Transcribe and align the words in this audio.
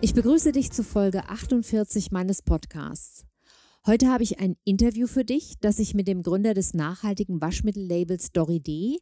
Ich 0.00 0.14
begrüße 0.14 0.52
dich 0.52 0.70
zu 0.70 0.84
Folge 0.84 1.28
48 1.28 2.12
meines 2.12 2.40
Podcasts. 2.42 3.26
Heute 3.84 4.06
habe 4.06 4.22
ich 4.22 4.38
ein 4.38 4.54
Interview 4.62 5.08
für 5.08 5.24
dich, 5.24 5.54
das 5.60 5.80
ich 5.80 5.92
mit 5.92 6.06
dem 6.06 6.22
Gründer 6.22 6.54
des 6.54 6.72
nachhaltigen 6.72 7.40
Waschmittellabels 7.40 8.30
D, 8.30 9.00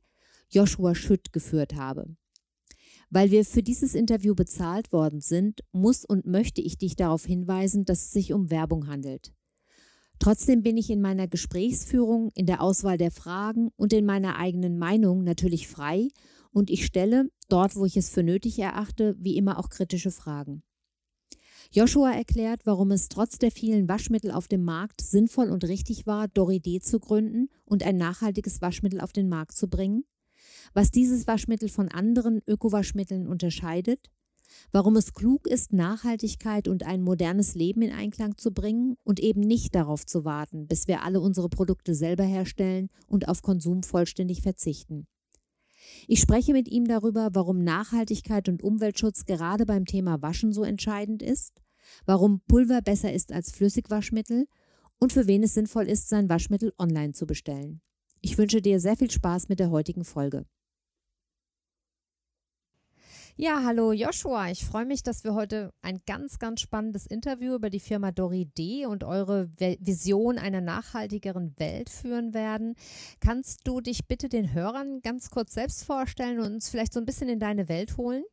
Joshua 0.49 0.95
Schütt, 0.95 1.35
geführt 1.35 1.75
habe. 1.75 2.17
Weil 3.11 3.31
wir 3.31 3.45
für 3.45 3.63
dieses 3.63 3.95
Interview 3.95 4.35
bezahlt 4.35 4.91
worden 4.91 5.21
sind, 5.21 5.61
muss 5.71 6.07
und 6.07 6.25
möchte 6.25 6.63
ich 6.63 6.79
dich 6.79 6.97
darauf 6.97 7.27
hinweisen, 7.27 7.85
dass 7.85 8.07
es 8.07 8.13
sich 8.13 8.33
um 8.33 8.51
Werbung 8.51 8.87
handelt. 8.87 9.35
Trotzdem 10.19 10.63
bin 10.63 10.79
ich 10.79 10.89
in 10.89 11.03
meiner 11.03 11.29
Gesprächsführung, 11.29 12.31
in 12.35 12.47
der 12.47 12.63
Auswahl 12.63 12.97
der 12.97 13.11
Fragen 13.11 13.69
und 13.77 13.93
in 13.93 14.07
meiner 14.07 14.39
eigenen 14.39 14.79
Meinung 14.79 15.25
natürlich 15.25 15.69
frei 15.69 16.09
und 16.53 16.71
ich 16.71 16.87
stelle, 16.87 17.29
dort 17.51 17.77
wo 17.77 17.85
ich 17.85 17.99
es 17.99 18.09
für 18.09 18.23
nötig 18.23 18.59
erachte, 18.59 19.15
wie 19.19 19.37
immer 19.37 19.59
auch 19.59 19.69
kritische 19.69 20.11
Fragen. 20.11 20.63
Joshua 21.73 22.13
erklärt, 22.13 22.63
warum 22.65 22.91
es 22.91 23.09
trotz 23.09 23.39
der 23.39 23.51
vielen 23.51 23.89
Waschmittel 23.89 24.31
auf 24.31 24.49
dem 24.49 24.65
Markt 24.65 25.01
sinnvoll 25.01 25.51
und 25.51 25.65
richtig 25.65 26.07
war, 26.07 26.27
Doridé 26.27 26.81
zu 26.81 27.01
gründen 27.01 27.49
und 27.65 27.83
ein 27.83 27.97
nachhaltiges 27.97 28.63
Waschmittel 28.63 29.01
auf 29.01 29.13
den 29.13 29.29
Markt 29.29 29.57
zu 29.57 29.69
bringen, 29.69 30.05
was 30.75 30.91
dieses 30.91 31.27
Waschmittel 31.27 31.69
von 31.69 31.89
anderen 31.89 32.41
Ökowaschmitteln 32.47 33.27
unterscheidet, 33.27 34.11
warum 34.73 34.97
es 34.97 35.13
klug 35.13 35.47
ist, 35.47 35.73
Nachhaltigkeit 35.73 36.69
und 36.69 36.85
ein 36.85 37.03
modernes 37.03 37.55
Leben 37.55 37.83
in 37.83 37.93
Einklang 37.93 38.37
zu 38.37 38.53
bringen 38.53 38.97
und 39.05 39.21
eben 39.21 39.41
nicht 39.41 39.75
darauf 39.75 40.07
zu 40.07 40.25
warten, 40.25 40.67
bis 40.67 40.89
wir 40.89 41.03
alle 41.03 41.21
unsere 41.21 41.49
Produkte 41.49 41.95
selber 41.95 42.25
herstellen 42.25 42.89
und 43.07 43.29
auf 43.29 43.43
Konsum 43.43 43.83
vollständig 43.83 44.43
verzichten. 44.43 45.07
Ich 46.07 46.21
spreche 46.21 46.53
mit 46.53 46.69
ihm 46.69 46.87
darüber, 46.87 47.31
warum 47.33 47.65
Nachhaltigkeit 47.65 48.49
und 48.49 48.63
Umweltschutz 48.63 49.25
gerade 49.25 49.67
beim 49.67 49.85
Thema 49.85 50.23
Waschen 50.23 50.53
so 50.53 50.65
entscheidend 50.65 51.23
ist, 51.23 51.61
warum 52.05 52.41
Pulver 52.49 52.83
besser 52.83 53.13
ist 53.13 53.33
als 53.33 53.53
Flüssigwaschmittel 53.53 54.47
und 54.99 55.13
für 55.13 55.27
wen 55.27 55.43
es 55.43 55.55
sinnvoll 55.55 55.89
ist, 55.89 56.09
sein 56.09 56.29
Waschmittel 56.29 56.73
online 56.79 57.13
zu 57.13 57.27
bestellen. 57.27 57.81
Ich 58.21 58.39
wünsche 58.39 58.63
dir 58.63 58.81
sehr 58.81 58.97
viel 58.97 59.11
Spaß 59.11 59.49
mit 59.49 59.61
der 59.61 59.71
heutigen 59.71 60.05
Folge. 60.05 60.47
Ja, 63.39 63.63
hallo 63.63 63.93
Joshua. 63.93 64.51
Ich 64.51 64.65
freue 64.65 64.87
mich, 64.87 65.03
dass 65.03 65.23
wir 65.23 65.35
heute 65.35 65.71
ein 65.83 66.01
ganz, 66.07 66.39
ganz 66.39 66.63
spannendes 66.63 67.05
Interview 67.05 67.55
über 67.55 67.69
die 67.69 67.81
Firma 67.81 68.11
Dori 68.11 68.47
D 68.47 68.87
und 68.87 69.05
eure 69.05 69.51
Vision 69.59 70.39
einer 70.39 70.63
nachhaltigeren 70.63 71.55
Welt 71.59 71.91
führen 71.91 72.33
werden. 72.33 72.77
Kannst 73.21 73.69
du 73.69 73.83
dich 73.83 74.09
bitte 74.09 74.31
den 74.31 74.55
Hörern 74.55 75.03
ganz 75.03 75.29
kurz 75.29 75.53
selbst 75.53 75.85
vorstellen 75.85 76.41
und 76.41 76.47
uns 76.47 76.71
vielleicht 76.71 76.95
so 76.95 76.99
ein 76.99 77.05
bisschen 77.05 77.29
in 77.29 77.39
deine 77.39 77.69
Welt 77.69 77.99
holen? 77.99 78.25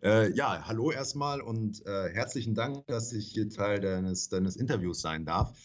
Äh, 0.00 0.32
ja, 0.32 0.68
hallo 0.68 0.92
erstmal 0.92 1.40
und 1.40 1.84
äh, 1.86 2.08
herzlichen 2.14 2.54
Dank, 2.54 2.86
dass 2.86 3.12
ich 3.12 3.32
hier 3.32 3.50
Teil 3.50 3.80
deines, 3.80 4.28
deines 4.28 4.54
Interviews 4.54 5.00
sein 5.00 5.24
darf. 5.24 5.58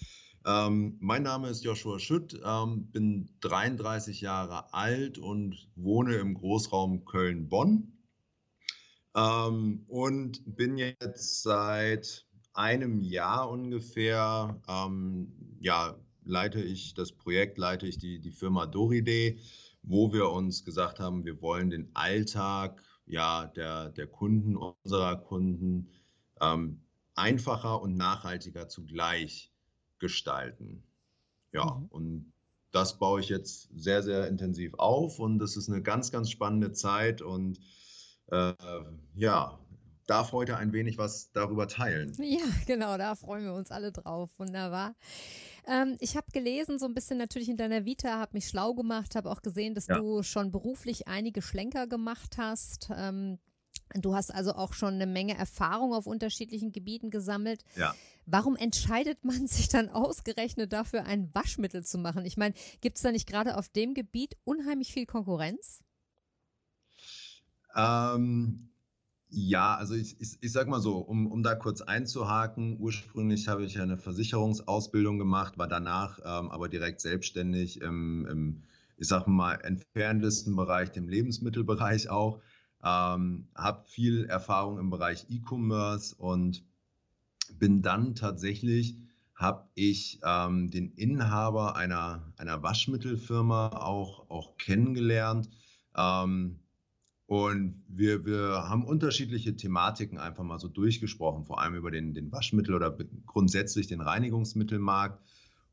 Ähm, 0.45 0.97
mein 0.99 1.23
Name 1.23 1.49
ist 1.49 1.63
Joshua 1.63 1.97
Schütt, 1.97 2.39
ähm, 2.45 2.91
bin 2.91 3.29
33 3.41 4.21
Jahre 4.21 4.71
alt 4.75 5.17
und 5.17 5.67
wohne 5.75 6.17
im 6.17 6.35
Großraum 6.35 7.03
Köln-Bonn. 7.03 7.91
Ähm, 9.15 9.85
und 9.87 10.43
bin 10.45 10.77
jetzt 10.77 11.41
seit 11.41 12.27
einem 12.53 13.01
Jahr 13.01 13.49
ungefähr, 13.49 14.61
ähm, 14.67 15.33
ja, 15.59 15.97
leite 16.23 16.61
ich 16.61 16.93
das 16.93 17.11
Projekt, 17.11 17.57
leite 17.57 17.87
ich 17.87 17.97
die, 17.97 18.19
die 18.19 18.31
Firma 18.31 18.67
Doride, 18.67 19.37
wo 19.81 20.13
wir 20.13 20.29
uns 20.29 20.63
gesagt 20.63 20.99
haben, 20.99 21.25
wir 21.25 21.41
wollen 21.41 21.71
den 21.71 21.89
Alltag 21.95 22.83
ja, 23.07 23.47
der, 23.47 23.89
der 23.89 24.07
Kunden, 24.07 24.55
unserer 24.57 25.15
Kunden 25.15 25.89
ähm, 26.39 26.81
einfacher 27.15 27.81
und 27.81 27.95
nachhaltiger 27.95 28.67
zugleich 28.67 29.54
gestalten. 29.99 30.83
Ja, 31.51 31.75
mhm. 31.75 31.85
und 31.87 32.33
das 32.71 32.99
baue 32.99 33.21
ich 33.21 33.29
jetzt 33.29 33.69
sehr, 33.73 34.03
sehr 34.03 34.27
intensiv 34.27 34.73
auf 34.75 35.19
und 35.19 35.39
das 35.39 35.55
ist 35.55 35.69
eine 35.69 35.81
ganz, 35.81 36.11
ganz 36.11 36.29
spannende 36.29 36.73
Zeit 36.73 37.21
und 37.21 37.59
äh, 38.27 38.53
ja, 39.15 39.59
darf 40.07 40.31
heute 40.31 40.57
ein 40.57 40.73
wenig 40.73 40.97
was 40.97 41.31
darüber 41.31 41.67
teilen. 41.67 42.11
Ja, 42.19 42.45
genau, 42.65 42.97
da 42.97 43.15
freuen 43.15 43.45
wir 43.45 43.53
uns 43.53 43.71
alle 43.71 43.91
drauf. 43.91 44.29
Wunderbar. 44.37 44.95
Ähm, 45.67 45.97
ich 45.99 46.15
habe 46.15 46.27
gelesen, 46.31 46.79
so 46.79 46.85
ein 46.85 46.93
bisschen 46.93 47.17
natürlich 47.17 47.49
in 47.49 47.57
deiner 47.57 47.85
Vita, 47.85 48.19
habe 48.19 48.31
mich 48.33 48.47
schlau 48.47 48.73
gemacht, 48.73 49.15
habe 49.15 49.31
auch 49.31 49.41
gesehen, 49.41 49.73
dass 49.73 49.87
ja. 49.87 49.97
du 49.97 50.21
schon 50.23 50.51
beruflich 50.51 51.07
einige 51.07 51.41
Schlenker 51.41 51.87
gemacht 51.87 52.37
hast. 52.37 52.89
Ähm, 52.95 53.39
Du 53.93 54.15
hast 54.15 54.33
also 54.33 54.53
auch 54.53 54.73
schon 54.73 54.95
eine 54.95 55.05
Menge 55.05 55.37
Erfahrung 55.37 55.93
auf 55.93 56.07
unterschiedlichen 56.07 56.71
Gebieten 56.71 57.11
gesammelt. 57.11 57.63
Ja. 57.75 57.95
Warum 58.25 58.55
entscheidet 58.55 59.23
man 59.23 59.47
sich 59.47 59.69
dann 59.69 59.89
ausgerechnet 59.89 60.73
dafür, 60.73 61.05
ein 61.05 61.29
Waschmittel 61.33 61.85
zu 61.85 61.97
machen? 61.97 62.25
Ich 62.25 62.37
meine, 62.37 62.55
gibt 62.81 62.97
es 62.97 63.03
da 63.03 63.11
nicht 63.11 63.27
gerade 63.27 63.57
auf 63.57 63.69
dem 63.69 63.93
Gebiet 63.93 64.35
unheimlich 64.43 64.93
viel 64.93 65.05
Konkurrenz? 65.05 65.81
Ähm, 67.75 68.69
ja, 69.29 69.75
also 69.75 69.95
ich, 69.95 70.19
ich, 70.21 70.37
ich 70.39 70.51
sag 70.51 70.67
mal 70.67 70.79
so, 70.79 70.97
um, 70.97 71.27
um 71.29 71.43
da 71.43 71.55
kurz 71.55 71.81
einzuhaken, 71.81 72.77
ursprünglich 72.79 73.47
habe 73.47 73.65
ich 73.65 73.79
eine 73.79 73.97
Versicherungsausbildung 73.97 75.19
gemacht, 75.19 75.57
war 75.57 75.67
danach 75.67 76.19
ähm, 76.19 76.49
aber 76.51 76.69
direkt 76.69 77.01
selbstständig 77.01 77.81
im, 77.81 78.25
im, 78.27 78.63
ich 78.97 79.07
sag 79.07 79.27
mal, 79.27 79.55
entferntesten 79.55 80.55
Bereich, 80.55 80.91
dem 80.91 81.09
Lebensmittelbereich 81.09 82.09
auch. 82.09 82.39
Ähm, 82.85 83.47
habe 83.55 83.83
viel 83.87 84.25
Erfahrung 84.25 84.77
im 84.77 84.91
Bereich 84.91 85.25
E-Commerce 85.29 86.15
und 86.15 86.63
bin 87.57 87.81
dann 87.81 88.13
tatsächlich, 88.13 88.95
habe 89.33 89.67
ich 89.73 90.19
ähm, 90.23 90.69
den 90.69 90.91
Inhaber 90.93 91.75
einer, 91.75 92.31
einer 92.37 92.61
Waschmittelfirma 92.61 93.69
auch, 93.69 94.29
auch 94.29 94.57
kennengelernt. 94.57 95.49
Ähm, 95.97 96.59
und 97.27 97.83
wir, 97.87 98.23
wir 98.25 98.69
haben 98.69 98.85
unterschiedliche 98.85 99.55
Thematiken 99.55 100.19
einfach 100.19 100.43
mal 100.43 100.59
so 100.59 100.67
durchgesprochen, 100.67 101.43
vor 101.43 101.59
allem 101.59 101.73
über 101.73 101.89
den, 101.89 102.13
den 102.13 102.31
Waschmittel- 102.31 102.75
oder 102.75 102.95
grundsätzlich 103.25 103.87
den 103.87 104.01
Reinigungsmittelmarkt. 104.01 105.19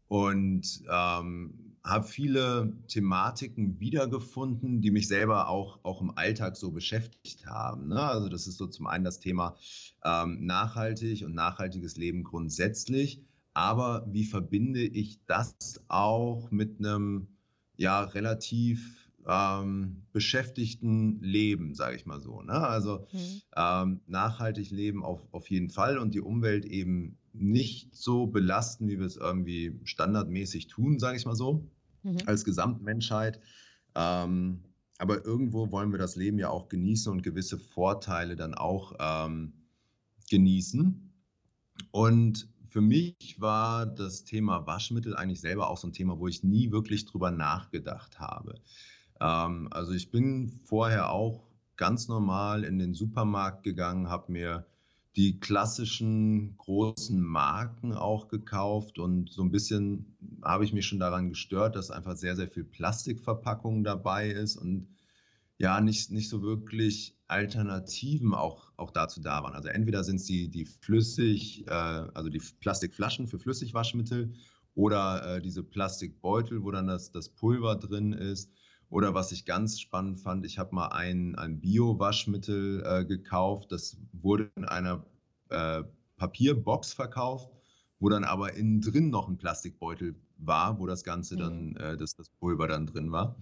Und 0.08 0.82
ähm, 0.90 1.61
habe 1.84 2.06
viele 2.06 2.72
Thematiken 2.86 3.80
wiedergefunden, 3.80 4.80
die 4.80 4.90
mich 4.90 5.08
selber 5.08 5.48
auch, 5.48 5.80
auch 5.82 6.00
im 6.00 6.16
Alltag 6.16 6.56
so 6.56 6.70
beschäftigt 6.70 7.46
haben. 7.46 7.88
Ne? 7.88 8.00
Also 8.00 8.28
das 8.28 8.46
ist 8.46 8.56
so 8.56 8.66
zum 8.66 8.86
einen 8.86 9.04
das 9.04 9.18
Thema 9.18 9.56
ähm, 10.04 10.46
nachhaltig 10.46 11.24
und 11.24 11.34
nachhaltiges 11.34 11.96
Leben 11.96 12.22
grundsätzlich. 12.22 13.20
Aber 13.54 14.06
wie 14.10 14.24
verbinde 14.24 14.82
ich 14.82 15.18
das 15.26 15.54
auch 15.88 16.50
mit 16.50 16.78
einem 16.78 17.26
ja 17.76 18.02
relativ 18.02 19.10
ähm, 19.26 20.02
beschäftigten 20.12 21.20
Leben, 21.20 21.74
sage 21.74 21.96
ich 21.96 22.06
mal 22.06 22.20
so. 22.20 22.42
Ne? 22.42 22.52
Also 22.52 23.06
mhm. 23.12 23.42
ähm, 23.56 24.00
nachhaltig 24.06 24.70
leben 24.70 25.04
auf, 25.04 25.26
auf 25.32 25.50
jeden 25.50 25.70
Fall 25.70 25.98
und 25.98 26.14
die 26.14 26.20
Umwelt 26.20 26.64
eben 26.64 27.18
nicht 27.32 27.94
so 27.94 28.26
belasten, 28.26 28.88
wie 28.88 28.98
wir 28.98 29.06
es 29.06 29.16
irgendwie 29.16 29.78
standardmäßig 29.84 30.66
tun, 30.66 30.98
sage 30.98 31.16
ich 31.16 31.24
mal 31.24 31.34
so, 31.34 31.66
mhm. 32.02 32.18
als 32.26 32.44
Gesamtmenschheit. 32.44 33.40
Ähm, 33.94 34.64
aber 34.98 35.24
irgendwo 35.24 35.70
wollen 35.72 35.90
wir 35.90 35.98
das 35.98 36.16
Leben 36.16 36.38
ja 36.38 36.48
auch 36.48 36.68
genießen 36.68 37.10
und 37.10 37.22
gewisse 37.22 37.58
Vorteile 37.58 38.36
dann 38.36 38.54
auch 38.54 38.94
ähm, 39.00 39.52
genießen. 40.30 41.12
Und 41.90 42.48
für 42.68 42.80
mich 42.80 43.36
war 43.38 43.84
das 43.84 44.24
Thema 44.24 44.66
Waschmittel 44.66 45.16
eigentlich 45.16 45.40
selber 45.40 45.68
auch 45.68 45.76
so 45.76 45.88
ein 45.88 45.92
Thema, 45.92 46.18
wo 46.18 46.28
ich 46.28 46.42
nie 46.42 46.70
wirklich 46.70 47.04
drüber 47.04 47.30
nachgedacht 47.30 48.18
habe. 48.20 48.60
Ähm, 49.20 49.68
also 49.70 49.92
ich 49.92 50.10
bin 50.10 50.60
vorher 50.64 51.10
auch 51.10 51.48
ganz 51.76 52.08
normal 52.08 52.64
in 52.64 52.78
den 52.78 52.94
Supermarkt 52.94 53.62
gegangen, 53.62 54.08
habe 54.08 54.32
mir 54.32 54.66
die 55.16 55.40
klassischen 55.40 56.56
großen 56.56 57.20
Marken 57.20 57.92
auch 57.92 58.28
gekauft 58.28 58.98
und 58.98 59.30
so 59.30 59.42
ein 59.42 59.50
bisschen 59.50 60.16
habe 60.42 60.64
ich 60.64 60.72
mich 60.72 60.86
schon 60.86 61.00
daran 61.00 61.28
gestört, 61.28 61.76
dass 61.76 61.90
einfach 61.90 62.16
sehr, 62.16 62.34
sehr 62.34 62.48
viel 62.48 62.64
Plastikverpackung 62.64 63.84
dabei 63.84 64.30
ist 64.30 64.56
und 64.56 64.88
ja, 65.58 65.80
nicht, 65.80 66.10
nicht 66.10 66.28
so 66.28 66.42
wirklich 66.42 67.14
Alternativen 67.28 68.34
auch, 68.34 68.72
auch 68.76 68.90
dazu 68.90 69.20
da 69.20 69.42
waren. 69.42 69.54
Also 69.54 69.68
entweder 69.68 70.02
sind 70.02 70.16
es 70.16 70.24
die, 70.24 70.48
die 70.48 70.64
flüssig, 70.64 71.66
äh, 71.68 71.70
also 71.70 72.30
die 72.30 72.42
Plastikflaschen 72.60 73.28
für 73.28 73.38
Flüssigwaschmittel 73.38 74.34
oder 74.74 75.36
äh, 75.36 75.42
diese 75.42 75.62
Plastikbeutel, 75.62 76.64
wo 76.64 76.70
dann 76.70 76.86
das, 76.86 77.12
das 77.12 77.28
Pulver 77.28 77.76
drin 77.76 78.12
ist. 78.12 78.50
Oder 78.92 79.14
was 79.14 79.32
ich 79.32 79.46
ganz 79.46 79.80
spannend 79.80 80.20
fand, 80.20 80.44
ich 80.44 80.58
habe 80.58 80.74
mal 80.74 80.88
ein, 80.88 81.34
ein 81.36 81.60
Bio-Waschmittel 81.60 82.82
äh, 82.84 83.04
gekauft. 83.06 83.72
Das 83.72 83.96
wurde 84.12 84.50
in 84.54 84.66
einer 84.66 85.06
äh, 85.48 85.82
Papierbox 86.18 86.92
verkauft, 86.92 87.50
wo 88.00 88.10
dann 88.10 88.24
aber 88.24 88.52
innen 88.52 88.82
drin 88.82 89.08
noch 89.08 89.28
ein 89.28 89.38
Plastikbeutel 89.38 90.14
war, 90.36 90.78
wo 90.78 90.86
das 90.86 91.04
Ganze 91.04 91.38
dann, 91.38 91.70
mhm. 91.70 91.76
äh, 91.78 91.96
das, 91.96 92.16
das 92.16 92.28
Pulver 92.28 92.68
dann 92.68 92.86
drin 92.86 93.10
war. 93.12 93.36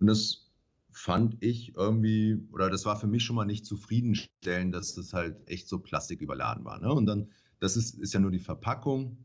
Und 0.00 0.08
das 0.08 0.50
fand 0.90 1.40
ich 1.40 1.76
irgendwie, 1.76 2.44
oder 2.50 2.68
das 2.68 2.84
war 2.84 2.98
für 2.98 3.06
mich 3.06 3.22
schon 3.22 3.36
mal 3.36 3.44
nicht 3.44 3.66
zufriedenstellend, 3.66 4.74
dass 4.74 4.96
das 4.96 5.12
halt 5.12 5.48
echt 5.48 5.68
so 5.68 5.78
plastiküberladen 5.78 6.64
war. 6.64 6.80
Ne? 6.80 6.92
Und 6.92 7.06
dann, 7.06 7.30
das 7.60 7.76
ist, 7.76 7.94
ist 7.94 8.12
ja 8.12 8.18
nur 8.18 8.32
die 8.32 8.40
Verpackung. 8.40 9.24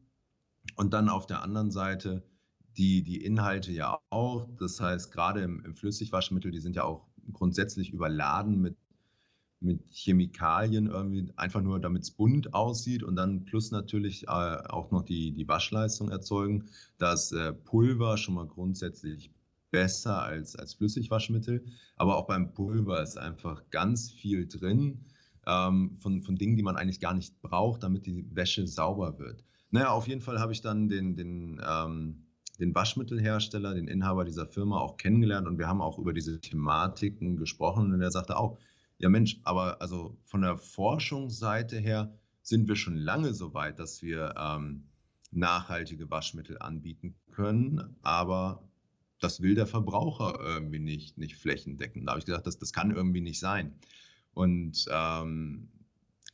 Und 0.75 0.93
dann 0.93 1.09
auf 1.09 1.25
der 1.25 1.41
anderen 1.41 1.71
Seite 1.71 2.23
die, 2.77 3.03
die 3.03 3.23
Inhalte 3.23 3.71
ja 3.71 3.99
auch. 4.09 4.47
Das 4.59 4.79
heißt, 4.79 5.11
gerade 5.11 5.41
im, 5.41 5.63
im 5.65 5.75
Flüssigwaschmittel, 5.75 6.51
die 6.51 6.59
sind 6.59 6.75
ja 6.75 6.83
auch 6.83 7.07
grundsätzlich 7.33 7.91
überladen 7.91 8.61
mit, 8.61 8.77
mit 9.59 9.81
Chemikalien 9.89 10.87
irgendwie, 10.87 11.31
einfach 11.37 11.61
nur 11.61 11.79
damit 11.79 12.03
es 12.03 12.11
bunt 12.11 12.53
aussieht 12.53 13.03
und 13.03 13.15
dann 13.15 13.45
plus 13.45 13.71
natürlich 13.71 14.27
äh, 14.27 14.29
auch 14.29 14.91
noch 14.91 15.03
die, 15.03 15.31
die 15.31 15.47
Waschleistung 15.47 16.09
erzeugen. 16.09 16.65
Das 16.97 17.31
äh, 17.31 17.53
Pulver 17.53 18.17
schon 18.17 18.35
mal 18.35 18.47
grundsätzlich 18.47 19.31
besser 19.71 20.21
als, 20.21 20.55
als 20.55 20.73
Flüssigwaschmittel. 20.75 21.65
Aber 21.95 22.17
auch 22.17 22.27
beim 22.27 22.53
Pulver 22.53 23.01
ist 23.01 23.17
einfach 23.17 23.69
ganz 23.71 24.11
viel 24.11 24.47
drin 24.47 25.05
ähm, 25.47 25.97
von, 25.99 26.21
von 26.21 26.35
Dingen, 26.35 26.55
die 26.55 26.63
man 26.63 26.75
eigentlich 26.75 26.99
gar 26.99 27.13
nicht 27.13 27.41
braucht, 27.41 27.83
damit 27.83 28.05
die 28.05 28.25
Wäsche 28.33 28.67
sauber 28.67 29.19
wird. 29.19 29.43
Naja, 29.71 29.89
auf 29.89 30.07
jeden 30.07 30.21
Fall 30.21 30.39
habe 30.39 30.53
ich 30.53 30.61
dann 30.61 30.87
den, 30.87 31.15
den, 31.15 31.61
ähm, 31.67 32.24
den 32.57 32.73
Waschmittelhersteller, 32.73 33.73
den 33.73 33.87
Inhaber 33.87 34.25
dieser 34.25 34.47
Firma 34.47 34.79
auch 34.79 34.97
kennengelernt 34.97 35.47
und 35.47 35.57
wir 35.57 35.67
haben 35.67 35.81
auch 35.81 35.99
über 35.99 36.13
diese 36.13 36.39
Thematiken 36.39 37.37
gesprochen 37.37 37.93
und 37.93 38.01
er 38.01 38.11
sagte 38.11 38.37
auch, 38.37 38.57
ja 38.97 39.09
Mensch, 39.09 39.39
aber 39.43 39.81
also 39.81 40.17
von 40.23 40.41
der 40.41 40.57
Forschungsseite 40.57 41.77
her 41.77 42.13
sind 42.41 42.67
wir 42.67 42.75
schon 42.75 42.95
lange 42.95 43.33
so 43.33 43.53
weit, 43.53 43.79
dass 43.79 44.01
wir 44.01 44.35
ähm, 44.37 44.83
nachhaltige 45.31 46.09
Waschmittel 46.09 46.57
anbieten 46.59 47.15
können, 47.31 47.95
aber 48.01 48.63
das 49.19 49.41
will 49.41 49.55
der 49.55 49.67
Verbraucher 49.67 50.39
irgendwie 50.41 50.79
nicht, 50.79 51.17
nicht 51.17 51.35
flächendeckend. 51.35 52.07
Da 52.07 52.11
habe 52.11 52.19
ich 52.19 52.25
gesagt, 52.25 52.47
das, 52.47 52.59
das 52.59 52.73
kann 52.73 52.91
irgendwie 52.91 53.21
nicht 53.21 53.39
sein. 53.39 53.73
Und 54.33 54.85
ähm, 54.91 55.69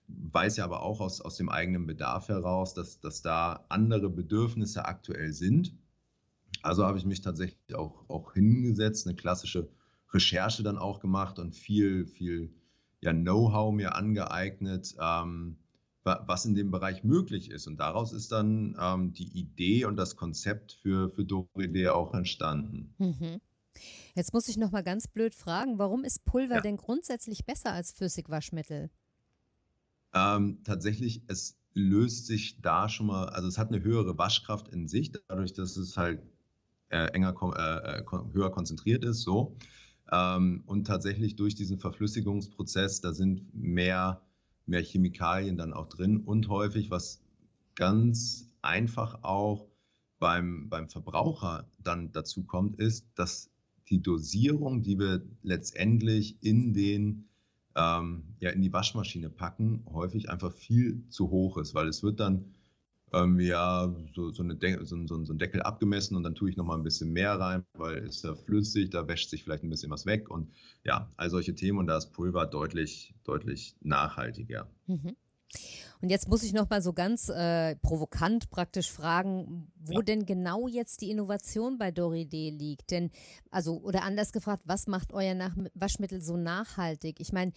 weiß 0.07 0.57
ja 0.57 0.65
aber 0.65 0.81
auch 0.81 0.99
aus, 0.99 1.21
aus 1.21 1.37
dem 1.37 1.49
eigenen 1.49 1.85
Bedarf 1.85 2.27
heraus, 2.27 2.73
dass, 2.73 2.99
dass 2.99 3.21
da 3.21 3.65
andere 3.69 4.09
Bedürfnisse 4.09 4.85
aktuell 4.85 5.33
sind. 5.33 5.73
Also 6.61 6.85
habe 6.85 6.97
ich 6.97 7.05
mich 7.05 7.21
tatsächlich 7.21 7.75
auch, 7.75 8.09
auch 8.09 8.33
hingesetzt, 8.33 9.07
eine 9.07 9.15
klassische 9.15 9.69
Recherche 10.13 10.63
dann 10.63 10.77
auch 10.77 10.99
gemacht 10.99 11.39
und 11.39 11.55
viel, 11.55 12.05
viel 12.05 12.53
ja, 13.01 13.13
Know-how 13.13 13.73
mir 13.73 13.95
angeeignet, 13.95 14.95
ähm, 14.99 15.57
was 16.03 16.45
in 16.45 16.55
dem 16.55 16.71
Bereich 16.71 17.03
möglich 17.03 17.51
ist. 17.51 17.67
Und 17.67 17.77
daraus 17.77 18.11
ist 18.11 18.31
dann 18.31 18.75
ähm, 18.79 19.13
die 19.13 19.37
Idee 19.37 19.85
und 19.85 19.97
das 19.97 20.15
Konzept 20.15 20.73
für, 20.81 21.09
für 21.11 21.25
Doridee 21.25 21.89
auch 21.89 22.13
entstanden. 22.13 22.93
Mhm. 22.97 23.39
Jetzt 24.15 24.33
muss 24.33 24.47
ich 24.47 24.57
noch 24.57 24.71
mal 24.71 24.83
ganz 24.83 25.07
blöd 25.07 25.33
fragen, 25.33 25.77
warum 25.77 26.03
ist 26.03 26.25
Pulver 26.25 26.55
ja. 26.55 26.61
denn 26.61 26.77
grundsätzlich 26.77 27.45
besser 27.45 27.71
als 27.71 27.91
Flüssigwaschmittel? 27.91 28.89
Ähm, 30.13 30.59
tatsächlich, 30.63 31.21
es 31.27 31.57
löst 31.73 32.25
sich 32.25 32.61
da 32.61 32.89
schon 32.89 33.07
mal, 33.07 33.29
also 33.29 33.47
es 33.47 33.57
hat 33.57 33.69
eine 33.69 33.81
höhere 33.81 34.17
Waschkraft 34.17 34.67
in 34.67 34.87
sich, 34.87 35.11
dadurch, 35.11 35.53
dass 35.53 35.77
es 35.77 35.95
halt 35.95 36.21
äh, 36.91 37.07
enger, 37.13 37.35
äh, 37.57 37.99
äh 37.99 38.03
höher 38.33 38.51
konzentriert 38.51 39.03
ist, 39.03 39.21
so. 39.21 39.55
Ähm, 40.11 40.63
und 40.65 40.85
tatsächlich 40.85 41.35
durch 41.35 41.55
diesen 41.55 41.79
Verflüssigungsprozess, 41.79 43.01
da 43.01 43.13
sind 43.13 43.53
mehr 43.53 44.21
mehr 44.65 44.81
Chemikalien 44.81 45.57
dann 45.57 45.73
auch 45.73 45.87
drin 45.87 46.17
und 46.17 46.47
häufig, 46.47 46.89
was 46.89 47.21
ganz 47.75 48.47
einfach 48.61 49.23
auch 49.23 49.67
beim, 50.19 50.69
beim 50.69 50.89
Verbraucher 50.89 51.69
dann 51.83 52.11
dazu 52.11 52.43
kommt, 52.43 52.79
ist, 52.79 53.07
dass 53.15 53.49
die 53.89 54.01
Dosierung, 54.01 54.81
die 54.83 54.99
wir 54.99 55.21
letztendlich 55.43 56.37
in 56.41 56.73
den 56.73 57.27
ähm, 57.75 58.23
ja, 58.39 58.49
in 58.49 58.61
die 58.61 58.73
Waschmaschine 58.73 59.29
packen, 59.29 59.85
häufig 59.89 60.29
einfach 60.29 60.51
viel 60.51 61.07
zu 61.09 61.29
hoch 61.29 61.57
ist, 61.57 61.73
weil 61.73 61.87
es 61.87 62.03
wird 62.03 62.19
dann 62.19 62.53
ähm, 63.13 63.39
ja, 63.39 63.93
so, 64.13 64.31
so, 64.31 64.43
eine 64.43 64.57
so, 64.85 65.05
so, 65.05 65.23
so 65.25 65.33
ein 65.33 65.37
Deckel 65.37 65.61
abgemessen 65.61 66.15
und 66.15 66.23
dann 66.23 66.35
tue 66.35 66.49
ich 66.49 66.57
nochmal 66.57 66.77
ein 66.77 66.83
bisschen 66.83 67.11
mehr 67.11 67.39
rein, 67.39 67.65
weil 67.73 67.97
es 67.99 68.17
ist 68.17 68.23
ja 68.23 68.35
flüssig, 68.35 68.89
da 68.89 69.07
wäscht 69.07 69.29
sich 69.29 69.43
vielleicht 69.43 69.63
ein 69.63 69.69
bisschen 69.69 69.91
was 69.91 70.05
weg 70.05 70.29
und 70.29 70.51
ja, 70.83 71.11
all 71.17 71.29
solche 71.29 71.55
Themen 71.55 71.79
und 71.79 71.87
da 71.87 71.97
ist 71.97 72.11
Pulver 72.13 72.45
deutlich, 72.45 73.13
deutlich 73.23 73.75
nachhaltiger. 73.81 74.69
Mhm. 74.87 75.15
Und 76.01 76.09
jetzt 76.09 76.27
muss 76.27 76.43
ich 76.43 76.53
noch 76.53 76.69
mal 76.69 76.81
so 76.81 76.93
ganz 76.93 77.29
äh, 77.29 77.75
provokant 77.77 78.49
praktisch 78.49 78.91
fragen, 78.91 79.71
wo 79.75 79.99
ja. 79.99 80.01
denn 80.01 80.25
genau 80.25 80.67
jetzt 80.67 81.01
die 81.01 81.11
Innovation 81.11 81.77
bei 81.77 81.91
Doride 81.91 82.49
liegt. 82.49 82.89
Denn, 82.91 83.11
also, 83.51 83.79
oder 83.81 84.03
anders 84.03 84.31
gefragt, 84.31 84.63
was 84.65 84.87
macht 84.87 85.13
euer 85.13 85.35
Nach 85.35 85.55
Waschmittel 85.75 86.21
so 86.21 86.37
nachhaltig? 86.37 87.19
Ich 87.19 87.31
meine, 87.31 87.51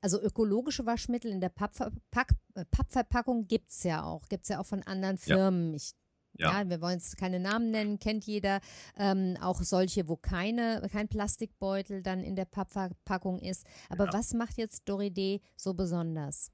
also 0.00 0.20
ökologische 0.20 0.86
Waschmittel 0.86 1.30
in 1.30 1.40
der 1.40 1.50
Pappverpack 1.50 2.32
äh, 2.54 2.64
Pappverpackung 2.70 3.46
gibt 3.46 3.70
es 3.70 3.82
ja 3.82 4.02
auch, 4.02 4.28
gibt 4.28 4.44
es 4.44 4.48
ja 4.48 4.60
auch 4.60 4.66
von 4.66 4.82
anderen 4.82 5.18
Firmen. 5.18 5.70
Ja. 5.70 5.76
Ich 5.76 5.92
ja. 6.38 6.60
ja. 6.60 6.68
wir 6.68 6.80
wollen 6.80 6.94
jetzt 6.94 7.16
keine 7.16 7.40
Namen 7.40 7.70
nennen, 7.70 7.98
kennt 7.98 8.24
jeder. 8.24 8.60
Ähm, 8.96 9.36
auch 9.40 9.60
solche, 9.62 10.08
wo 10.08 10.16
keine, 10.16 10.86
kein 10.90 11.08
Plastikbeutel 11.08 12.02
dann 12.02 12.22
in 12.22 12.36
der 12.36 12.44
Pappverpackung 12.44 13.40
ist. 13.40 13.66
Aber 13.88 14.06
ja. 14.06 14.12
was 14.12 14.32
macht 14.32 14.56
jetzt 14.56 14.88
Doride 14.88 15.40
so 15.56 15.74
besonders? 15.74 16.50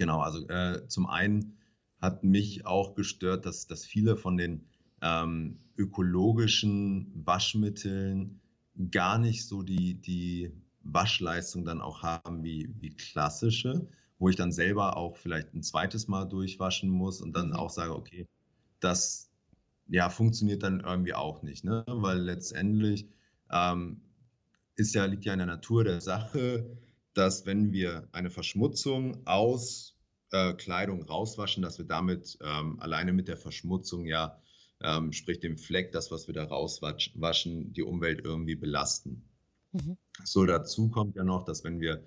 Genau, 0.00 0.20
also 0.20 0.48
äh, 0.48 0.88
zum 0.88 1.06
einen 1.06 1.58
hat 2.00 2.24
mich 2.24 2.64
auch 2.64 2.94
gestört, 2.94 3.44
dass, 3.44 3.66
dass 3.66 3.84
viele 3.84 4.16
von 4.16 4.38
den 4.38 4.64
ähm, 5.02 5.58
ökologischen 5.76 7.12
Waschmitteln 7.26 8.40
gar 8.90 9.18
nicht 9.18 9.46
so 9.46 9.62
die, 9.62 10.00
die 10.00 10.52
Waschleistung 10.82 11.66
dann 11.66 11.82
auch 11.82 12.02
haben 12.02 12.42
wie, 12.42 12.74
wie 12.78 12.96
klassische, 12.96 13.88
wo 14.18 14.30
ich 14.30 14.36
dann 14.36 14.52
selber 14.52 14.96
auch 14.96 15.18
vielleicht 15.18 15.52
ein 15.52 15.62
zweites 15.62 16.08
Mal 16.08 16.24
durchwaschen 16.24 16.88
muss 16.88 17.20
und 17.20 17.36
dann 17.36 17.48
mhm. 17.48 17.56
auch 17.56 17.68
sage, 17.68 17.94
okay, 17.94 18.26
das 18.80 19.30
ja, 19.86 20.08
funktioniert 20.08 20.62
dann 20.62 20.80
irgendwie 20.80 21.12
auch 21.12 21.42
nicht, 21.42 21.62
ne? 21.62 21.84
weil 21.86 22.20
letztendlich 22.20 23.06
ähm, 23.50 24.00
ist 24.76 24.94
ja, 24.94 25.04
liegt 25.04 25.26
ja 25.26 25.34
in 25.34 25.40
der 25.40 25.46
Natur 25.46 25.84
der 25.84 26.00
Sache, 26.00 26.78
dass 27.20 27.44
wenn 27.44 27.70
wir 27.70 28.08
eine 28.12 28.30
Verschmutzung 28.30 29.26
aus 29.26 29.94
äh, 30.32 30.54
Kleidung 30.54 31.02
rauswaschen, 31.02 31.62
dass 31.62 31.76
wir 31.76 31.84
damit 31.84 32.38
ähm, 32.40 32.80
alleine 32.80 33.12
mit 33.12 33.28
der 33.28 33.36
Verschmutzung 33.36 34.06
ja, 34.06 34.40
ähm, 34.82 35.12
sprich 35.12 35.38
dem 35.38 35.58
Fleck, 35.58 35.92
das, 35.92 36.10
was 36.10 36.28
wir 36.28 36.34
da 36.34 36.44
rauswaschen, 36.44 37.74
die 37.74 37.82
Umwelt 37.82 38.24
irgendwie 38.24 38.54
belasten. 38.54 39.28
Mhm. 39.72 39.98
So 40.24 40.46
dazu 40.46 40.88
kommt 40.88 41.14
ja 41.14 41.22
noch, 41.22 41.44
dass 41.44 41.62
wenn 41.62 41.78
wir 41.78 42.02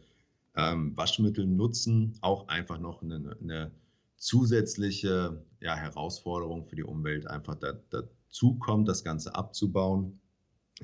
ähm, 0.56 0.98
Waschmittel 0.98 1.46
nutzen, 1.46 2.18
auch 2.22 2.48
einfach 2.48 2.80
noch 2.80 3.04
eine, 3.04 3.38
eine 3.40 3.72
zusätzliche 4.18 5.46
ja, 5.62 5.76
Herausforderung 5.76 6.66
für 6.66 6.76
die 6.76 6.84
Umwelt 6.84 7.28
einfach 7.28 7.54
da, 7.54 7.74
dazu 7.92 8.56
kommt, 8.56 8.88
das 8.88 9.04
Ganze 9.04 9.36
abzubauen, 9.36 10.20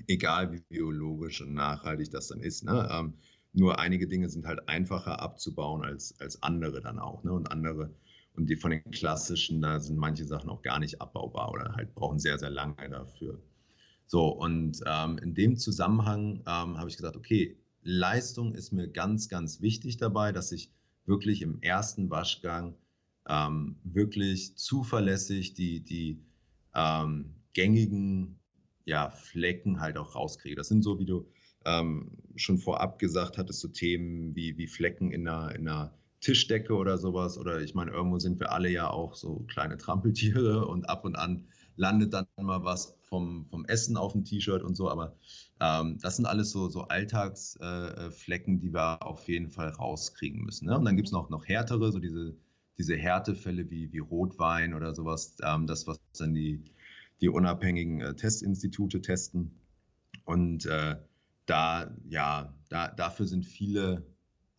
egal 0.05 0.51
wie 0.51 0.61
biologisch 0.61 1.41
und 1.41 1.55
nachhaltig 1.55 2.11
das 2.11 2.27
dann 2.27 2.41
ist. 2.41 2.63
Ne? 2.63 2.87
Ähm, 2.91 3.15
nur 3.53 3.79
einige 3.79 4.07
Dinge 4.07 4.29
sind 4.29 4.45
halt 4.45 4.67
einfacher 4.69 5.21
abzubauen 5.21 5.83
als, 5.83 6.19
als 6.19 6.41
andere 6.43 6.81
dann 6.81 6.99
auch. 6.99 7.23
Ne? 7.23 7.33
Und 7.33 7.51
andere, 7.51 7.93
und 8.33 8.49
die 8.49 8.55
von 8.55 8.71
den 8.71 8.83
klassischen, 8.91 9.61
da 9.61 9.79
sind 9.79 9.97
manche 9.97 10.25
Sachen 10.25 10.49
auch 10.49 10.61
gar 10.61 10.79
nicht 10.79 11.01
abbaubar 11.01 11.51
oder 11.51 11.73
halt 11.75 11.93
brauchen 11.95 12.19
sehr, 12.19 12.37
sehr 12.37 12.51
lange 12.51 12.89
dafür. 12.89 13.41
So, 14.05 14.27
und 14.27 14.81
ähm, 14.85 15.17
in 15.19 15.33
dem 15.35 15.57
Zusammenhang 15.57 16.37
ähm, 16.47 16.77
habe 16.77 16.89
ich 16.89 16.97
gesagt, 16.97 17.15
okay, 17.15 17.57
Leistung 17.83 18.53
ist 18.53 18.71
mir 18.71 18.87
ganz, 18.87 19.29
ganz 19.29 19.61
wichtig 19.61 19.97
dabei, 19.97 20.31
dass 20.31 20.51
ich 20.51 20.71
wirklich 21.05 21.41
im 21.41 21.61
ersten 21.61 22.09
Waschgang 22.09 22.75
ähm, 23.27 23.77
wirklich 23.83 24.57
zuverlässig 24.57 25.53
die, 25.53 25.83
die 25.83 26.23
ähm, 26.73 27.35
gängigen 27.53 28.39
ja, 28.85 29.09
Flecken 29.11 29.79
halt 29.79 29.97
auch 29.97 30.15
rauskriege. 30.15 30.55
Das 30.55 30.67
sind 30.67 30.83
so, 30.83 30.99
wie 30.99 31.05
du 31.05 31.27
ähm, 31.65 32.11
schon 32.35 32.57
vorab 32.57 32.99
gesagt 32.99 33.37
hattest, 33.37 33.59
so 33.59 33.67
Themen 33.67 34.35
wie, 34.35 34.57
wie 34.57 34.67
Flecken 34.67 35.11
in 35.11 35.27
einer, 35.27 35.55
in 35.55 35.67
einer 35.67 35.93
Tischdecke 36.21 36.73
oder 36.73 36.97
sowas. 36.97 37.37
Oder 37.37 37.61
ich 37.61 37.75
meine, 37.75 37.91
irgendwo 37.91 38.19
sind 38.19 38.39
wir 38.39 38.51
alle 38.51 38.69
ja 38.69 38.89
auch 38.89 39.15
so 39.15 39.45
kleine 39.47 39.77
Trampeltiere 39.77 40.65
und 40.67 40.89
ab 40.89 41.05
und 41.05 41.15
an 41.15 41.47
landet 41.75 42.13
dann 42.13 42.27
mal 42.41 42.63
was 42.65 42.97
vom, 43.03 43.45
vom 43.45 43.65
Essen 43.65 43.95
auf 43.95 44.11
dem 44.11 44.25
T-Shirt 44.25 44.63
und 44.63 44.75
so, 44.75 44.89
aber 44.89 45.15
ähm, 45.61 45.97
das 46.01 46.17
sind 46.17 46.25
alles 46.25 46.51
so, 46.51 46.67
so 46.67 46.81
Alltagsflecken, 46.81 48.57
äh, 48.57 48.59
die 48.59 48.73
wir 48.73 49.01
auf 49.01 49.27
jeden 49.29 49.49
Fall 49.49 49.69
rauskriegen 49.69 50.43
müssen. 50.43 50.67
Ne? 50.67 50.77
Und 50.77 50.83
dann 50.83 50.97
gibt 50.97 51.07
es 51.07 51.13
noch, 51.13 51.29
noch 51.29 51.45
härtere, 51.47 51.91
so 51.91 51.99
diese, 51.99 52.35
diese 52.77 52.97
Härtefälle 52.97 53.69
wie, 53.69 53.91
wie 53.93 53.99
Rotwein 53.99 54.73
oder 54.73 54.93
sowas, 54.93 55.37
ähm, 55.41 55.67
das, 55.67 55.87
was 55.87 55.99
dann 56.17 56.33
die, 56.33 56.65
die 57.21 57.29
unabhängigen 57.29 58.01
äh, 58.01 58.15
Testinstitute 58.15 59.01
testen. 59.01 59.59
Und 60.25 60.65
äh, 60.65 60.97
da, 61.49 61.95
ja, 62.07 62.53
da, 62.69 62.89
dafür 62.89 63.25
sind 63.25 63.45
viele 63.45 64.05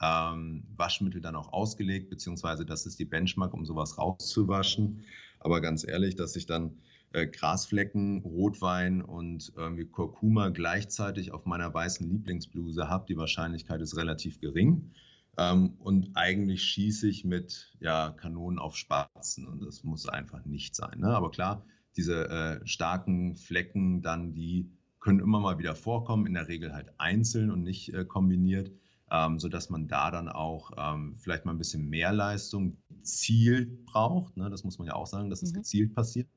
ähm, 0.02 0.66
Waschmittel 0.76 1.20
dann 1.20 1.36
auch 1.36 1.52
ausgelegt, 1.52 2.10
beziehungsweise 2.10 2.64
das 2.64 2.86
ist 2.86 2.98
die 2.98 3.04
Benchmark, 3.04 3.54
um 3.54 3.64
sowas 3.64 3.98
rauszuwaschen. 3.98 5.04
Aber 5.38 5.60
ganz 5.60 5.86
ehrlich, 5.86 6.16
dass 6.16 6.36
ich 6.36 6.46
dann 6.46 6.78
äh, 7.12 7.26
Grasflecken, 7.26 8.22
Rotwein 8.22 9.02
und 9.02 9.52
irgendwie 9.56 9.86
Kurkuma 9.86 10.48
gleichzeitig 10.48 11.32
auf 11.32 11.46
meiner 11.46 11.72
weißen 11.72 12.08
Lieblingsbluse 12.08 12.88
habe, 12.88 13.06
die 13.08 13.16
Wahrscheinlichkeit 13.16 13.80
ist 13.80 13.96
relativ 13.96 14.40
gering. 14.40 14.92
Ähm, 15.38 15.74
und 15.78 16.10
eigentlich 16.14 16.62
schieße 16.62 17.08
ich 17.08 17.24
mit 17.24 17.76
ja, 17.80 18.10
Kanonen 18.10 18.58
auf 18.58 18.76
Spatzen 18.76 19.46
und 19.46 19.62
das 19.62 19.84
muss 19.84 20.08
einfach 20.08 20.44
nicht 20.44 20.74
sein. 20.74 21.00
Ne? 21.00 21.08
Aber 21.08 21.30
klar, 21.30 21.64
diese 21.96 22.28
äh, 22.28 22.66
starken 22.66 23.36
Flecken 23.36 24.02
dann, 24.02 24.34
die 24.34 24.70
können 25.00 25.20
immer 25.20 25.40
mal 25.40 25.58
wieder 25.58 25.74
vorkommen, 25.74 26.26
in 26.26 26.34
der 26.34 26.48
Regel 26.48 26.72
halt 26.72 26.88
einzeln 26.98 27.50
und 27.50 27.62
nicht 27.62 27.92
äh, 27.92 28.04
kombiniert, 28.04 28.70
ähm, 29.10 29.38
sodass 29.38 29.70
man 29.70 29.88
da 29.88 30.10
dann 30.10 30.28
auch 30.28 30.72
ähm, 30.76 31.16
vielleicht 31.18 31.44
mal 31.44 31.52
ein 31.52 31.58
bisschen 31.58 31.88
mehr 31.88 32.12
Leistung 32.12 32.76
gezielt 32.88 33.86
braucht. 33.86 34.36
Ne? 34.36 34.50
Das 34.50 34.62
muss 34.62 34.78
man 34.78 34.86
ja 34.86 34.94
auch 34.94 35.06
sagen, 35.06 35.30
dass 35.30 35.42
es 35.42 35.52
mhm. 35.52 35.56
gezielt 35.58 35.94
passiert. 35.94 36.28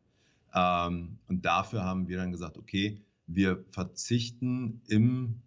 Ähm, 0.54 1.20
und 1.28 1.46
dafür 1.46 1.84
haben 1.84 2.08
wir 2.08 2.18
dann 2.18 2.32
gesagt, 2.32 2.58
okay, 2.58 3.02
wir 3.28 3.64
verzichten 3.72 4.82
im 4.88 5.42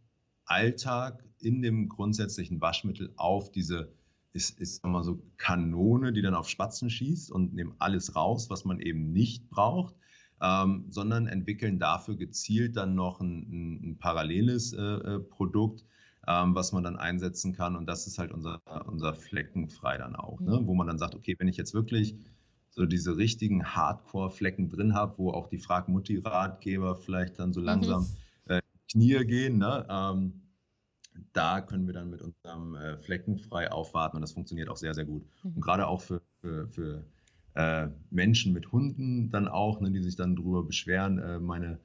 Alltag 0.44 1.24
in 1.40 1.62
dem 1.62 1.88
grundsätzlichen 1.88 2.60
Waschmittel 2.60 3.12
auf 3.16 3.50
diese 3.50 3.92
ist, 4.32 4.60
ist 4.60 4.84
mal 4.84 5.02
so 5.02 5.22
Kanone, 5.38 6.12
die 6.12 6.20
dann 6.20 6.34
auf 6.34 6.48
Spatzen 6.48 6.90
schießt 6.90 7.32
und 7.32 7.54
nehmen 7.54 7.74
alles 7.78 8.14
raus, 8.14 8.50
was 8.50 8.66
man 8.66 8.80
eben 8.80 9.12
nicht 9.12 9.48
braucht 9.48 9.94
ähm, 10.40 10.86
sondern 10.90 11.26
entwickeln 11.26 11.78
dafür 11.78 12.16
gezielt 12.16 12.76
dann 12.76 12.94
noch 12.94 13.20
ein, 13.20 13.90
ein 13.90 13.98
paralleles 13.98 14.72
äh, 14.72 14.82
äh, 14.82 15.18
Produkt, 15.20 15.84
ähm, 16.26 16.54
was 16.54 16.72
man 16.72 16.84
dann 16.84 16.96
einsetzen 16.96 17.52
kann. 17.52 17.76
Und 17.76 17.86
das 17.86 18.06
ist 18.06 18.18
halt 18.18 18.32
unser, 18.32 18.60
unser 18.86 19.14
Fleckenfrei 19.14 19.96
dann 19.98 20.16
auch, 20.16 20.40
ne? 20.40 20.60
wo 20.64 20.74
man 20.74 20.86
dann 20.86 20.98
sagt, 20.98 21.14
okay, 21.14 21.36
wenn 21.38 21.48
ich 21.48 21.56
jetzt 21.56 21.74
wirklich 21.74 22.16
so 22.70 22.84
diese 22.84 23.16
richtigen 23.16 23.64
Hardcore-Flecken 23.64 24.68
drin 24.68 24.94
habe, 24.94 25.16
wo 25.16 25.30
auch 25.30 25.48
die 25.48 25.58
Frag-Mutti-Ratgeber 25.58 26.96
vielleicht 26.96 27.38
dann 27.38 27.52
so 27.54 27.60
mhm. 27.60 27.66
langsam 27.66 28.02
mhm. 28.02 28.52
äh, 28.52 28.60
Knie 28.90 29.24
gehen, 29.24 29.58
ne? 29.58 29.86
Ähm, 29.88 30.42
da 31.32 31.62
können 31.62 31.86
wir 31.86 31.94
dann 31.94 32.10
mit 32.10 32.20
unserem 32.20 32.74
äh, 32.74 32.98
Fleckenfrei 32.98 33.72
aufwarten 33.72 34.16
und 34.16 34.20
das 34.20 34.32
funktioniert 34.32 34.68
auch 34.68 34.76
sehr, 34.76 34.92
sehr 34.92 35.06
gut. 35.06 35.24
Mhm. 35.42 35.52
Und 35.54 35.60
gerade 35.62 35.86
auch 35.86 36.02
für, 36.02 36.20
für, 36.42 36.68
für 36.68 37.04
Menschen 38.10 38.52
mit 38.52 38.72
Hunden 38.72 39.30
dann 39.30 39.48
auch, 39.48 39.80
ne, 39.80 39.90
die 39.90 40.02
sich 40.02 40.16
dann 40.16 40.36
darüber 40.36 40.62
beschweren, 40.62 41.18
äh, 41.18 41.38
meine 41.38 41.78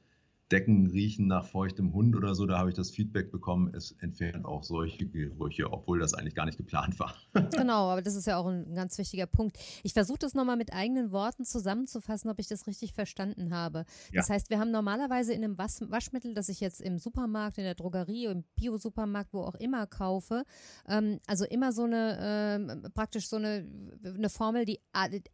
Decken 0.52 0.88
riechen 0.88 1.28
nach 1.28 1.46
feuchtem 1.46 1.94
Hund 1.94 2.16
oder 2.16 2.36
so, 2.36 2.46
da 2.46 2.58
habe 2.58 2.70
ich 2.70 2.76
das 2.76 2.92
Feedback 2.92 3.32
bekommen, 3.32 3.74
es 3.74 3.92
entfernt 4.00 4.46
auch 4.46 4.64
solche 4.64 5.06
Gerüche, 5.06 5.72
obwohl 5.72 6.00
das 6.00 6.14
eigentlich 6.14 6.36
gar 6.36 6.46
nicht 6.46 6.58
geplant 6.58 7.00
war. 7.00 7.16
Genau, 7.52 7.90
aber 7.90 8.02
das 8.02 8.16
ist 8.16 8.28
ja 8.28 8.38
auch 8.38 8.48
ein 8.48 8.74
ganz 8.74 8.98
wichtiger 8.98 9.26
Punkt. 9.26 9.58
Ich 9.84 9.94
versuche 9.94 10.20
das 10.20 10.34
nochmal 10.34 10.58
mit 10.58 10.74
eigenen 10.74 11.12
Worten 11.12 11.44
zusammenzufassen, 11.44 12.30
ob 12.30 12.40
ich 12.40 12.48
das 12.48 12.66
richtig 12.66 12.94
verstanden 12.94 13.54
habe. 13.54 13.80
Ja. 14.12 14.22
Das 14.22 14.30
heißt, 14.30 14.50
wir 14.50 14.60
haben 14.60 14.72
normalerweise 14.72 15.34
in 15.34 15.44
einem 15.44 15.58
Waschmittel, 15.58 16.34
das 16.34 16.50
ich 16.50 16.60
jetzt 16.60 16.82
im 16.82 16.98
Supermarkt, 16.98 17.58
in 17.58 17.66
der 17.66 17.76
Drogerie, 17.76 18.26
im 18.26 18.44
Biosupermarkt, 18.56 19.34
wo 19.34 19.42
auch 19.42 19.56
immer 19.56 19.86
kaufe, 19.86 20.44
ähm, 20.88 21.20
also 21.28 21.46
immer 21.46 21.72
so 21.72 21.84
eine, 21.84 22.84
äh, 22.84 22.90
praktisch 22.90 23.28
so 23.28 23.36
eine, 23.36 23.66
eine 24.04 24.30
Formel, 24.30 24.66
die 24.66 24.80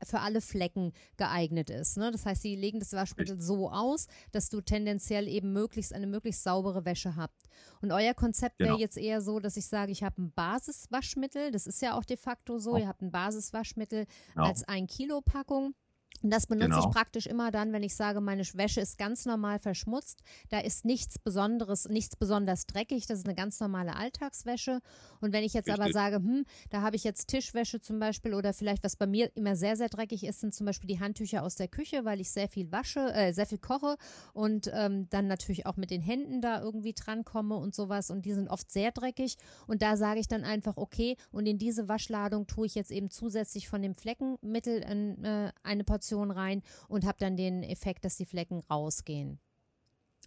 für 0.03 0.19
alle 0.19 0.41
Flecken 0.41 0.91
geeignet 1.17 1.69
ist. 1.69 1.97
Ne? 1.97 2.11
Das 2.11 2.25
heißt, 2.25 2.41
sie 2.41 2.55
legen 2.55 2.79
das 2.79 2.93
Waschmittel 2.93 3.39
so 3.39 3.69
aus, 3.69 4.07
dass 4.31 4.49
du 4.49 4.61
tendenziell 4.61 5.06
tendenziell 5.07 5.27
eben 5.27 5.53
möglichst 5.53 5.93
eine 5.93 6.07
möglichst 6.07 6.43
saubere 6.43 6.85
Wäsche 6.85 7.15
habt. 7.15 7.49
Und 7.81 7.91
euer 7.91 8.13
Konzept 8.13 8.59
wäre 8.59 8.69
genau. 8.69 8.79
jetzt 8.79 8.97
eher 8.97 9.21
so, 9.21 9.39
dass 9.39 9.57
ich 9.57 9.67
sage, 9.67 9.91
ich 9.91 10.03
habe 10.03 10.21
ein 10.21 10.31
Basiswaschmittel, 10.33 11.51
das 11.51 11.67
ist 11.67 11.81
ja 11.81 11.97
auch 11.97 12.05
de 12.05 12.17
facto 12.17 12.59
so, 12.59 12.73
oh. 12.73 12.77
ihr 12.77 12.87
habt 12.87 13.01
ein 13.01 13.11
Basiswaschmittel 13.11 14.05
genau. 14.33 14.47
als 14.47 14.67
ein 14.67 14.87
Kilo 14.87 15.21
Packung 15.21 15.73
und 16.23 16.31
das 16.31 16.47
benutze 16.47 16.69
genau. 16.69 16.87
ich 16.87 16.91
praktisch 16.93 17.27
immer 17.27 17.51
dann, 17.51 17.73
wenn 17.73 17.83
ich 17.83 17.95
sage, 17.95 18.21
meine 18.21 18.43
Wäsche 18.53 18.81
ist 18.81 18.97
ganz 18.97 19.25
normal 19.25 19.59
verschmutzt. 19.59 20.23
Da 20.49 20.59
ist 20.59 20.83
nichts 20.83 21.19
Besonderes, 21.19 21.87
nichts 21.87 22.15
besonders 22.15 22.65
dreckig. 22.65 23.05
Das 23.05 23.19
ist 23.19 23.25
eine 23.25 23.35
ganz 23.35 23.59
normale 23.59 23.95
Alltagswäsche. 23.95 24.79
Und 25.21 25.33
wenn 25.33 25.43
ich 25.43 25.53
jetzt 25.53 25.67
Richtig. 25.67 25.83
aber 25.83 25.93
sage, 25.93 26.15
hm, 26.17 26.45
da 26.69 26.81
habe 26.81 26.95
ich 26.95 27.03
jetzt 27.03 27.27
Tischwäsche 27.27 27.79
zum 27.79 27.99
Beispiel 27.99 28.33
oder 28.33 28.53
vielleicht 28.53 28.83
was 28.83 28.95
bei 28.95 29.05
mir 29.05 29.31
immer 29.35 29.55
sehr, 29.55 29.77
sehr 29.77 29.89
dreckig 29.89 30.23
ist, 30.23 30.39
sind 30.39 30.55
zum 30.55 30.65
Beispiel 30.65 30.87
die 30.87 30.99
Handtücher 30.99 31.43
aus 31.43 31.55
der 31.55 31.67
Küche, 31.67 32.03
weil 32.03 32.19
ich 32.19 32.31
sehr 32.31 32.47
viel 32.47 32.71
wasche, 32.71 33.13
äh, 33.13 33.31
sehr 33.31 33.45
viel 33.45 33.59
koche 33.59 33.97
und 34.33 34.71
ähm, 34.73 35.07
dann 35.09 35.27
natürlich 35.27 35.65
auch 35.65 35.77
mit 35.77 35.91
den 35.91 36.01
Händen 36.01 36.41
da 36.41 36.61
irgendwie 36.61 36.93
drankomme 36.93 37.55
und 37.55 37.75
sowas. 37.75 38.09
Und 38.09 38.25
die 38.25 38.33
sind 38.33 38.49
oft 38.49 38.71
sehr 38.71 38.91
dreckig. 38.91 39.37
Und 39.67 39.81
da 39.81 39.97
sage 39.97 40.19
ich 40.19 40.27
dann 40.27 40.43
einfach, 40.43 40.77
okay, 40.77 41.15
und 41.31 41.45
in 41.45 41.59
diese 41.59 41.87
Waschladung 41.87 42.47
tue 42.47 42.65
ich 42.65 42.75
jetzt 42.75 42.91
eben 42.91 43.11
zusätzlich 43.11 43.69
von 43.69 43.81
dem 43.81 43.93
Fleckenmittel 43.93 44.81
äh, 44.81 45.51
eine 45.63 45.83
Portion 45.83 46.06
Portion 46.07 46.31
rein 46.31 46.61
und 46.87 47.05
habe 47.05 47.17
dann 47.19 47.35
den 47.35 47.63
Effekt, 47.63 48.05
dass 48.05 48.17
die 48.17 48.25
Flecken 48.25 48.61
rausgehen. 48.69 49.39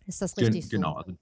Ist 0.06 0.22
das 0.22 0.36
richtig 0.36 0.68
Gen, 0.68 0.80
genau, 0.80 0.92
so? 0.92 0.96
Also, 0.98 1.12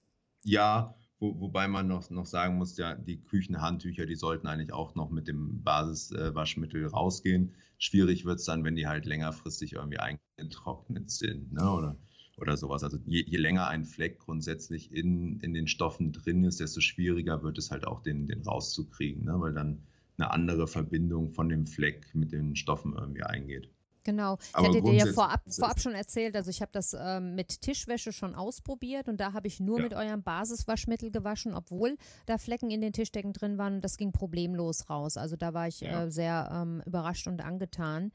ja, 0.43 0.95
wo, 1.19 1.39
wobei 1.39 1.67
man 1.67 1.87
noch, 1.87 2.09
noch 2.09 2.25
sagen 2.25 2.57
muss, 2.57 2.77
ja, 2.77 2.95
die 2.95 3.21
Küchenhandtücher, 3.21 4.05
die 4.05 4.15
sollten 4.15 4.47
eigentlich 4.47 4.73
auch 4.73 4.95
noch 4.95 5.09
mit 5.09 5.27
dem 5.27 5.63
Basiswaschmittel 5.63 6.83
äh, 6.83 6.87
rausgehen. 6.87 7.53
Schwierig 7.77 8.25
wird 8.25 8.39
es 8.39 8.45
dann, 8.45 8.63
wenn 8.63 8.75
die 8.75 8.87
halt 8.87 9.05
längerfristig 9.05 9.73
irgendwie 9.73 9.99
eingetrocknet 9.99 11.11
sind 11.11 11.51
ne? 11.53 11.71
oder, 11.71 11.97
oder 12.37 12.57
sowas. 12.57 12.83
Also 12.83 12.97
je, 13.05 13.23
je, 13.25 13.37
länger 13.37 13.67
ein 13.67 13.85
Fleck 13.85 14.19
grundsätzlich 14.19 14.93
in, 14.93 15.39
in 15.41 15.53
den 15.53 15.67
Stoffen 15.67 16.13
drin 16.13 16.43
ist, 16.43 16.59
desto 16.59 16.79
schwieriger 16.79 17.43
wird 17.43 17.57
es 17.57 17.69
halt 17.69 17.85
auch, 17.85 18.01
den, 18.01 18.27
den 18.27 18.41
rauszukriegen, 18.41 19.25
ne? 19.25 19.39
weil 19.39 19.53
dann 19.53 19.83
eine 20.17 20.31
andere 20.31 20.67
Verbindung 20.67 21.31
von 21.31 21.49
dem 21.49 21.67
Fleck 21.67 22.13
mit 22.13 22.31
den 22.31 22.55
Stoffen 22.55 22.93
irgendwie 22.97 23.23
eingeht. 23.23 23.69
Genau. 24.03 24.37
Ich 24.41 24.55
Aber 24.55 24.67
hatte 24.67 24.81
dir 24.81 24.93
ja 24.93 25.05
vorab, 25.07 25.41
vorab 25.49 25.79
schon 25.79 25.93
erzählt, 25.93 26.35
also 26.35 26.49
ich 26.49 26.61
habe 26.61 26.71
das 26.71 26.95
ähm, 26.97 27.35
mit 27.35 27.61
Tischwäsche 27.61 28.13
schon 28.13 28.35
ausprobiert 28.35 29.07
und 29.07 29.19
da 29.19 29.33
habe 29.33 29.47
ich 29.47 29.59
nur 29.59 29.77
ja. 29.77 29.83
mit 29.83 29.93
eurem 29.93 30.23
Basiswaschmittel 30.23 31.11
gewaschen, 31.11 31.53
obwohl 31.53 31.97
da 32.25 32.37
Flecken 32.37 32.71
in 32.71 32.81
den 32.81 32.93
Tischdecken 32.93 33.33
drin 33.33 33.57
waren 33.57 33.75
und 33.75 33.81
das 33.83 33.97
ging 33.97 34.11
problemlos 34.11 34.89
raus. 34.89 35.17
Also 35.17 35.35
da 35.35 35.53
war 35.53 35.67
ich 35.67 35.81
ja. 35.81 36.05
äh, 36.05 36.11
sehr 36.11 36.49
ähm, 36.51 36.81
überrascht 36.85 37.27
und 37.27 37.41
angetan. 37.41 38.11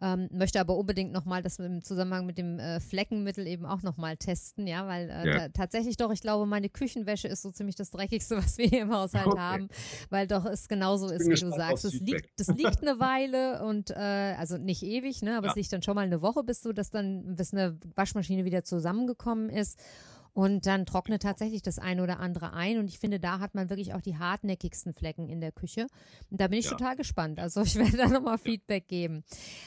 Ähm, 0.00 0.28
möchte 0.30 0.60
aber 0.60 0.76
unbedingt 0.76 1.12
nochmal 1.12 1.42
das 1.42 1.58
im 1.58 1.82
Zusammenhang 1.82 2.24
mit 2.24 2.38
dem 2.38 2.60
äh, 2.60 2.78
Fleckenmittel 2.78 3.46
eben 3.48 3.66
auch 3.66 3.82
nochmal 3.82 4.16
testen, 4.16 4.68
ja, 4.68 4.86
weil 4.86 5.10
äh, 5.10 5.26
ja. 5.28 5.48
tatsächlich 5.48 5.96
doch, 5.96 6.12
ich 6.12 6.20
glaube, 6.20 6.46
meine 6.46 6.68
Küchenwäsche 6.68 7.26
ist 7.26 7.42
so 7.42 7.50
ziemlich 7.50 7.74
das 7.74 7.90
Dreckigste, 7.90 8.36
was 8.42 8.58
wir 8.58 8.68
hier 8.68 8.82
im 8.82 8.94
Haushalt 8.94 9.26
okay. 9.26 9.38
haben, 9.38 9.68
weil 10.10 10.28
doch 10.28 10.44
es 10.44 10.68
genauso 10.68 11.08
ist, 11.08 11.28
wie 11.28 11.34
du 11.34 11.50
sagst. 11.50 11.84
Es 11.84 12.00
liegt, 12.00 12.38
das 12.38 12.46
liegt 12.48 12.82
eine 12.82 13.00
Weile 13.00 13.64
und 13.64 13.90
äh, 13.90 13.94
also 14.38 14.56
nicht 14.56 14.84
ewig, 14.84 15.22
ne, 15.22 15.36
aber 15.36 15.46
ja. 15.46 15.52
es 15.52 15.56
liegt 15.56 15.72
dann 15.72 15.82
schon 15.82 15.96
mal 15.96 16.06
eine 16.06 16.22
Woche, 16.22 16.44
bis 16.44 16.62
du 16.62 16.72
das 16.72 16.90
dann, 16.90 17.34
bis 17.34 17.52
eine 17.52 17.76
Waschmaschine 17.96 18.44
wieder 18.44 18.62
zusammengekommen 18.62 19.50
ist. 19.50 19.80
Und 20.38 20.66
dann 20.66 20.86
trocknet 20.86 21.22
tatsächlich 21.22 21.62
das 21.62 21.80
eine 21.80 22.00
oder 22.00 22.20
andere 22.20 22.52
ein. 22.52 22.78
Und 22.78 22.86
ich 22.86 23.00
finde, 23.00 23.18
da 23.18 23.40
hat 23.40 23.56
man 23.56 23.70
wirklich 23.70 23.92
auch 23.94 24.00
die 24.00 24.18
hartnäckigsten 24.18 24.94
Flecken 24.94 25.28
in 25.28 25.40
der 25.40 25.50
Küche. 25.50 25.88
Und 26.30 26.40
da 26.40 26.46
bin 26.46 26.60
ich 26.60 26.66
ja. 26.66 26.70
total 26.70 26.94
gespannt. 26.94 27.40
Also 27.40 27.62
ich 27.64 27.74
werde 27.74 27.96
da 27.96 28.06
nochmal 28.06 28.38
Feedback 28.38 28.86
geben. 28.86 29.24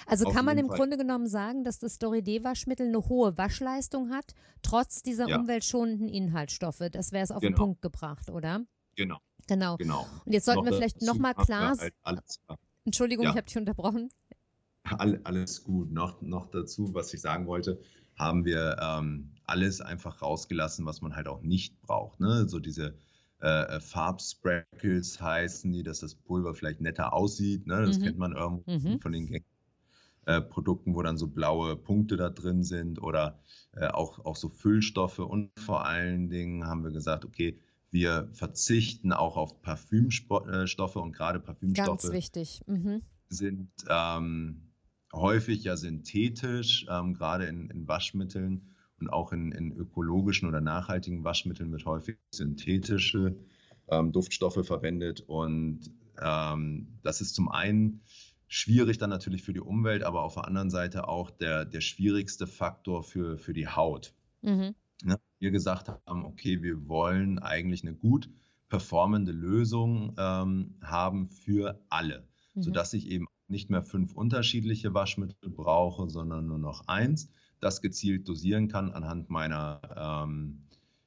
Also 0.08 0.28
Auf 0.28 0.34
kann 0.34 0.46
man 0.46 0.58
im 0.58 0.68
Fall. 0.68 0.78
Grunde 0.78 0.96
genommen 0.96 1.28
sagen, 1.28 1.66
dass 1.66 1.80
das 1.80 1.96
Story 1.96 2.22
D-Waschmittel 2.22 2.88
eine 2.88 3.10
hohe 3.10 3.38
Waschleistung 3.38 4.12
hat, 4.12 4.34
trotz 4.62 5.04
dieser 5.04 5.28
ja. 5.28 5.40
umweltschonenden 5.40 6.08
Inhaltsstoffe. 6.08 6.84
Das 6.90 7.12
wäre 7.12 7.26
es 7.26 7.32
auf 7.32 7.42
genau. 7.42 7.52
den 7.52 7.60
Punkt 7.60 7.82
gebracht, 7.82 8.30
oder? 8.30 8.62
Genau. 8.96 9.18
Genau. 9.48 9.76
genau. 9.76 10.08
Und 10.24 10.32
jetzt 10.32 10.46
sollten 10.46 10.64
noch 10.64 10.72
wir 10.72 10.78
vielleicht 10.78 11.02
nochmal 11.02 11.34
klar. 11.34 11.78
Halt 11.78 12.24
Entschuldigung, 12.86 13.26
ja. 13.26 13.32
ich 13.32 13.36
habe 13.36 13.48
dich 13.48 13.58
unterbrochen. 13.58 14.10
Alles 14.84 15.66
gut. 15.66 15.92
Noch, 15.92 16.22
noch 16.22 16.50
dazu, 16.50 16.94
was 16.94 17.14
ich 17.14 17.20
sagen 17.20 17.46
wollte 17.46 17.82
haben 18.22 18.46
wir 18.46 18.78
ähm, 18.82 19.32
alles 19.46 19.82
einfach 19.82 20.22
rausgelassen, 20.22 20.86
was 20.86 21.02
man 21.02 21.16
halt 21.16 21.28
auch 21.28 21.42
nicht 21.42 21.82
braucht. 21.82 22.20
Ne? 22.22 22.48
So 22.48 22.60
diese 22.60 22.96
äh, 23.42 23.64
äh 23.64 23.80
Farbsprackles 23.82 25.20
heißen 25.20 25.72
die, 25.72 25.84
dass 25.84 26.00
das 26.00 26.16
Pulver 26.16 26.54
vielleicht 26.54 26.80
netter 26.80 27.12
aussieht. 27.12 27.68
Ne? 27.68 27.86
Das 27.86 28.00
mhm. 28.00 28.04
kennt 28.04 28.18
man 28.18 28.34
irgendwo 28.34 28.72
mhm. 28.72 29.00
von 29.02 29.12
den 29.12 29.26
gängigen 29.26 29.46
äh, 30.26 30.40
Produkten, 30.40 30.96
wo 30.96 31.02
dann 31.02 31.18
so 31.18 31.28
blaue 31.28 31.76
Punkte 31.76 32.16
da 32.16 32.30
drin 32.30 32.64
sind 32.64 33.02
oder 33.02 33.40
äh, 33.74 33.88
auch, 33.88 34.24
auch 34.24 34.36
so 34.36 34.50
Füllstoffe. 34.50 35.20
Und 35.20 35.52
vor 35.60 35.86
allen 35.86 36.30
Dingen 36.30 36.68
haben 36.68 36.84
wir 36.84 36.92
gesagt, 36.92 37.26
okay, 37.26 37.60
wir 37.90 38.30
verzichten 38.32 39.12
auch 39.12 39.36
auf 39.36 39.62
Parfümstoffe 39.62 40.96
äh, 40.96 41.00
und 41.00 41.12
gerade 41.12 41.40
Parfümstoffe 41.40 42.04
Ganz 42.04 42.12
wichtig. 42.12 42.62
Mhm. 42.68 43.02
sind 43.28 43.70
ähm, 43.90 44.71
häufig 45.14 45.64
ja 45.64 45.76
synthetisch, 45.78 46.86
ähm, 46.90 47.14
gerade 47.14 47.46
in, 47.46 47.70
in, 47.70 47.88
Waschmitteln 47.88 48.76
und 49.00 49.10
auch 49.10 49.32
in, 49.32 49.52
in, 49.52 49.72
ökologischen 49.72 50.48
oder 50.48 50.62
nachhaltigen 50.62 51.24
Waschmitteln 51.24 51.72
wird 51.72 51.86
häufig 51.86 52.18
synthetische 52.32 53.36
ähm, 53.90 54.12
Duftstoffe 54.12 54.66
verwendet. 54.66 55.22
Und 55.22 55.92
ähm, 56.22 57.00
das 57.04 57.22
ist 57.22 57.36
zum 57.36 57.50
einen 57.50 58.02
schwierig 58.48 58.98
dann 58.98 59.10
natürlich 59.10 59.44
für 59.44 59.54
die 59.54 59.62
Umwelt, 59.62 60.04
aber 60.04 60.24
auf 60.24 60.36
der 60.36 60.46
anderen 60.46 60.70
Seite 60.70 61.08
auch 61.08 61.32
der, 61.32 61.66
der 61.66 61.82
schwierigste 61.82 62.48
Faktor 62.48 63.04
für, 63.04 63.38
für 63.38 63.54
die 63.54 63.68
Haut. 63.68 64.14
Mhm. 64.42 64.76
Ne? 65.04 65.20
Wir 65.40 65.52
gesagt 65.52 65.90
haben, 65.90 66.26
okay, 66.26 66.62
wir 66.62 66.88
wollen 66.88 67.40
eigentlich 67.40 67.84
eine 67.84 67.96
gut 67.96 68.30
performende 68.70 69.32
Lösung 69.32 70.16
ähm, 70.18 70.76
haben 70.82 71.30
für 71.30 71.82
alle, 71.90 72.28
mhm. 72.54 72.62
sodass 72.62 72.94
ich 72.94 73.08
eben 73.08 73.28
nicht 73.52 73.70
mehr 73.70 73.84
fünf 73.84 74.14
unterschiedliche 74.14 74.94
Waschmittel 74.94 75.50
brauche, 75.50 76.10
sondern 76.10 76.48
nur 76.48 76.58
noch 76.58 76.88
eins, 76.88 77.30
das 77.60 77.82
gezielt 77.82 78.28
dosieren 78.28 78.68
kann 78.68 78.92
anhand 78.92 79.30
meiner 79.30 79.82
ähm, 79.96 80.64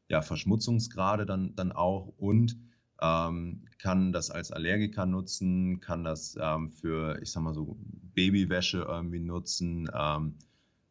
ja, 0.09 0.23
Verschmutzungsgrade 0.23 1.27
dann, 1.27 1.55
dann 1.57 1.73
auch 1.73 2.13
und 2.17 2.57
ähm, 3.01 3.65
kann 3.79 4.13
das 4.13 4.31
als 4.31 4.53
Allergiker 4.53 5.07
nutzen, 5.07 5.81
kann 5.81 6.05
das 6.05 6.39
ähm, 6.41 6.71
für, 6.71 7.21
ich 7.21 7.33
sag 7.33 7.43
mal 7.43 7.55
so, 7.55 7.77
Babywäsche 8.15 8.87
irgendwie 8.89 9.19
nutzen, 9.19 9.91
ähm, 9.93 10.35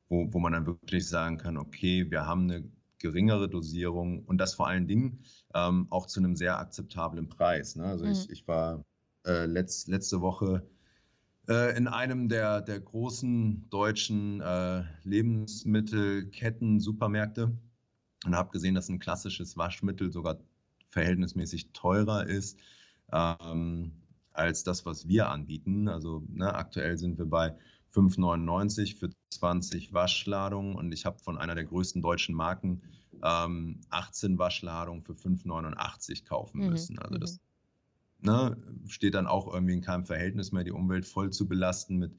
wo, 0.09 0.27
wo 0.33 0.39
man 0.39 0.53
dann 0.53 0.65
wirklich 0.65 1.07
sagen 1.07 1.37
kann, 1.37 1.57
okay, 1.57 2.11
wir 2.11 2.25
haben 2.25 2.43
eine 2.43 2.63
geringere 2.99 3.49
Dosierung 3.49 4.23
und 4.25 4.37
das 4.37 4.55
vor 4.55 4.67
allen 4.67 4.87
Dingen 4.87 5.19
ähm, 5.53 5.87
auch 5.89 6.07
zu 6.07 6.19
einem 6.19 6.35
sehr 6.35 6.59
akzeptablen 6.59 7.29
Preis. 7.29 7.75
Ne? 7.75 7.85
Also 7.85 8.05
mhm. 8.05 8.11
ich, 8.11 8.29
ich 8.29 8.47
war 8.47 8.83
äh, 9.25 9.45
letzt, 9.45 9.87
letzte 9.87 10.21
Woche 10.21 10.63
in 11.47 11.87
einem 11.87 12.29
der, 12.29 12.61
der 12.61 12.79
großen 12.79 13.69
deutschen 13.69 14.39
äh, 14.39 14.83
Lebensmittelketten, 15.03 16.79
Supermärkte 16.79 17.51
und 18.25 18.35
habe 18.35 18.51
gesehen, 18.51 18.75
dass 18.75 18.89
ein 18.89 18.99
klassisches 18.99 19.57
Waschmittel 19.57 20.11
sogar 20.11 20.37
verhältnismäßig 20.89 21.73
teurer 21.73 22.25
ist 22.25 22.59
ähm, 23.11 23.91
als 24.31 24.63
das, 24.63 24.85
was 24.85 25.07
wir 25.07 25.29
anbieten. 25.29 25.87
Also 25.89 26.23
ne, 26.29 26.53
aktuell 26.53 26.97
sind 26.97 27.17
wir 27.17 27.25
bei 27.25 27.55
5,99 27.93 28.97
für 28.97 29.09
20 29.31 29.93
Waschladungen 29.93 30.75
und 30.75 30.91
ich 30.91 31.05
habe 31.05 31.19
von 31.19 31.37
einer 31.37 31.55
der 31.55 31.65
größten 31.65 32.01
deutschen 32.01 32.35
Marken 32.35 32.81
ähm, 33.23 33.81
18 33.89 34.39
Waschladungen 34.39 35.03
für 35.03 35.13
5,89 35.13 36.25
kaufen 36.25 36.61
mhm. 36.61 36.69
müssen. 36.69 36.99
Also 36.99 37.17
das 37.17 37.33
mhm. 37.33 37.52
Ne, 38.23 38.57
steht 38.87 39.15
dann 39.15 39.27
auch 39.27 39.53
irgendwie 39.53 39.73
in 39.73 39.81
keinem 39.81 40.05
Verhältnis 40.05 40.51
mehr, 40.51 40.63
die 40.63 40.71
Umwelt 40.71 41.05
voll 41.05 41.31
zu 41.31 41.47
belasten 41.47 41.97
mit 41.97 42.15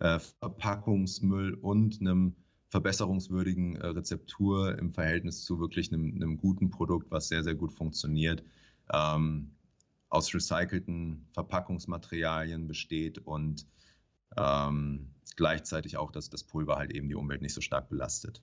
äh, 0.00 0.18
Verpackungsmüll 0.18 1.54
und 1.54 2.00
einem 2.00 2.36
verbesserungswürdigen 2.68 3.76
äh, 3.76 3.86
Rezeptur 3.86 4.78
im 4.78 4.92
Verhältnis 4.92 5.42
zu 5.42 5.58
wirklich 5.58 5.92
einem, 5.92 6.14
einem, 6.14 6.36
guten 6.36 6.70
Produkt, 6.70 7.10
was 7.10 7.28
sehr, 7.28 7.42
sehr 7.42 7.54
gut 7.54 7.72
funktioniert, 7.72 8.42
ähm, 8.92 9.52
aus 10.10 10.32
recycelten 10.34 11.26
Verpackungsmaterialien 11.32 12.66
besteht 12.66 13.18
und 13.18 13.66
ähm, 14.36 15.14
gleichzeitig 15.36 15.96
auch, 15.96 16.10
dass 16.10 16.30
das 16.30 16.44
Pulver 16.44 16.76
halt 16.76 16.92
eben 16.92 17.08
die 17.08 17.14
Umwelt 17.14 17.42
nicht 17.42 17.54
so 17.54 17.60
stark 17.60 17.88
belastet. 17.88 18.42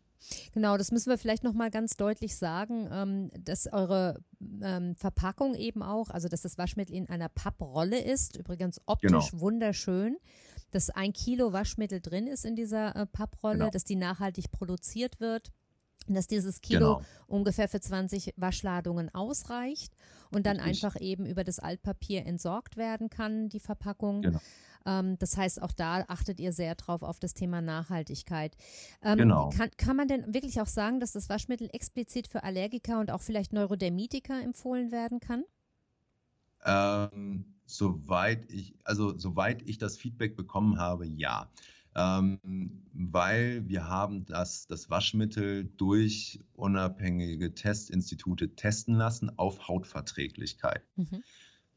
Genau, 0.53 0.77
das 0.77 0.91
müssen 0.91 1.09
wir 1.09 1.17
vielleicht 1.17 1.43
nochmal 1.43 1.69
ganz 1.69 1.97
deutlich 1.97 2.35
sagen, 2.35 2.89
ähm, 2.91 3.29
dass 3.37 3.71
eure 3.71 4.23
ähm, 4.63 4.95
Verpackung 4.95 5.53
eben 5.53 5.83
auch, 5.83 6.09
also 6.09 6.27
dass 6.27 6.41
das 6.41 6.57
Waschmittel 6.57 6.95
in 6.95 7.09
einer 7.09 7.29
Papprolle 7.29 8.01
ist, 8.01 8.37
übrigens 8.37 8.81
optisch 8.85 9.31
genau. 9.31 9.41
wunderschön 9.41 10.17
dass 10.71 10.89
ein 10.89 11.13
Kilo 11.13 11.53
Waschmittel 11.53 12.01
drin 12.01 12.27
ist 12.27 12.43
in 12.43 12.57
dieser 12.57 12.93
äh, 12.97 13.05
Papprolle, 13.05 13.59
genau. 13.59 13.69
dass 13.69 13.85
die 13.85 13.95
nachhaltig 13.95 14.51
produziert 14.51 15.21
wird 15.21 15.53
dass 16.07 16.27
dieses 16.27 16.61
Kilo 16.61 16.97
genau. 16.97 17.01
ungefähr 17.25 17.67
für 17.67 17.79
20 17.79 18.33
Waschladungen 18.37 19.13
ausreicht 19.15 19.95
und 20.31 20.45
dann 20.45 20.57
Richtig. 20.57 20.83
einfach 20.83 21.01
eben 21.01 21.25
über 21.25 21.43
das 21.43 21.57
Altpapier 21.57 22.25
entsorgt 22.27 22.77
werden 22.77 23.09
kann, 23.09 23.49
die 23.49 23.59
Verpackung. 23.59 24.21
Genau. 24.21 24.39
Ähm, 24.85 25.17
das 25.19 25.37
heißt, 25.37 25.61
auch 25.61 25.71
da 25.71 26.05
achtet 26.07 26.39
ihr 26.39 26.53
sehr 26.53 26.75
drauf 26.75 27.03
auf 27.03 27.19
das 27.19 27.33
Thema 27.33 27.61
Nachhaltigkeit. 27.61 28.55
Ähm, 29.01 29.17
genau. 29.17 29.49
Kann, 29.49 29.69
kann 29.77 29.95
man 29.95 30.07
denn 30.07 30.33
wirklich 30.33 30.61
auch 30.61 30.67
sagen, 30.67 30.99
dass 30.99 31.13
das 31.13 31.29
Waschmittel 31.29 31.69
explizit 31.73 32.27
für 32.27 32.43
Allergiker 32.43 32.99
und 32.99 33.11
auch 33.11 33.21
vielleicht 33.21 33.53
Neurodermitiker 33.53 34.41
empfohlen 34.41 34.91
werden 34.91 35.19
kann? 35.19 35.43
Ähm, 36.65 37.55
soweit 37.65 38.51
ich, 38.51 38.75
also 38.83 39.17
soweit 39.17 39.61
ich 39.67 39.77
das 39.77 39.97
Feedback 39.97 40.35
bekommen 40.35 40.79
habe, 40.79 41.05
ja. 41.05 41.51
Ähm, 41.97 42.83
weil 42.91 43.69
wir 43.69 43.87
haben 43.87 44.25
das, 44.25 44.67
das 44.67 44.89
Waschmittel 44.89 45.63
durch 45.77 46.41
unabhängige 46.53 47.55
Testinstitute 47.55 48.53
testen 48.55 48.95
lassen 48.95 49.37
auf 49.37 49.69
Hautverträglichkeit. 49.69 50.83
Mhm. 50.97 51.23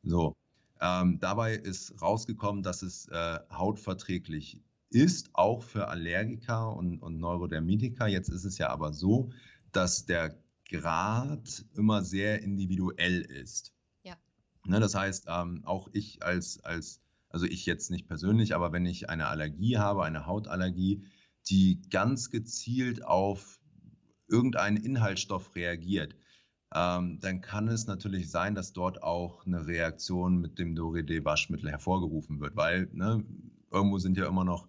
So, 0.02 0.36
ähm, 0.80 1.18
dabei 1.20 1.54
ist 1.54 2.00
rausgekommen, 2.00 2.62
dass 2.62 2.82
es 2.82 3.08
äh, 3.08 3.38
hautverträglich 3.50 4.62
ist, 4.90 5.30
auch 5.34 5.62
für 5.62 5.88
Allergiker 5.88 6.74
und, 6.74 7.02
und 7.02 7.18
Neurodermitiker. 7.18 8.06
Jetzt 8.06 8.28
ist 8.28 8.44
es 8.44 8.58
ja 8.58 8.70
aber 8.70 8.92
so, 8.92 9.30
dass 9.72 10.06
der 10.06 10.38
Grad 10.70 11.64
immer 11.74 12.02
sehr 12.02 12.42
individuell 12.42 13.20
ist. 13.20 13.74
Ne, 14.68 14.80
das 14.80 14.94
heißt, 14.94 15.26
ähm, 15.28 15.62
auch 15.64 15.88
ich 15.94 16.22
als, 16.22 16.62
als, 16.62 17.00
also 17.30 17.46
ich 17.46 17.64
jetzt 17.64 17.90
nicht 17.90 18.06
persönlich, 18.06 18.54
aber 18.54 18.70
wenn 18.70 18.84
ich 18.84 19.08
eine 19.08 19.28
Allergie 19.28 19.78
habe, 19.78 20.04
eine 20.04 20.26
Hautallergie, 20.26 21.06
die 21.48 21.80
ganz 21.90 22.30
gezielt 22.30 23.02
auf 23.02 23.60
irgendeinen 24.28 24.76
Inhaltsstoff 24.76 25.54
reagiert, 25.54 26.14
ähm, 26.74 27.18
dann 27.20 27.40
kann 27.40 27.68
es 27.68 27.86
natürlich 27.86 28.30
sein, 28.30 28.54
dass 28.54 28.72
dort 28.72 29.02
auch 29.02 29.46
eine 29.46 29.66
Reaktion 29.66 30.38
mit 30.38 30.58
dem 30.58 30.74
Doride-Waschmittel 30.74 31.70
hervorgerufen 31.70 32.40
wird, 32.40 32.56
weil 32.56 32.88
ne, 32.92 33.24
irgendwo 33.70 33.98
sind 33.98 34.16
ja 34.16 34.26
immer 34.26 34.44
noch, 34.44 34.68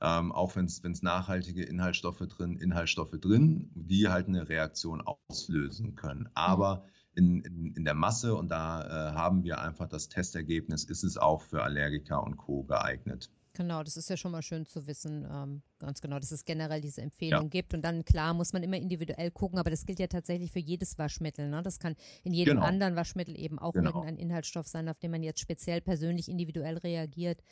ähm, 0.00 0.32
auch 0.32 0.56
wenn 0.56 0.66
es 0.66 1.02
nachhaltige 1.02 1.62
Inhaltsstoffe 1.62 2.26
drin, 2.28 2.56
Inhaltsstoffe 2.56 3.18
drin, 3.20 3.70
die 3.74 4.08
halt 4.08 4.28
eine 4.28 4.48
Reaktion 4.48 5.02
auslösen 5.02 5.94
können. 5.94 6.28
Aber 6.34 6.84
mhm 6.86 6.90
in, 7.14 7.40
in, 7.42 7.74
in 7.74 7.84
der 7.84 7.94
Masse 7.94 8.34
und 8.34 8.48
da 8.50 8.82
äh, 8.82 9.14
haben 9.14 9.42
wir 9.44 9.60
einfach 9.60 9.88
das 9.88 10.08
Testergebnis, 10.08 10.84
ist 10.84 11.04
es 11.04 11.16
auch 11.16 11.42
für 11.42 11.62
Allergiker 11.62 12.22
und 12.22 12.36
Co. 12.36 12.62
geeignet. 12.64 13.30
Genau, 13.54 13.82
das 13.82 13.96
ist 13.96 14.08
ja 14.08 14.16
schon 14.16 14.30
mal 14.30 14.42
schön 14.42 14.64
zu 14.64 14.86
wissen, 14.86 15.26
ähm, 15.28 15.62
ganz 15.80 16.00
genau, 16.00 16.20
dass 16.20 16.30
es 16.30 16.44
generell 16.44 16.80
diese 16.80 17.02
Empfehlung 17.02 17.44
ja. 17.44 17.48
gibt. 17.48 17.74
Und 17.74 17.82
dann, 17.82 18.04
klar, 18.04 18.32
muss 18.32 18.52
man 18.52 18.62
immer 18.62 18.76
individuell 18.76 19.32
gucken, 19.32 19.58
aber 19.58 19.70
das 19.70 19.86
gilt 19.86 19.98
ja 19.98 20.06
tatsächlich 20.06 20.52
für 20.52 20.60
jedes 20.60 20.98
Waschmittel. 20.98 21.48
Ne? 21.48 21.60
Das 21.62 21.80
kann 21.80 21.96
in 22.22 22.32
jedem 22.32 22.56
genau. 22.56 22.66
anderen 22.66 22.94
Waschmittel 22.94 23.36
eben 23.36 23.58
auch 23.58 23.72
genau. 23.72 23.90
irgendein 23.90 24.16
Inhaltsstoff 24.18 24.68
sein, 24.68 24.88
auf 24.88 25.00
den 25.00 25.10
man 25.10 25.24
jetzt 25.24 25.40
speziell 25.40 25.80
persönlich 25.80 26.28
individuell 26.28 26.78
reagiert. 26.78 27.42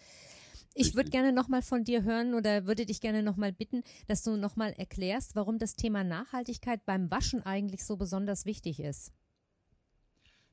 Ich 0.74 0.94
würde 0.94 1.10
gerne 1.10 1.32
nochmal 1.32 1.62
von 1.62 1.82
dir 1.82 2.04
hören 2.04 2.34
oder 2.34 2.66
würde 2.66 2.86
dich 2.86 3.00
gerne 3.00 3.24
nochmal 3.24 3.52
bitten, 3.52 3.82
dass 4.06 4.22
du 4.22 4.36
nochmal 4.36 4.72
erklärst, 4.74 5.34
warum 5.34 5.58
das 5.58 5.74
Thema 5.74 6.04
Nachhaltigkeit 6.04 6.86
beim 6.86 7.10
Waschen 7.10 7.42
eigentlich 7.44 7.84
so 7.84 7.96
besonders 7.96 8.44
wichtig 8.44 8.78
ist. 8.78 9.12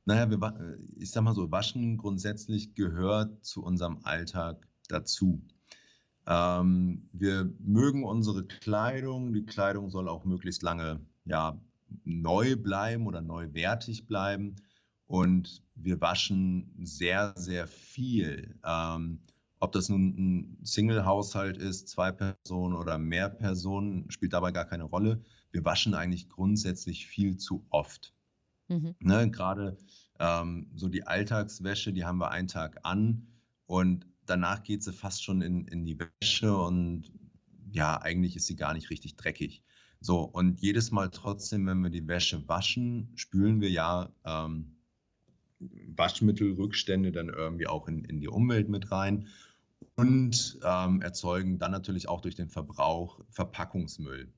Naja, 0.04 0.28
wir, 0.28 0.40
äh, 0.42 1.02
ich 1.02 1.12
sag 1.12 1.22
mal 1.22 1.34
so, 1.34 1.50
Waschen 1.52 1.96
grundsätzlich 1.96 2.74
gehört 2.74 3.44
zu 3.44 3.62
unserem 3.62 3.98
Alltag 4.04 4.66
dazu. 4.88 5.42
Ähm, 6.26 7.08
wir 7.12 7.52
mögen 7.60 8.04
unsere 8.04 8.44
Kleidung. 8.44 9.32
Die 9.32 9.46
Kleidung 9.46 9.90
soll 9.90 10.08
auch 10.08 10.24
möglichst 10.24 10.62
lange 10.62 11.00
ja, 11.24 11.60
neu 12.04 12.56
bleiben 12.56 13.06
oder 13.06 13.20
neuwertig 13.20 14.06
bleiben. 14.06 14.56
Und 15.06 15.62
wir 15.76 16.00
waschen 16.00 16.74
sehr, 16.82 17.32
sehr 17.36 17.68
viel. 17.68 18.58
Ähm, 18.64 19.20
ob 19.60 19.72
das 19.72 19.88
nun 19.88 20.02
ein 20.18 20.58
Single-Haushalt 20.64 21.56
ist, 21.56 21.88
zwei 21.88 22.12
Personen 22.12 22.74
oder 22.74 22.98
mehr 22.98 23.30
Personen, 23.30 24.10
spielt 24.10 24.32
dabei 24.32 24.52
gar 24.52 24.64
keine 24.64 24.84
Rolle. 24.84 25.22
Wir 25.50 25.64
waschen 25.64 25.94
eigentlich 25.94 26.28
grundsätzlich 26.28 27.06
viel 27.06 27.36
zu 27.36 27.64
oft. 27.70 28.12
Mhm. 28.68 28.96
Ne, 28.98 29.30
Gerade 29.30 29.78
ähm, 30.18 30.70
so 30.74 30.88
die 30.88 31.06
Alltagswäsche, 31.06 31.92
die 31.92 32.04
haben 32.04 32.18
wir 32.18 32.30
einen 32.30 32.48
Tag 32.48 32.80
an 32.82 33.28
und 33.66 34.06
danach 34.26 34.62
geht 34.62 34.82
sie 34.82 34.92
fast 34.92 35.24
schon 35.24 35.42
in, 35.42 35.66
in 35.66 35.84
die 35.84 35.98
Wäsche 35.98 36.56
und 36.56 37.10
ja, 37.70 38.00
eigentlich 38.00 38.36
ist 38.36 38.46
sie 38.46 38.56
gar 38.56 38.74
nicht 38.74 38.90
richtig 38.90 39.16
dreckig. 39.16 39.62
So, 40.00 40.20
und 40.20 40.60
jedes 40.60 40.90
Mal 40.90 41.10
trotzdem, 41.10 41.66
wenn 41.66 41.80
wir 41.80 41.90
die 41.90 42.06
Wäsche 42.06 42.46
waschen, 42.48 43.12
spülen 43.16 43.60
wir 43.60 43.70
ja 43.70 44.10
ähm, 44.24 44.76
Waschmittelrückstände 45.58 47.12
dann 47.12 47.28
irgendwie 47.28 47.66
auch 47.66 47.88
in, 47.88 48.04
in 48.04 48.20
die 48.20 48.28
Umwelt 48.28 48.68
mit 48.68 48.92
rein 48.92 49.28
und 49.94 50.58
ähm, 50.62 51.00
erzeugen 51.00 51.58
dann 51.58 51.72
natürlich 51.72 52.08
auch 52.08 52.20
durch 52.20 52.34
den 52.34 52.50
Verbrauch 52.50 53.20
Verpackungsmüll. 53.30 54.32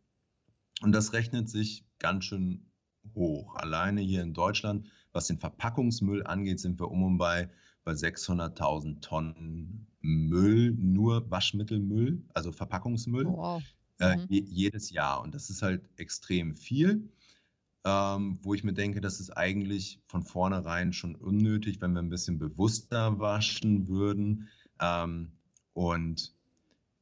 Und 0.80 0.92
das 0.92 1.12
rechnet 1.12 1.48
sich 1.48 1.84
ganz 1.98 2.24
schön 2.24 2.70
hoch. 3.14 3.56
Alleine 3.56 4.00
hier 4.00 4.22
in 4.22 4.34
Deutschland, 4.34 4.86
was 5.12 5.26
den 5.26 5.38
Verpackungsmüll 5.38 6.24
angeht, 6.24 6.60
sind 6.60 6.78
wir 6.80 6.90
um 6.90 7.02
und 7.02 7.18
bei, 7.18 7.50
bei 7.88 7.94
600.000 7.94 9.00
Tonnen 9.00 9.86
Müll, 10.00 10.74
nur 10.78 11.30
Waschmittelmüll, 11.30 12.22
also 12.34 12.52
Verpackungsmüll, 12.52 13.26
wow. 13.26 13.62
äh, 13.98 14.16
mhm. 14.16 14.26
jedes 14.28 14.90
Jahr. 14.90 15.22
Und 15.22 15.34
das 15.34 15.48
ist 15.48 15.62
halt 15.62 15.88
extrem 15.96 16.54
viel 16.54 17.08
ähm, 17.84 18.38
wo 18.42 18.54
ich 18.54 18.64
mir 18.64 18.74
denke, 18.74 19.00
das 19.00 19.20
ist 19.20 19.30
eigentlich 19.30 20.00
von 20.06 20.22
vornherein 20.22 20.92
schon 20.92 21.14
unnötig, 21.14 21.80
wenn 21.80 21.92
wir 21.92 22.02
ein 22.02 22.10
bisschen 22.10 22.38
bewusster 22.38 23.18
waschen 23.18 23.88
würden. 23.88 24.48
Ähm, 24.80 25.32
und 25.72 26.34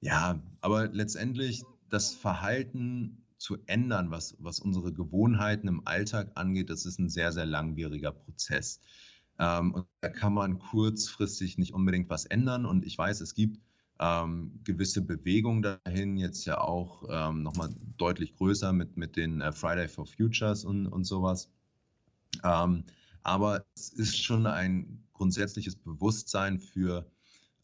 ja, 0.00 0.40
aber 0.60 0.88
letztendlich 0.88 1.64
das 1.88 2.14
Verhalten 2.14 3.24
zu 3.38 3.58
ändern, 3.66 4.10
was, 4.10 4.36
was 4.38 4.60
unsere 4.60 4.92
Gewohnheiten 4.92 5.68
im 5.68 5.86
Alltag 5.86 6.32
angeht, 6.34 6.70
das 6.70 6.86
ist 6.86 6.98
ein 6.98 7.08
sehr, 7.08 7.32
sehr 7.32 7.46
langwieriger 7.46 8.12
Prozess. 8.12 8.80
Ähm, 9.38 9.74
und 9.74 9.86
da 10.00 10.08
kann 10.08 10.32
man 10.32 10.58
kurzfristig 10.58 11.58
nicht 11.58 11.74
unbedingt 11.74 12.08
was 12.10 12.24
ändern. 12.24 12.66
Und 12.66 12.84
ich 12.84 12.96
weiß, 12.96 13.20
es 13.20 13.34
gibt 13.34 13.60
ähm, 13.98 14.60
gewisse 14.64 15.02
Bewegung 15.02 15.62
dahin, 15.62 16.16
jetzt 16.16 16.44
ja 16.44 16.58
auch 16.60 17.04
ähm, 17.08 17.42
nochmal 17.42 17.74
deutlich 17.96 18.36
größer 18.36 18.72
mit, 18.72 18.96
mit 18.96 19.16
den 19.16 19.40
äh, 19.40 19.52
Friday 19.52 19.88
for 19.88 20.06
Futures 20.06 20.64
und, 20.64 20.86
und 20.86 21.04
sowas. 21.04 21.50
Ähm, 22.44 22.84
aber 23.22 23.64
es 23.74 23.88
ist 23.88 24.22
schon 24.22 24.46
ein 24.46 25.04
grundsätzliches 25.12 25.76
Bewusstsein 25.76 26.58
für 26.58 27.10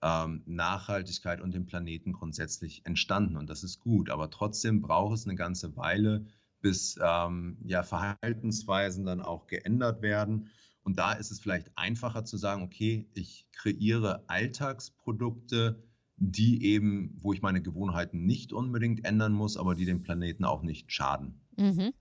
ähm, 0.02 0.42
Nachhaltigkeit 0.46 1.40
und 1.40 1.54
den 1.54 1.66
Planeten 1.66 2.12
grundsätzlich 2.12 2.84
entstanden 2.84 3.36
und 3.36 3.48
das 3.48 3.62
ist 3.62 3.80
gut. 3.80 4.10
Aber 4.10 4.30
trotzdem 4.30 4.80
braucht 4.80 5.14
es 5.14 5.26
eine 5.26 5.36
ganze 5.36 5.76
Weile, 5.76 6.26
bis 6.60 6.98
ähm, 7.02 7.58
ja, 7.64 7.82
Verhaltensweisen 7.82 9.04
dann 9.04 9.20
auch 9.20 9.46
geändert 9.46 10.02
werden. 10.02 10.48
Und 10.82 10.98
da 10.98 11.12
ist 11.12 11.30
es 11.30 11.40
vielleicht 11.40 11.70
einfacher 11.76 12.24
zu 12.24 12.36
sagen, 12.36 12.62
okay, 12.62 13.08
ich 13.14 13.46
kreiere 13.52 14.24
Alltagsprodukte, 14.28 15.82
die 16.16 16.64
eben, 16.64 17.16
wo 17.20 17.32
ich 17.32 17.42
meine 17.42 17.62
Gewohnheiten 17.62 18.24
nicht 18.24 18.52
unbedingt 18.52 19.04
ändern 19.04 19.32
muss, 19.32 19.56
aber 19.56 19.74
die 19.74 19.84
dem 19.84 20.02
Planeten 20.02 20.44
auch 20.44 20.62
nicht 20.62 20.90
schaden. 20.90 21.40
Mhm. 21.56 21.92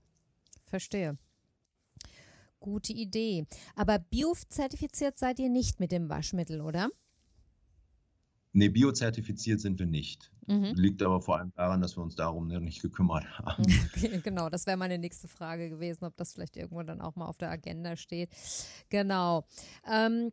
Verstehe. 0.64 1.18
Gute 2.60 2.92
Idee. 2.92 3.46
Aber 3.74 3.98
biozertifiziert 3.98 5.18
seid 5.18 5.38
ihr 5.38 5.48
nicht 5.48 5.80
mit 5.80 5.92
dem 5.92 6.08
Waschmittel, 6.08 6.60
oder? 6.60 6.90
Nee, 8.52 8.68
biozertifiziert 8.68 9.60
sind 9.60 9.78
wir 9.78 9.86
nicht. 9.86 10.31
Mhm. 10.46 10.74
Liegt 10.74 11.02
aber 11.02 11.20
vor 11.20 11.38
allem 11.38 11.52
daran, 11.54 11.80
dass 11.80 11.96
wir 11.96 12.02
uns 12.02 12.16
darum 12.16 12.48
nicht 12.48 12.82
gekümmert 12.82 13.24
haben. 13.38 13.62
Genau, 14.22 14.48
das 14.48 14.66
wäre 14.66 14.76
meine 14.76 14.98
nächste 14.98 15.28
Frage 15.28 15.68
gewesen, 15.70 16.04
ob 16.04 16.16
das 16.16 16.32
vielleicht 16.32 16.56
irgendwo 16.56 16.82
dann 16.82 17.00
auch 17.00 17.16
mal 17.16 17.26
auf 17.26 17.36
der 17.36 17.50
Agenda 17.50 17.96
steht. 17.96 18.30
Genau. 18.88 19.44
Ähm, 19.90 20.32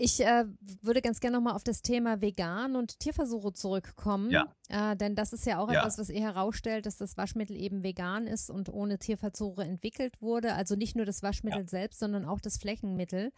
ich 0.00 0.24
äh, 0.24 0.44
würde 0.80 1.02
ganz 1.02 1.18
gerne 1.18 1.36
nochmal 1.36 1.54
auf 1.54 1.64
das 1.64 1.82
Thema 1.82 2.20
Vegan 2.20 2.76
und 2.76 3.00
Tierversuche 3.00 3.52
zurückkommen. 3.52 4.30
Ja. 4.30 4.46
Äh, 4.68 4.96
denn 4.96 5.16
das 5.16 5.32
ist 5.32 5.44
ja 5.44 5.58
auch 5.58 5.70
ja. 5.72 5.80
etwas, 5.80 5.98
was 5.98 6.08
ihr 6.08 6.20
herausstellt, 6.20 6.86
dass 6.86 6.98
das 6.98 7.16
Waschmittel 7.16 7.56
eben 7.56 7.82
vegan 7.82 8.28
ist 8.28 8.48
und 8.48 8.68
ohne 8.68 8.98
Tierversuche 8.98 9.64
entwickelt 9.64 10.22
wurde. 10.22 10.54
Also 10.54 10.76
nicht 10.76 10.94
nur 10.94 11.04
das 11.04 11.24
Waschmittel 11.24 11.62
ja. 11.62 11.68
selbst, 11.68 11.98
sondern 11.98 12.26
auch 12.26 12.40
das 12.40 12.58
Fleckenmittel. 12.58 13.32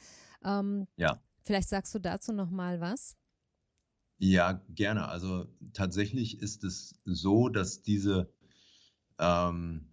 Ähm, 0.45 0.87
ja. 0.97 1.19
Vielleicht 1.41 1.71
sagst 1.71 1.95
du 1.95 1.99
dazu 1.99 2.33
nochmal 2.33 2.81
was? 2.81 3.17
Ja, 4.23 4.61
gerne. 4.69 5.09
Also 5.09 5.47
tatsächlich 5.73 6.41
ist 6.41 6.63
es 6.63 7.01
so, 7.07 7.49
dass 7.49 7.81
diese 7.81 8.31
ähm, 9.19 9.87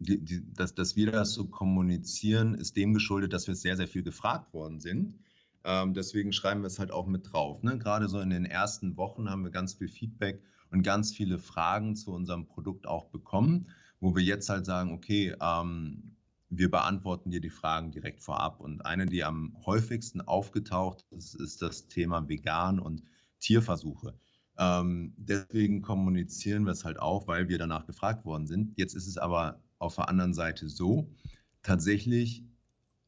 die, 0.00 0.24
die, 0.24 0.52
dass, 0.54 0.74
dass 0.74 0.96
wir 0.96 1.12
das 1.12 1.34
so 1.34 1.46
kommunizieren, 1.46 2.54
ist 2.54 2.76
dem 2.76 2.94
geschuldet, 2.94 3.32
dass 3.32 3.46
wir 3.46 3.54
sehr, 3.54 3.76
sehr 3.76 3.86
viel 3.86 4.02
gefragt 4.02 4.52
worden 4.52 4.80
sind. 4.80 5.20
Ähm, 5.62 5.94
deswegen 5.94 6.32
schreiben 6.32 6.62
wir 6.62 6.66
es 6.66 6.80
halt 6.80 6.90
auch 6.90 7.06
mit 7.06 7.32
drauf. 7.32 7.62
Ne? 7.62 7.78
Gerade 7.78 8.08
so 8.08 8.18
in 8.18 8.30
den 8.30 8.44
ersten 8.44 8.96
Wochen 8.96 9.30
haben 9.30 9.44
wir 9.44 9.50
ganz 9.50 9.74
viel 9.74 9.88
Feedback 9.88 10.42
und 10.72 10.82
ganz 10.82 11.12
viele 11.12 11.38
Fragen 11.38 11.94
zu 11.94 12.12
unserem 12.12 12.46
Produkt 12.46 12.88
auch 12.88 13.06
bekommen, 13.10 13.68
wo 14.00 14.16
wir 14.16 14.22
jetzt 14.24 14.48
halt 14.48 14.66
sagen, 14.66 14.92
okay, 14.92 15.36
ähm, 15.40 16.16
wir 16.48 16.72
beantworten 16.72 17.30
dir 17.30 17.40
die 17.40 17.50
Fragen 17.50 17.92
direkt 17.92 18.20
vorab. 18.20 18.58
Und 18.58 18.84
eine, 18.84 19.06
die 19.06 19.22
am 19.22 19.54
häufigsten 19.64 20.20
aufgetaucht 20.22 21.04
ist, 21.12 21.34
ist 21.34 21.62
das 21.62 21.86
Thema 21.86 22.28
Vegan 22.28 22.80
und 22.80 23.04
Tierversuche. 23.40 24.14
Ähm, 24.58 25.14
deswegen 25.16 25.82
kommunizieren 25.82 26.64
wir 26.64 26.72
es 26.72 26.84
halt 26.84 26.98
auch, 27.00 27.26
weil 27.26 27.48
wir 27.48 27.58
danach 27.58 27.86
gefragt 27.86 28.24
worden 28.24 28.46
sind. 28.46 28.76
Jetzt 28.76 28.94
ist 28.94 29.06
es 29.06 29.16
aber 29.16 29.60
auf 29.78 29.96
der 29.96 30.08
anderen 30.08 30.34
Seite 30.34 30.68
so, 30.68 31.08
tatsächlich 31.62 32.44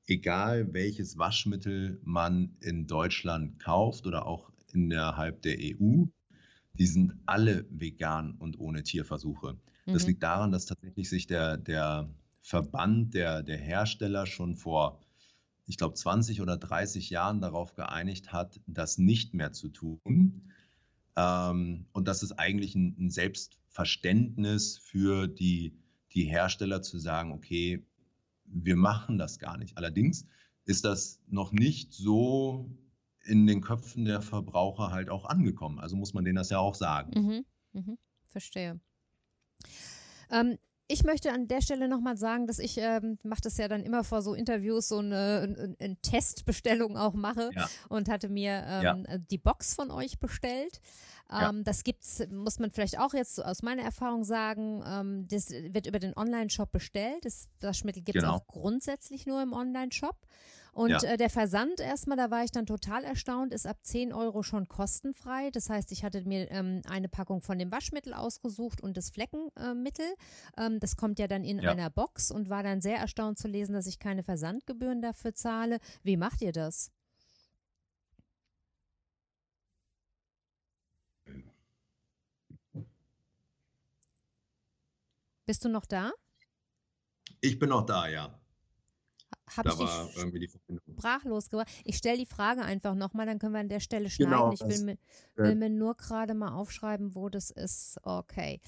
egal 0.07 0.73
welches 0.73 1.19
Waschmittel 1.19 2.01
man 2.03 2.57
in 2.61 2.87
Deutschland 2.87 3.59
kauft 3.59 4.07
oder 4.07 4.27
auch 4.27 4.51
innerhalb 4.73 5.43
der 5.43 5.59
EU, 5.61 6.05
die 6.75 6.87
sind 6.87 7.15
alle 7.27 7.67
vegan 7.71 8.33
und 8.39 8.59
ohne 8.59 8.83
Tierversuche. 8.83 9.55
Mhm. 9.87 9.93
Das 9.93 10.07
liegt 10.07 10.23
daran, 10.23 10.53
dass 10.53 10.67
tatsächlich 10.67 11.09
sich 11.09 11.27
der, 11.27 11.57
der 11.57 12.09
Verband 12.41 13.15
der, 13.15 13.43
der 13.43 13.59
Hersteller 13.59 14.27
schon 14.27 14.57
vor, 14.57 15.01
ich 15.73 15.79
glaube, 15.79 15.95
20 15.95 16.43
oder 16.43 16.59
30 16.59 17.09
Jahren 17.09 17.41
darauf 17.41 17.75
geeinigt 17.75 18.31
hat, 18.31 18.61
das 18.67 18.99
nicht 18.99 19.33
mehr 19.33 19.53
zu 19.53 19.71
tun. 19.71 20.53
Ähm, 21.17 21.87
und 21.93 22.09
das 22.09 22.23
ist 22.23 22.33
eigentlich 22.33 22.75
ein, 22.75 22.95
ein 22.99 23.11
Selbstverständnis 23.11 24.77
für 24.77 25.29
die, 25.29 25.79
die 26.13 26.25
Hersteller 26.25 26.83
zu 26.83 26.99
sagen, 26.99 27.33
okay, 27.33 27.87
wir 28.45 28.77
machen 28.77 29.17
das 29.17 29.39
gar 29.39 29.57
nicht. 29.57 29.79
Allerdings 29.79 30.27
ist 30.67 30.85
das 30.85 31.23
noch 31.27 31.53
nicht 31.53 31.95
so 31.95 32.71
in 33.25 33.47
den 33.47 33.63
Köpfen 33.63 34.05
der 34.05 34.21
Verbraucher 34.21 34.91
halt 34.91 35.09
auch 35.09 35.25
angekommen. 35.25 35.79
Also 35.79 35.97
muss 35.97 36.13
man 36.13 36.27
denen 36.27 36.37
das 36.37 36.51
ja 36.51 36.59
auch 36.59 36.75
sagen. 36.75 37.19
Mhm, 37.19 37.45
mhm, 37.73 37.99
verstehe. 38.25 38.79
Ähm, 40.31 40.59
ich 40.93 41.05
möchte 41.05 41.33
an 41.33 41.49
der 41.49 41.63
Stelle 41.63 41.89
nochmal 41.89 42.19
sagen, 42.19 42.47
dass 42.47 42.59
ich 42.59 42.77
ähm, 42.77 43.19
mache 43.23 43.41
das 43.41 43.57
ja 43.57 43.67
dann 43.67 43.83
immer 43.83 44.05
vor 44.05 44.21
so 44.21 44.35
Interviews 44.35 44.89
so 44.89 44.99
eine, 44.99 45.41
eine, 45.43 45.77
eine 45.79 45.97
Testbestellung 45.97 46.99
auch 46.99 47.15
mache 47.15 47.51
ja. 47.55 47.67
und 47.89 48.11
hatte 48.11 48.29
mir 48.29 48.63
ähm, 48.67 49.07
ja. 49.09 49.19
die 49.19 49.39
Box 49.39 49.75
von 49.75 49.91
euch 49.91 50.19
bestellt. 50.19 50.81
Ja. 51.31 51.49
Ähm, 51.49 51.65
das 51.65 51.83
gibt's, 51.83 52.23
muss 52.31 52.59
man 52.59 52.71
vielleicht 52.71 52.99
auch 52.99 53.15
jetzt 53.15 53.43
aus 53.43 53.63
meiner 53.63 53.83
Erfahrung 53.83 54.23
sagen, 54.23 54.85
ähm, 54.87 55.29
das 55.29 55.51
wird 55.51 55.87
über 55.87 55.99
den 55.99 56.15
Online-Shop 56.15 56.71
bestellt. 56.71 57.25
Das 57.25 57.49
Waschmittel 57.61 58.03
gibt 58.03 58.19
es 58.19 58.25
genau. 58.25 58.37
auch 58.37 58.47
grundsätzlich 58.47 59.25
nur 59.25 59.43
im 59.43 59.55
Online-Shop. 59.55 60.17
Und 60.73 60.91
ja. 60.91 61.03
äh, 61.03 61.17
der 61.19 61.29
Versand 61.29 61.81
erstmal, 61.81 62.17
da 62.17 62.31
war 62.31 62.45
ich 62.45 62.51
dann 62.51 62.65
total 62.65 63.05
erstaunt, 63.05 63.53
ist 63.53 63.67
ab 63.67 63.77
10 63.83 64.15
Euro 64.15 64.43
schon 64.43 64.69
kostenfrei. 64.69 65.51
Das 65.51 65.69
heißt, 65.69 65.93
ich 65.93 66.03
hatte 66.03 66.23
mir 66.23 66.51
ähm, 66.51 66.81
eine 66.89 67.11
Packung 67.11 67.43
von 67.43 67.59
dem 67.59 67.71
Waschmittel 67.71 68.15
ausgesucht 68.15 68.81
und 68.81 68.97
das 68.97 69.11
Fleckenmittel. 69.11 70.07
Äh, 70.57 70.67
ähm, 70.67 70.81
das 70.81 70.97
kommt 70.97 71.19
ja 71.19 71.29
dann 71.29 71.45
in 71.45 71.59
ja. 71.61 71.71
einer 71.71 71.91
Box 71.91 72.31
und 72.31 72.49
war 72.49 72.63
dann 72.63 72.81
sehr 72.81 72.97
erstaunt 72.97 73.39
zu 73.39 73.49
lesen, 73.49 73.75
dass 73.75 73.87
ich 73.87 73.99
keine 73.99 74.23
Versandgebühren 74.23 75.03
dafür 75.03 75.35
zahle. 75.35 75.79
Wie 76.03 76.17
macht 76.17 76.41
ihr 76.41 76.53
das? 76.53 76.91
Bist 85.45 85.65
du 85.67 85.69
noch 85.69 85.85
da? 85.85 86.13
Ich 87.43 87.59
bin 87.59 87.69
noch 87.69 87.85
da, 87.85 88.09
ja. 88.09 88.42
Habe 89.57 89.69
ich 89.71 89.79
war 89.79 90.09
irgendwie 90.17 90.41
die 90.41 90.49
Verbindung. 90.49 90.95
sprachlos 90.99 91.51
gemacht. 91.51 91.69
Ich 91.85 91.97
stelle 91.97 92.19
die 92.19 92.27
Frage 92.27 92.63
einfach 92.63 92.95
nochmal, 92.95 93.27
dann 93.27 93.39
können 93.39 93.53
wir 93.53 93.61
an 93.61 93.69
der 93.69 93.81
Stelle 93.81 94.11
schneiden. 94.11 94.33
Genau, 94.33 94.53
ich 94.53 94.61
will, 94.61 94.85
mir, 94.85 94.99
will 95.37 95.55
mir 95.55 95.71
nur 95.71 95.97
gerade 95.97 96.35
mal 96.35 96.53
aufschreiben, 96.53 97.15
wo 97.15 97.29
das 97.29 97.51
ist. 97.51 97.99
Okay. 98.03 98.61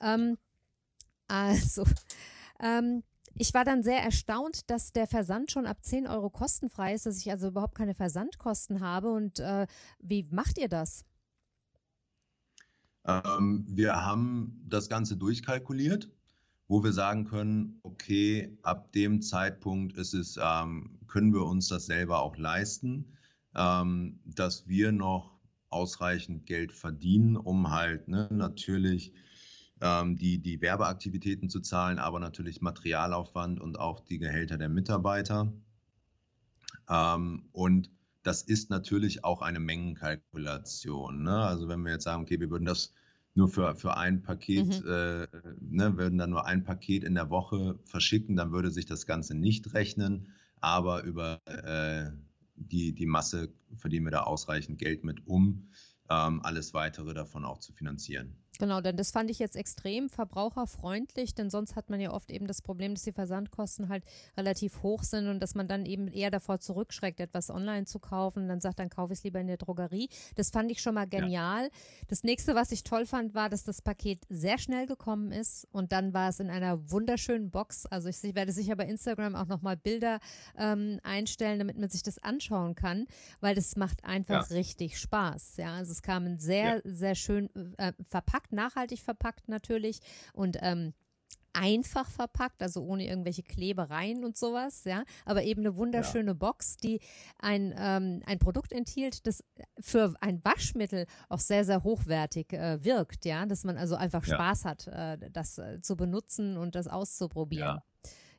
Ähm, 0.00 0.38
also, 1.26 1.84
ähm, 2.60 3.02
ich 3.34 3.54
war 3.54 3.64
dann 3.64 3.82
sehr 3.82 4.02
erstaunt, 4.02 4.68
dass 4.70 4.92
der 4.92 5.06
Versand 5.06 5.52
schon 5.52 5.66
ab 5.66 5.78
10 5.82 6.06
Euro 6.06 6.30
kostenfrei 6.30 6.94
ist, 6.94 7.06
dass 7.06 7.18
ich 7.18 7.30
also 7.30 7.48
überhaupt 7.48 7.76
keine 7.76 7.94
Versandkosten 7.94 8.80
habe. 8.80 9.12
Und 9.12 9.38
äh, 9.38 9.66
wie 10.00 10.26
macht 10.30 10.58
ihr 10.58 10.68
das? 10.68 11.04
Ähm, 13.04 13.64
wir 13.68 14.04
haben 14.04 14.60
das 14.66 14.88
Ganze 14.88 15.16
durchkalkuliert 15.16 16.10
wo 16.68 16.84
wir 16.84 16.92
sagen 16.92 17.24
können, 17.24 17.80
okay, 17.82 18.56
ab 18.62 18.92
dem 18.92 19.22
Zeitpunkt 19.22 19.96
ist 19.96 20.14
es, 20.14 20.38
ähm, 20.40 20.98
können 21.08 21.32
wir 21.32 21.44
uns 21.46 21.68
das 21.68 21.86
selber 21.86 22.22
auch 22.22 22.36
leisten, 22.36 23.16
ähm, 23.56 24.20
dass 24.24 24.68
wir 24.68 24.92
noch 24.92 25.38
ausreichend 25.70 26.46
Geld 26.46 26.72
verdienen, 26.72 27.36
um 27.36 27.70
halt 27.70 28.08
ne, 28.08 28.28
natürlich 28.30 29.12
ähm, 29.80 30.16
die, 30.16 30.38
die 30.38 30.60
Werbeaktivitäten 30.60 31.48
zu 31.48 31.60
zahlen, 31.60 31.98
aber 31.98 32.20
natürlich 32.20 32.60
Materialaufwand 32.60 33.60
und 33.60 33.78
auch 33.78 34.00
die 34.00 34.18
Gehälter 34.18 34.58
der 34.58 34.68
Mitarbeiter. 34.68 35.52
Ähm, 36.88 37.48
und 37.52 37.90
das 38.22 38.42
ist 38.42 38.68
natürlich 38.68 39.24
auch 39.24 39.40
eine 39.40 39.60
Mengenkalkulation. 39.60 41.22
Ne? 41.22 41.34
Also 41.34 41.68
wenn 41.68 41.80
wir 41.82 41.92
jetzt 41.92 42.04
sagen, 42.04 42.22
okay, 42.22 42.40
wir 42.40 42.50
würden 42.50 42.66
das 42.66 42.92
nur 43.38 43.48
für, 43.48 43.74
für 43.76 43.96
ein 43.96 44.20
Paket, 44.22 44.82
mhm. 44.82 44.90
äh, 44.90 45.26
ne, 45.60 45.96
würden 45.96 46.18
dann 46.18 46.30
nur 46.30 46.44
ein 46.44 46.64
Paket 46.64 47.04
in 47.04 47.14
der 47.14 47.30
Woche 47.30 47.78
verschicken, 47.84 48.36
dann 48.36 48.52
würde 48.52 48.70
sich 48.70 48.84
das 48.84 49.06
Ganze 49.06 49.34
nicht 49.34 49.72
rechnen. 49.74 50.28
Aber 50.60 51.04
über 51.04 51.40
äh, 51.46 52.10
die, 52.56 52.92
die 52.92 53.06
Masse 53.06 53.48
verdienen 53.76 54.06
wir 54.06 54.10
da 54.10 54.24
ausreichend 54.24 54.78
Geld 54.78 55.04
mit, 55.04 55.26
um 55.26 55.68
ähm, 56.10 56.40
alles 56.42 56.74
weitere 56.74 57.14
davon 57.14 57.44
auch 57.44 57.60
zu 57.60 57.72
finanzieren. 57.72 58.34
Genau, 58.58 58.80
denn 58.80 58.96
das 58.96 59.12
fand 59.12 59.30
ich 59.30 59.38
jetzt 59.38 59.56
extrem 59.56 60.08
verbraucherfreundlich, 60.08 61.34
denn 61.34 61.48
sonst 61.48 61.76
hat 61.76 61.90
man 61.90 62.00
ja 62.00 62.12
oft 62.12 62.30
eben 62.32 62.48
das 62.48 62.60
Problem, 62.60 62.94
dass 62.94 63.04
die 63.04 63.12
Versandkosten 63.12 63.88
halt 63.88 64.04
relativ 64.36 64.82
hoch 64.82 65.04
sind 65.04 65.28
und 65.28 65.40
dass 65.40 65.54
man 65.54 65.68
dann 65.68 65.86
eben 65.86 66.08
eher 66.08 66.30
davor 66.30 66.58
zurückschreckt, 66.58 67.20
etwas 67.20 67.50
online 67.50 67.86
zu 67.86 68.00
kaufen. 68.00 68.42
Und 68.42 68.48
dann 68.48 68.60
sagt, 68.60 68.80
dann 68.80 68.90
kaufe 68.90 69.12
ich 69.12 69.20
es 69.20 69.24
lieber 69.24 69.40
in 69.40 69.46
der 69.46 69.58
Drogerie. 69.58 70.08
Das 70.34 70.50
fand 70.50 70.72
ich 70.72 70.82
schon 70.82 70.94
mal 70.94 71.06
genial. 71.06 71.64
Ja. 71.64 71.70
Das 72.08 72.24
nächste, 72.24 72.56
was 72.56 72.72
ich 72.72 72.82
toll 72.82 73.06
fand, 73.06 73.34
war, 73.34 73.48
dass 73.48 73.62
das 73.62 73.80
Paket 73.80 74.24
sehr 74.28 74.58
schnell 74.58 74.86
gekommen 74.86 75.30
ist 75.30 75.68
und 75.70 75.92
dann 75.92 76.12
war 76.12 76.30
es 76.30 76.40
in 76.40 76.50
einer 76.50 76.90
wunderschönen 76.90 77.50
Box. 77.50 77.86
Also 77.86 78.08
ich, 78.08 78.22
ich 78.24 78.34
werde 78.34 78.52
sicher 78.52 78.74
bei 78.74 78.86
Instagram 78.86 79.36
auch 79.36 79.46
nochmal 79.46 79.76
Bilder 79.76 80.18
ähm, 80.56 80.98
einstellen, 81.04 81.60
damit 81.60 81.78
man 81.78 81.90
sich 81.90 82.02
das 82.02 82.18
anschauen 82.18 82.74
kann, 82.74 83.06
weil 83.40 83.54
das 83.54 83.76
macht 83.76 84.04
einfach 84.04 84.50
ja. 84.50 84.56
richtig 84.56 84.98
Spaß. 84.98 85.58
Ja, 85.58 85.74
also 85.74 85.92
es 85.92 86.02
kam 86.02 86.38
sehr, 86.38 86.76
ja. 86.76 86.80
sehr 86.84 87.14
schön 87.14 87.50
äh, 87.76 87.92
verpackt 88.02 88.47
verpackt, 88.48 88.52
nachhaltig 88.52 89.00
verpackt 89.00 89.48
natürlich 89.48 90.00
und 90.32 90.58
ähm, 90.60 90.94
einfach 91.52 92.08
verpackt, 92.10 92.62
also 92.62 92.82
ohne 92.82 93.06
irgendwelche 93.06 93.42
Klebereien 93.42 94.24
und 94.24 94.36
sowas, 94.36 94.84
ja, 94.84 95.02
aber 95.24 95.42
eben 95.42 95.62
eine 95.62 95.76
wunderschöne 95.76 96.32
ja. 96.32 96.34
Box, 96.34 96.76
die 96.76 97.00
ein, 97.38 97.74
ähm, 97.76 98.22
ein 98.26 98.38
Produkt 98.38 98.72
enthielt, 98.72 99.26
das 99.26 99.42
für 99.80 100.14
ein 100.20 100.44
Waschmittel 100.44 101.06
auch 101.28 101.40
sehr, 101.40 101.64
sehr 101.64 101.82
hochwertig 101.82 102.52
äh, 102.52 102.84
wirkt, 102.84 103.24
ja, 103.24 103.46
dass 103.46 103.64
man 103.64 103.76
also 103.76 103.96
einfach 103.96 104.24
ja. 104.26 104.34
Spaß 104.34 104.64
hat, 104.66 104.86
äh, 104.88 105.30
das 105.30 105.58
äh, 105.58 105.80
zu 105.80 105.96
benutzen 105.96 106.56
und 106.58 106.74
das 106.74 106.86
auszuprobieren. 106.86 107.76
Ja. 107.76 107.82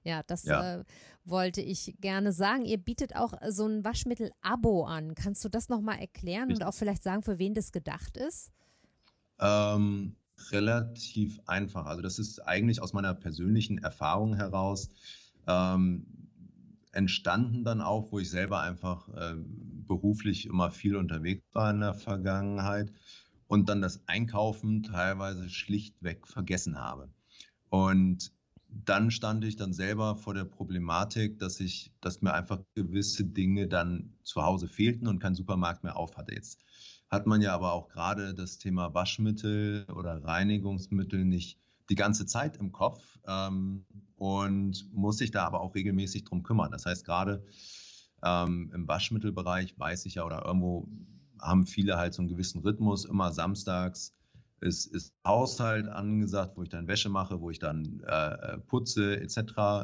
Ja, 0.03 0.23
das 0.23 0.43
ja. 0.43 0.77
Äh, 0.77 0.83
wollte 1.25 1.59
ich 1.59 1.97
gerne 1.99 2.31
sagen. 2.31 2.63
Ihr 2.63 2.77
bietet 2.77 3.17
auch 3.17 3.33
so 3.49 3.67
ein 3.67 3.83
Waschmittel-Abo 3.83 4.85
an. 4.85 5.13
Kannst 5.13 5.43
du 5.43 5.49
das 5.49 5.67
nochmal 5.67 5.99
erklären 5.99 6.47
Richtig. 6.47 6.65
und 6.65 6.69
auch 6.69 6.73
vielleicht 6.73 7.03
sagen, 7.03 7.21
für 7.21 7.37
wen 7.37 7.53
das 7.53 7.73
gedacht 7.73 8.15
ist? 8.15 8.49
Ähm, 9.39 10.15
relativ 10.51 11.39
einfach. 11.45 11.85
Also 11.85 12.01
das 12.01 12.19
ist 12.19 12.39
eigentlich 12.39 12.81
aus 12.81 12.93
meiner 12.93 13.13
persönlichen 13.13 13.77
Erfahrung 13.77 14.35
heraus 14.35 14.89
ähm, 15.47 16.05
entstanden 16.91 17.63
dann 17.63 17.81
auch, 17.81 18.11
wo 18.11 18.19
ich 18.19 18.29
selber 18.29 18.61
einfach 18.61 19.07
äh, 19.09 19.35
beruflich 19.87 20.45
immer 20.45 20.71
viel 20.71 20.95
unterwegs 20.95 21.43
war 21.53 21.71
in 21.71 21.81
der 21.81 21.93
Vergangenheit 21.93 22.91
und 23.47 23.69
dann 23.69 23.81
das 23.81 24.01
Einkaufen 24.07 24.83
teilweise 24.83 25.49
schlichtweg 25.49 26.27
vergessen 26.27 26.79
habe. 26.79 27.09
Und 27.69 28.31
dann 28.69 29.09
stand 29.09 29.43
ich 29.45 29.55
dann 29.55 29.73
selber 29.73 30.15
vor 30.15 30.33
der 30.33 30.45
Problematik, 30.45 31.39
dass 31.39 31.59
ich, 31.59 31.91
dass 32.01 32.21
mir 32.21 32.33
einfach 32.33 32.59
gewisse 32.75 33.25
Dinge 33.25 33.67
dann 33.67 34.13
zu 34.23 34.43
Hause 34.43 34.67
fehlten 34.67 35.07
und 35.07 35.19
kein 35.19 35.35
Supermarkt 35.35 35.83
mehr 35.83 35.97
auf 35.97 36.17
hatte. 36.17 36.35
Jetzt 36.35 36.59
hat 37.09 37.25
man 37.25 37.41
ja 37.41 37.53
aber 37.53 37.73
auch 37.73 37.89
gerade 37.89 38.33
das 38.33 38.57
Thema 38.57 38.93
Waschmittel 38.93 39.85
oder 39.95 40.23
Reinigungsmittel 40.23 41.25
nicht 41.25 41.59
die 41.89 41.95
ganze 41.95 42.25
Zeit 42.25 42.57
im 42.57 42.71
Kopf 42.71 43.17
ähm, 43.27 43.85
und 44.15 44.93
muss 44.93 45.17
sich 45.17 45.31
da 45.31 45.45
aber 45.45 45.61
auch 45.61 45.73
regelmäßig 45.73 46.23
drum 46.23 46.43
kümmern. 46.43 46.71
Das 46.71 46.85
heißt, 46.85 47.03
gerade 47.03 47.43
ähm, 48.23 48.71
im 48.73 48.87
Waschmittelbereich 48.87 49.77
weiß 49.79 50.05
ich 50.05 50.15
ja 50.15 50.23
oder 50.23 50.45
irgendwo 50.45 50.87
haben 51.41 51.65
viele 51.65 51.97
halt 51.97 52.13
so 52.13 52.21
einen 52.21 52.29
gewissen 52.29 52.61
Rhythmus. 52.61 53.05
Immer 53.05 53.31
samstags 53.31 54.13
ist, 54.61 54.85
ist 54.87 55.13
Haushalt 55.25 55.87
angesagt, 55.87 56.57
wo 56.57 56.63
ich 56.63 56.69
dann 56.69 56.87
Wäsche 56.87 57.09
mache, 57.09 57.41
wo 57.41 57.49
ich 57.49 57.59
dann 57.59 58.01
äh, 58.05 58.57
putze 58.59 59.19
etc. 59.19 59.37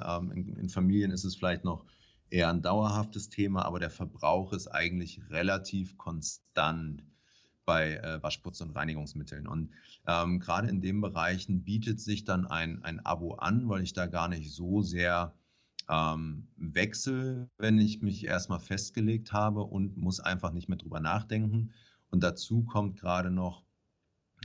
Ähm, 0.06 0.32
in, 0.32 0.56
in 0.58 0.70
Familien 0.70 1.12
ist 1.12 1.24
es 1.24 1.36
vielleicht 1.36 1.64
noch 1.64 1.86
eher 2.30 2.50
ein 2.50 2.62
dauerhaftes 2.62 3.30
Thema, 3.30 3.66
aber 3.66 3.80
der 3.80 3.90
Verbrauch 3.90 4.54
ist 4.54 4.68
eigentlich 4.68 5.22
relativ 5.30 5.98
konstant 5.98 7.04
bei 7.66 7.96
äh, 7.96 8.22
Waschputz- 8.22 8.62
und 8.62 8.72
Reinigungsmitteln. 8.72 9.48
Und 9.48 9.72
ähm, 10.08 10.40
gerade 10.40 10.70
in 10.70 10.82
den 10.82 11.02
Bereichen 11.02 11.64
bietet 11.64 12.00
sich 12.00 12.24
dann 12.24 12.46
ein, 12.48 12.84
ein 12.84 13.06
Abo 13.06 13.36
an, 13.36 13.68
weil 13.68 13.84
ich 13.84 13.94
da 13.94 14.06
gar 14.06 14.28
nicht 14.28 14.52
so 14.52 14.82
sehr 14.82 15.34
ähm, 15.90 16.48
wechsle, 16.58 17.50
wenn 17.58 17.80
ich 17.80 18.02
mich 18.02 18.26
erstmal 18.26 18.60
festgelegt 18.60 19.34
habe 19.34 19.62
und 19.62 19.98
muss 19.98 20.20
einfach 20.20 20.52
nicht 20.52 20.70
mehr 20.70 20.78
drüber 20.78 21.00
nachdenken. 21.00 21.74
Und 22.10 22.24
dazu 22.24 22.64
kommt 22.64 23.00
gerade 23.00 23.32
noch, 23.32 23.64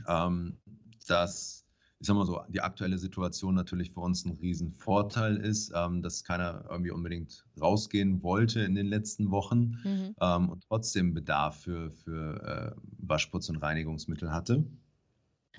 ähm, 0.06 0.58
dass 1.06 1.59
ich 2.00 2.06
sag 2.06 2.16
mal 2.16 2.24
so, 2.24 2.40
die 2.48 2.62
aktuelle 2.62 2.96
Situation 2.96 3.54
natürlich 3.54 3.92
für 3.92 4.00
uns 4.00 4.24
ein 4.24 4.32
Riesenvorteil 4.40 5.36
ist, 5.36 5.70
ähm, 5.74 6.00
dass 6.00 6.24
keiner 6.24 6.64
irgendwie 6.70 6.92
unbedingt 6.92 7.44
rausgehen 7.60 8.22
wollte 8.22 8.60
in 8.60 8.74
den 8.74 8.86
letzten 8.86 9.30
Wochen 9.30 9.76
mhm. 9.84 10.14
ähm, 10.18 10.48
und 10.48 10.64
trotzdem 10.66 11.12
Bedarf 11.12 11.60
für, 11.60 11.90
für 11.90 12.74
äh, 12.74 12.80
Waschputz- 13.06 13.50
und 13.50 13.58
Reinigungsmittel 13.58 14.32
hatte. 14.32 14.64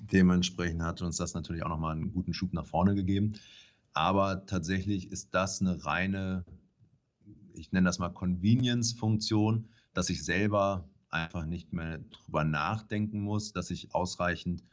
Dementsprechend 0.00 0.82
hat 0.82 1.00
uns 1.00 1.16
das 1.16 1.34
natürlich 1.34 1.62
auch 1.62 1.68
nochmal 1.68 1.92
einen 1.92 2.12
guten 2.12 2.34
Schub 2.34 2.52
nach 2.54 2.66
vorne 2.66 2.96
gegeben. 2.96 3.34
Aber 3.92 4.44
tatsächlich 4.44 5.12
ist 5.12 5.32
das 5.34 5.60
eine 5.60 5.84
reine, 5.84 6.44
ich 7.54 7.70
nenne 7.70 7.84
das 7.84 8.00
mal 8.00 8.08
Convenience-Funktion, 8.08 9.68
dass 9.94 10.10
ich 10.10 10.24
selber 10.24 10.88
einfach 11.08 11.44
nicht 11.44 11.72
mehr 11.72 11.98
drüber 11.98 12.42
nachdenken 12.42 13.20
muss, 13.20 13.52
dass 13.52 13.70
ich 13.70 13.94
ausreichend 13.94 14.64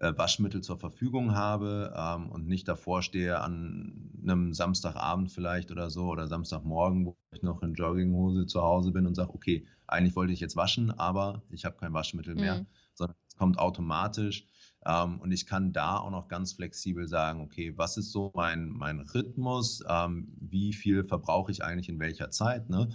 Waschmittel 0.00 0.60
zur 0.60 0.78
Verfügung 0.78 1.34
habe 1.34 1.92
ähm, 1.96 2.30
und 2.30 2.46
nicht 2.46 2.68
davor 2.68 3.02
stehe 3.02 3.40
an 3.40 4.10
einem 4.22 4.54
Samstagabend 4.54 5.32
vielleicht 5.32 5.70
oder 5.70 5.90
so 5.90 6.06
oder 6.06 6.28
Samstagmorgen, 6.28 7.06
wo 7.06 7.16
ich 7.32 7.42
noch 7.42 7.62
in 7.62 7.74
Jogginghose 7.74 8.46
zu 8.46 8.62
Hause 8.62 8.92
bin 8.92 9.06
und 9.06 9.14
sage, 9.14 9.34
okay, 9.34 9.66
eigentlich 9.86 10.14
wollte 10.14 10.32
ich 10.32 10.40
jetzt 10.40 10.56
waschen, 10.56 10.90
aber 10.90 11.42
ich 11.50 11.64
habe 11.64 11.76
kein 11.76 11.92
Waschmittel 11.92 12.34
mehr, 12.34 12.60
mhm. 12.60 12.66
sondern 12.94 13.16
es 13.26 13.36
kommt 13.36 13.58
automatisch. 13.58 14.46
Ähm, 14.86 15.20
und 15.20 15.32
ich 15.32 15.46
kann 15.46 15.72
da 15.72 15.98
auch 15.98 16.10
noch 16.10 16.28
ganz 16.28 16.52
flexibel 16.52 17.08
sagen, 17.08 17.40
okay, 17.40 17.76
was 17.76 17.96
ist 17.96 18.12
so 18.12 18.30
mein, 18.34 18.68
mein 18.68 19.00
Rhythmus? 19.00 19.82
Ähm, 19.88 20.28
wie 20.38 20.72
viel 20.72 21.04
verbrauche 21.04 21.50
ich 21.50 21.64
eigentlich 21.64 21.88
in 21.88 21.98
welcher 21.98 22.30
Zeit? 22.30 22.70
Ne? 22.70 22.88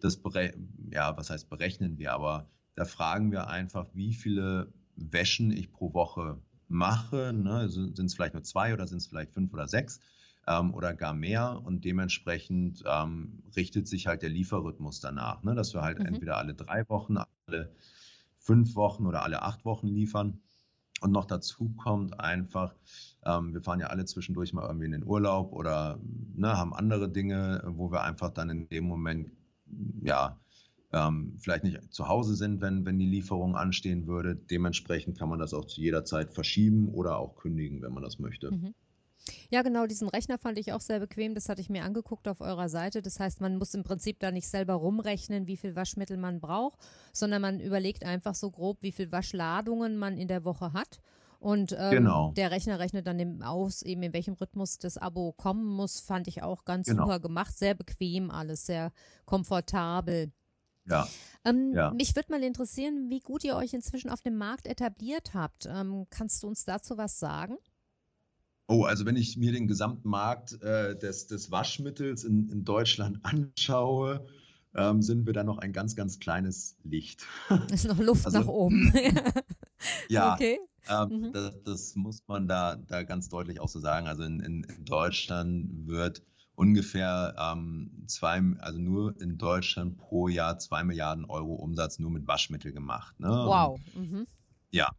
Das, 0.00 0.20
ja, 0.90 1.16
was 1.16 1.30
heißt 1.30 1.48
berechnen 1.48 1.98
wir, 1.98 2.12
aber 2.12 2.50
da 2.74 2.84
fragen 2.84 3.30
wir 3.30 3.48
einfach, 3.48 3.86
wie 3.94 4.12
viele 4.12 4.72
Wäschen 4.96 5.50
ich 5.50 5.72
pro 5.72 5.94
Woche 5.94 6.42
mache, 6.70 7.32
ne, 7.32 7.68
sind 7.68 7.98
es 7.98 8.14
vielleicht 8.14 8.34
nur 8.34 8.42
zwei 8.42 8.72
oder 8.72 8.86
sind 8.86 8.98
es 8.98 9.06
vielleicht 9.06 9.32
fünf 9.32 9.52
oder 9.52 9.66
sechs 9.66 10.00
ähm, 10.46 10.72
oder 10.74 10.94
gar 10.94 11.14
mehr 11.14 11.60
und 11.64 11.84
dementsprechend 11.84 12.82
ähm, 12.86 13.42
richtet 13.56 13.88
sich 13.88 14.06
halt 14.06 14.22
der 14.22 14.30
Lieferrhythmus 14.30 15.00
danach, 15.00 15.42
ne, 15.42 15.54
dass 15.54 15.74
wir 15.74 15.82
halt 15.82 15.98
mhm. 15.98 16.06
entweder 16.06 16.38
alle 16.38 16.54
drei 16.54 16.88
Wochen, 16.88 17.18
alle 17.46 17.72
fünf 18.38 18.74
Wochen 18.76 19.06
oder 19.06 19.22
alle 19.22 19.42
acht 19.42 19.64
Wochen 19.64 19.88
liefern. 19.88 20.40
Und 21.02 21.12
noch 21.12 21.24
dazu 21.24 21.70
kommt 21.78 22.20
einfach, 22.20 22.74
ähm, 23.24 23.54
wir 23.54 23.62
fahren 23.62 23.80
ja 23.80 23.86
alle 23.86 24.04
zwischendurch 24.04 24.52
mal 24.52 24.66
irgendwie 24.66 24.84
in 24.84 24.92
den 24.92 25.04
Urlaub 25.04 25.52
oder 25.52 25.98
ne, 26.34 26.56
haben 26.56 26.74
andere 26.74 27.08
Dinge, 27.08 27.62
wo 27.66 27.90
wir 27.90 28.02
einfach 28.02 28.30
dann 28.30 28.50
in 28.50 28.68
dem 28.68 28.84
Moment 28.84 29.30
ja 30.02 30.38
ähm, 30.92 31.36
vielleicht 31.38 31.64
nicht 31.64 31.92
zu 31.92 32.08
Hause 32.08 32.34
sind, 32.34 32.60
wenn, 32.60 32.84
wenn 32.84 32.98
die 32.98 33.06
Lieferung 33.06 33.56
anstehen 33.56 34.06
würde. 34.06 34.34
Dementsprechend 34.34 35.18
kann 35.18 35.28
man 35.28 35.38
das 35.38 35.54
auch 35.54 35.64
zu 35.64 35.80
jeder 35.80 36.04
Zeit 36.04 36.32
verschieben 36.32 36.88
oder 36.88 37.18
auch 37.18 37.36
kündigen, 37.36 37.82
wenn 37.82 37.92
man 37.92 38.02
das 38.02 38.18
möchte. 38.18 38.50
Mhm. 38.50 38.74
Ja, 39.50 39.62
genau, 39.62 39.86
diesen 39.86 40.08
Rechner 40.08 40.38
fand 40.38 40.58
ich 40.58 40.72
auch 40.72 40.80
sehr 40.80 40.98
bequem. 40.98 41.34
Das 41.34 41.48
hatte 41.48 41.60
ich 41.60 41.68
mir 41.68 41.84
angeguckt 41.84 42.26
auf 42.26 42.40
eurer 42.40 42.68
Seite. 42.68 43.02
Das 43.02 43.20
heißt, 43.20 43.40
man 43.40 43.58
muss 43.58 43.74
im 43.74 43.82
Prinzip 43.82 44.18
da 44.18 44.30
nicht 44.30 44.48
selber 44.48 44.74
rumrechnen, 44.74 45.46
wie 45.46 45.56
viel 45.56 45.76
Waschmittel 45.76 46.16
man 46.16 46.40
braucht, 46.40 46.78
sondern 47.12 47.42
man 47.42 47.60
überlegt 47.60 48.04
einfach 48.04 48.34
so 48.34 48.50
grob, 48.50 48.78
wie 48.80 48.92
viel 48.92 49.12
Waschladungen 49.12 49.98
man 49.98 50.16
in 50.16 50.28
der 50.28 50.44
Woche 50.44 50.72
hat. 50.72 51.00
Und 51.38 51.74
ähm, 51.78 51.90
genau. 51.90 52.32
der 52.36 52.50
Rechner 52.50 52.78
rechnet 52.78 53.06
dann 53.06 53.42
aus, 53.42 53.82
eben 53.82 54.02
in 54.02 54.12
welchem 54.12 54.34
Rhythmus 54.34 54.78
das 54.78 54.98
Abo 54.98 55.32
kommen 55.32 55.64
muss, 55.64 55.98
fand 55.98 56.28
ich 56.28 56.42
auch 56.42 56.66
ganz 56.66 56.86
genau. 56.86 57.04
super 57.04 57.18
gemacht. 57.18 57.56
Sehr 57.56 57.74
bequem 57.74 58.30
alles, 58.30 58.66
sehr 58.66 58.92
komfortabel. 59.24 60.32
Ja. 60.90 61.08
Ähm, 61.44 61.72
ja. 61.74 61.92
Mich 61.92 62.14
würde 62.16 62.32
mal 62.32 62.42
interessieren, 62.42 63.08
wie 63.08 63.20
gut 63.20 63.44
ihr 63.44 63.56
euch 63.56 63.72
inzwischen 63.72 64.10
auf 64.10 64.20
dem 64.20 64.36
Markt 64.36 64.66
etabliert 64.66 65.32
habt. 65.32 65.66
Ähm, 65.66 66.06
kannst 66.10 66.42
du 66.42 66.48
uns 66.48 66.64
dazu 66.64 66.98
was 66.98 67.18
sagen? 67.18 67.56
Oh, 68.66 68.84
also 68.84 69.04
wenn 69.04 69.16
ich 69.16 69.36
mir 69.36 69.52
den 69.52 69.66
gesamten 69.66 70.08
Markt 70.08 70.62
äh, 70.62 70.96
des, 70.96 71.26
des 71.26 71.50
Waschmittels 71.50 72.24
in, 72.24 72.48
in 72.50 72.64
Deutschland 72.64 73.18
anschaue, 73.24 74.26
ähm, 74.74 75.02
sind 75.02 75.26
wir 75.26 75.32
da 75.32 75.42
noch 75.42 75.58
ein 75.58 75.72
ganz, 75.72 75.96
ganz 75.96 76.20
kleines 76.20 76.76
Licht. 76.84 77.26
Ist 77.72 77.88
noch 77.88 77.98
Luft 77.98 78.26
also, 78.26 78.38
nach 78.38 78.46
oben. 78.46 78.92
ja, 80.08 80.34
okay. 80.34 80.60
Ähm, 80.88 81.08
mhm. 81.08 81.32
das, 81.32 81.62
das, 81.64 81.96
muss 81.96 82.22
man 82.26 82.46
da, 82.46 82.76
da 82.76 83.02
ganz 83.02 83.28
deutlich 83.28 83.60
auch 83.60 83.68
so 83.68 83.80
sagen. 83.80 84.06
Also 84.06 84.22
in, 84.22 84.40
in, 84.40 84.62
in 84.64 84.84
Deutschland 84.84 85.88
wird 85.88 86.22
ungefähr 86.60 87.34
ähm, 87.38 88.04
zwei, 88.06 88.42
also 88.58 88.78
nur 88.78 89.18
in 89.18 89.38
Deutschland 89.38 89.96
pro 89.96 90.28
Jahr 90.28 90.58
zwei 90.58 90.84
Milliarden 90.84 91.24
Euro 91.24 91.54
Umsatz 91.54 91.98
nur 91.98 92.10
mit 92.10 92.28
Waschmittel 92.28 92.70
gemacht. 92.70 93.18
Ne? 93.18 93.28
Wow. 93.28 93.80
Mhm. 93.94 94.26
Ja. 94.70 94.90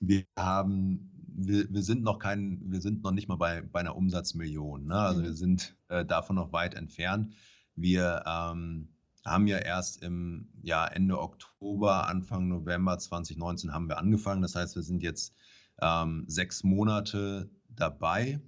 wir 0.00 0.24
haben, 0.38 1.10
wir, 1.26 1.66
wir 1.72 1.82
sind 1.82 2.02
noch 2.02 2.18
kein, 2.18 2.60
wir 2.70 2.82
sind 2.82 3.02
noch 3.02 3.12
nicht 3.12 3.26
mal 3.26 3.36
bei, 3.36 3.62
bei 3.62 3.80
einer 3.80 3.96
Umsatzmillion. 3.96 4.84
Ne? 4.84 4.96
Also 4.96 5.20
mhm. 5.20 5.24
wir 5.24 5.32
sind 5.32 5.76
äh, 5.88 6.04
davon 6.04 6.36
noch 6.36 6.52
weit 6.52 6.74
entfernt. 6.74 7.32
Wir 7.74 8.22
ähm, 8.26 8.88
haben 9.24 9.46
ja 9.46 9.56
erst 9.56 10.02
im 10.02 10.50
ja, 10.60 10.86
Ende 10.86 11.18
Oktober, 11.18 12.06
Anfang 12.06 12.48
November 12.48 12.98
2019 12.98 13.72
haben 13.72 13.88
wir 13.88 13.96
angefangen. 13.96 14.42
Das 14.42 14.54
heißt, 14.54 14.76
wir 14.76 14.82
sind 14.82 15.02
jetzt 15.02 15.32
ähm, 15.80 16.24
sechs 16.26 16.64
Monate 16.64 17.48
dabei. 17.70 18.42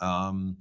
Ähm, 0.00 0.58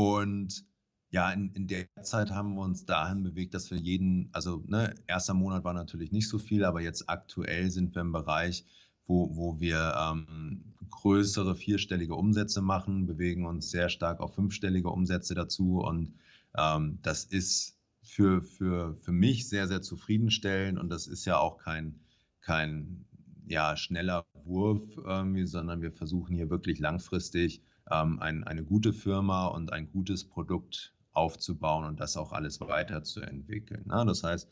und 0.00 0.64
ja, 1.10 1.30
in, 1.32 1.50
in 1.52 1.66
der 1.66 1.86
Zeit 2.02 2.30
haben 2.30 2.54
wir 2.54 2.62
uns 2.62 2.86
dahin 2.86 3.22
bewegt, 3.22 3.52
dass 3.54 3.70
wir 3.70 3.78
jeden, 3.78 4.30
also 4.32 4.62
ne, 4.66 4.94
erster 5.06 5.34
Monat 5.34 5.64
war 5.64 5.74
natürlich 5.74 6.12
nicht 6.12 6.28
so 6.28 6.38
viel, 6.38 6.64
aber 6.64 6.80
jetzt 6.80 7.08
aktuell 7.10 7.70
sind 7.70 7.94
wir 7.94 8.02
im 8.02 8.12
Bereich, 8.12 8.64
wo, 9.06 9.36
wo 9.36 9.60
wir 9.60 9.94
ähm, 9.98 10.74
größere 10.88 11.56
vierstellige 11.56 12.14
Umsätze 12.14 12.62
machen, 12.62 13.06
bewegen 13.06 13.44
uns 13.44 13.70
sehr 13.70 13.88
stark 13.88 14.20
auf 14.20 14.34
fünfstellige 14.34 14.88
Umsätze 14.88 15.34
dazu. 15.34 15.80
Und 15.80 16.14
ähm, 16.56 17.00
das 17.02 17.24
ist 17.24 17.76
für, 18.02 18.42
für, 18.42 18.96
für 19.00 19.12
mich 19.12 19.48
sehr, 19.48 19.66
sehr 19.66 19.82
zufriedenstellend. 19.82 20.78
Und 20.78 20.90
das 20.90 21.08
ist 21.08 21.24
ja 21.24 21.38
auch 21.38 21.58
kein, 21.58 22.00
kein 22.40 23.04
ja, 23.48 23.76
schneller 23.76 24.24
Wurf 24.44 24.96
irgendwie, 24.96 25.46
sondern 25.46 25.82
wir 25.82 25.90
versuchen 25.90 26.36
hier 26.36 26.50
wirklich 26.50 26.78
langfristig 26.78 27.62
ähm, 27.90 28.20
ein, 28.20 28.44
eine 28.44 28.64
gute 28.64 28.92
Firma 28.92 29.46
und 29.46 29.72
ein 29.72 29.90
gutes 29.90 30.24
Produkt 30.24 30.94
aufzubauen 31.12 31.84
und 31.84 32.00
das 32.00 32.16
auch 32.16 32.32
alles 32.32 32.60
weiterzuentwickeln. 32.60 33.86
Ne? 33.86 34.04
Das 34.06 34.22
heißt, 34.22 34.48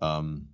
ähm, 0.00 0.48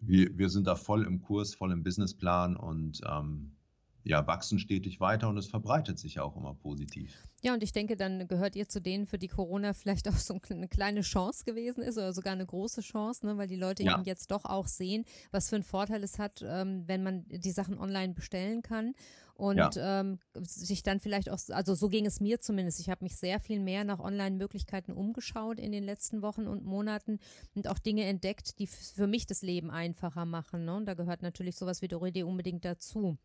wir, 0.00 0.36
wir 0.36 0.48
sind 0.50 0.66
da 0.66 0.76
voll 0.76 1.04
im 1.04 1.20
Kurs, 1.20 1.54
voll 1.54 1.72
im 1.72 1.82
Businessplan 1.82 2.56
und 2.56 3.00
ähm, 3.06 3.56
ja, 4.04 4.26
wachsen 4.26 4.58
stetig 4.58 5.00
weiter 5.00 5.28
und 5.28 5.36
es 5.36 5.46
verbreitet 5.46 5.98
sich 5.98 6.14
ja 6.14 6.22
auch 6.22 6.36
immer 6.36 6.54
positiv. 6.54 7.26
Ja, 7.42 7.54
und 7.54 7.62
ich 7.62 7.72
denke, 7.72 7.96
dann 7.96 8.28
gehört 8.28 8.56
ihr 8.56 8.68
zu 8.68 8.80
denen, 8.80 9.06
für 9.06 9.18
die 9.18 9.28
Corona 9.28 9.72
vielleicht 9.72 10.08
auch 10.08 10.16
so 10.16 10.38
eine 10.50 10.68
kleine 10.68 11.02
Chance 11.02 11.44
gewesen 11.44 11.82
ist 11.82 11.96
oder 11.96 12.12
sogar 12.12 12.32
eine 12.32 12.46
große 12.46 12.80
Chance, 12.80 13.26
ne, 13.26 13.36
weil 13.36 13.48
die 13.48 13.56
Leute 13.56 13.82
ja. 13.82 13.94
eben 13.94 14.04
jetzt 14.04 14.30
doch 14.30 14.44
auch 14.44 14.66
sehen, 14.66 15.04
was 15.30 15.48
für 15.48 15.56
einen 15.56 15.64
Vorteil 15.64 16.02
es 16.02 16.18
hat, 16.18 16.44
ähm, 16.46 16.84
wenn 16.86 17.02
man 17.02 17.24
die 17.28 17.50
Sachen 17.50 17.78
online 17.78 18.14
bestellen 18.14 18.62
kann 18.62 18.94
und 19.40 19.56
ja. 19.56 20.00
ähm, 20.00 20.18
sich 20.34 20.82
dann 20.82 21.00
vielleicht 21.00 21.30
auch, 21.30 21.38
also 21.48 21.74
so 21.74 21.88
ging 21.88 22.04
es 22.04 22.20
mir 22.20 22.40
zumindest. 22.40 22.78
Ich 22.78 22.90
habe 22.90 23.02
mich 23.02 23.16
sehr 23.16 23.40
viel 23.40 23.58
mehr 23.58 23.84
nach 23.84 23.98
Online-Möglichkeiten 23.98 24.92
umgeschaut 24.92 25.58
in 25.58 25.72
den 25.72 25.82
letzten 25.82 26.20
Wochen 26.20 26.46
und 26.46 26.62
Monaten 26.64 27.18
und 27.54 27.66
auch 27.66 27.78
Dinge 27.78 28.04
entdeckt, 28.04 28.58
die 28.58 28.66
für 28.66 29.06
mich 29.06 29.26
das 29.26 29.40
Leben 29.40 29.70
einfacher 29.70 30.26
machen. 30.26 30.66
Ne? 30.66 30.76
Und 30.76 30.84
da 30.84 30.92
gehört 30.92 31.22
natürlich 31.22 31.56
sowas 31.56 31.80
wie 31.80 31.88
Doride 31.88 32.26
unbedingt 32.26 32.66
dazu. 32.66 33.16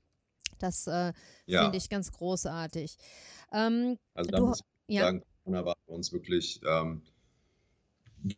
Das 0.59 0.87
äh, 0.87 1.13
ja. 1.45 1.63
finde 1.63 1.77
ich 1.77 1.89
ganz 1.89 2.11
großartig. 2.11 2.97
Ähm, 3.51 3.97
also 4.13 4.31
da 4.31 4.37
du, 4.37 4.47
muss 4.47 4.61
ich 4.87 4.95
ja. 4.95 5.03
sagen, 5.03 5.23
Corona 5.43 5.65
war 5.65 5.75
für 5.85 5.91
uns 5.91 6.11
wirklich 6.11 6.61
ähm, 6.67 7.01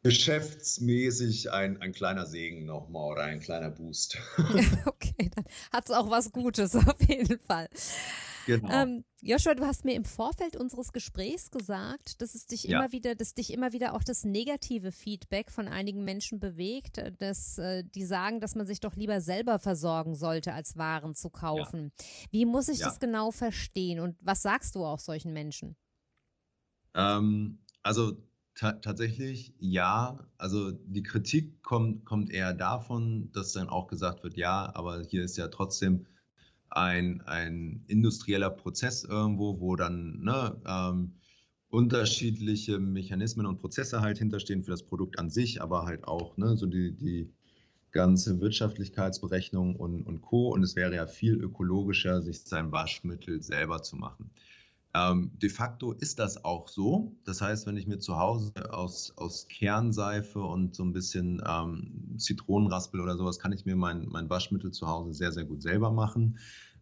geschäftsmäßig 0.04 1.52
ein, 1.52 1.82
ein 1.82 1.94
kleiner 1.94 2.26
Segen 2.26 2.66
nochmal 2.66 3.12
oder 3.12 3.24
ein 3.24 3.40
kleiner 3.40 3.70
Boost. 3.70 4.18
okay, 4.86 5.32
dann 5.34 5.46
hat 5.72 5.86
es 5.86 5.92
auch 5.96 6.10
was 6.10 6.32
Gutes 6.32 6.76
auf 6.76 7.02
jeden 7.08 7.40
Fall. 7.40 7.70
Genau. 8.48 8.72
Ähm, 8.72 9.04
Joshua, 9.22 9.56
du 9.56 9.66
hast 9.66 9.84
mir 9.84 9.94
im 9.94 10.06
Vorfeld 10.06 10.56
unseres 10.56 10.94
Gesprächs 10.94 11.52
gesagt, 11.52 12.22
dass 12.22 12.34
es 12.34 12.46
dich 12.46 12.64
ja. 12.64 12.80
immer 12.80 12.94
wieder, 12.94 13.14
dass 13.14 13.34
dich 13.34 13.52
immer 13.52 13.74
wieder 13.74 13.94
auch 13.94 14.04
das 14.04 14.24
negative 14.24 14.94
Feedback 14.94 15.52
von 15.52 15.68
einigen 15.68 16.06
Menschen 16.06 16.40
bewegt, 16.40 16.98
äh, 16.98 17.12
dass 17.12 17.58
äh, 17.58 17.84
die 17.84 18.06
sagen, 18.06 18.40
dass 18.40 18.56
man 18.56 18.66
sich 18.66 18.80
doch 18.80 18.96
lieber 18.96 19.20
selber 19.20 19.60
versorgen 19.60 20.16
sollte, 20.16 20.54
als 20.54 20.78
Waren 20.78 21.14
zu 21.14 21.30
kaufen. 21.30 21.92
Ja. 22.00 22.06
Wie 22.32 22.46
muss 22.46 22.70
ich 22.70 22.80
ja. 22.80 22.88
das 22.88 23.02
genau 23.02 23.32
verstehen 23.32 24.00
und 24.00 24.18
was 24.22 24.42
sagst 24.44 24.76
du 24.76 24.86
auch 24.86 25.00
solchen 25.00 25.34
Menschen? 25.34 25.76
Ähm, 26.96 27.60
also 27.84 28.14
tatsächlich 28.56 29.54
ja. 29.60 30.26
Also 30.38 30.72
die 30.72 31.04
Kritik 31.04 31.62
kommt, 31.64 32.06
kommt 32.06 32.32
eher 32.32 32.54
davon, 32.54 33.30
dass 33.34 33.52
dann 33.52 33.68
auch 33.68 33.88
gesagt 33.88 34.24
wird, 34.24 34.38
ja, 34.38 34.74
aber 34.74 35.04
hier 35.04 35.24
ist 35.24 35.38
ja 35.38 35.50
trotzdem 35.50 36.06
ein, 36.78 37.22
ein 37.22 37.84
industrieller 37.88 38.50
Prozess 38.50 39.04
irgendwo, 39.04 39.60
wo 39.60 39.76
dann 39.76 40.20
ne, 40.22 40.62
ähm, 40.66 41.13
unterschiedliche 41.70 42.80
Mechanismen 42.80 43.46
und 43.46 43.60
Prozesse 43.60 44.02
halt 44.02 44.20
hinterstehen 44.20 44.63
für 44.63 44.72
das 44.72 44.84
Produkt 44.84 45.20
an 45.20 45.30
sich, 45.30 45.62
aber 45.62 45.86
halt 45.86 46.08
auch 46.08 46.38
ne, 46.38 46.56
so 46.56 46.66
die, 46.66 46.96
die 46.96 47.34
ganze 47.92 48.40
Wirtschaftlichkeitsberechnung 48.40 49.76
und, 49.76 50.04
und 50.04 50.22
Co. 50.22 50.50
Und 50.50 50.63
es 50.63 50.76
wäre 50.76 50.96
ja 50.96 51.08
viel 51.08 51.34
ökologischer, 51.34 52.22
sich 52.22 52.42
sein 52.42 52.72
Waschmittel 52.72 53.42
selber 53.42 53.82
zu 53.82 53.96
machen. 53.96 54.30
Ähm, 54.94 55.32
de 55.42 55.50
facto 55.50 55.92
ist 55.92 56.18
das 56.20 56.44
auch 56.44 56.70
so. 56.70 57.12
Das 57.26 57.42
heißt, 57.42 57.68
wenn 57.68 57.78
ich 57.78 57.88
mir 57.88 58.00
zu 58.00 58.18
Hause 58.18 58.52
aus, 58.72 59.13
aus 59.18 59.48
Kernseife 59.48 60.40
und 60.40 60.76
so 60.76 60.84
ein 60.84 60.94
bisschen 60.94 61.42
ähm, 61.46 62.16
Zitronenraspel 62.18 63.02
oder 63.02 63.18
sowas, 63.18 63.40
kann 63.40 63.52
ich 63.52 63.66
mir 63.66 63.76
mein, 63.76 64.08
mein 64.08 64.30
Waschmittel 64.30 64.72
zu 64.72 64.88
Hause 64.88 65.13
sehr, 65.13 65.32
sehr 65.32 65.46
gut 65.46 65.62
selber 65.62 65.92
machen. 65.92 66.38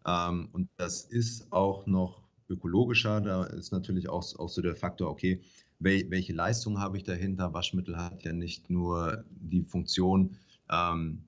Ähm, 0.06 0.48
und 0.52 0.68
das 0.76 1.02
ist 1.02 1.52
auch 1.52 1.86
noch 1.86 2.22
ökologischer. 2.48 3.20
Da 3.20 3.44
ist 3.44 3.72
natürlich 3.72 4.08
auch, 4.08 4.24
auch 4.38 4.48
so 4.48 4.62
der 4.62 4.76
Faktor, 4.76 5.10
okay, 5.10 5.40
wel, 5.78 6.10
welche 6.10 6.32
Leistung 6.32 6.78
habe 6.78 6.96
ich 6.96 7.04
dahinter? 7.04 7.52
Waschmittel 7.52 7.96
hat 7.96 8.22
ja 8.22 8.32
nicht 8.32 8.70
nur 8.70 9.24
die 9.30 9.64
Funktion, 9.64 10.36
ähm, 10.70 11.24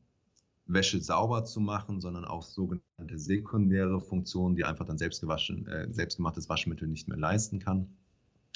Wäsche 0.67 1.01
sauber 1.01 1.45
zu 1.45 1.61
machen, 1.61 2.01
sondern 2.01 2.27
auch 2.27 2.43
sogenannte 2.43 3.19
sekundäre 3.19 4.01
Funktionen, 4.01 4.55
die 4.55 4.65
einfach 4.65 4.85
dann 4.85 4.99
selbstgewaschen, 4.99 5.67
äh, 5.67 5.93
selbstgemachtes 5.93 6.49
Waschmittel 6.49 6.87
nicht 6.89 7.09
mehr 7.09 7.17
leisten 7.17 7.59
kann. 7.59 7.89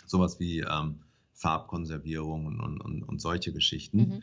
Sowas 0.07 0.39
wie 0.39 0.61
ähm, 0.61 1.01
Farbkonservierung 1.33 2.47
und, 2.47 2.61
und, 2.61 3.03
und, 3.03 3.21
solche 3.21 3.53
Geschichten. 3.53 3.99
Mhm. 3.99 4.23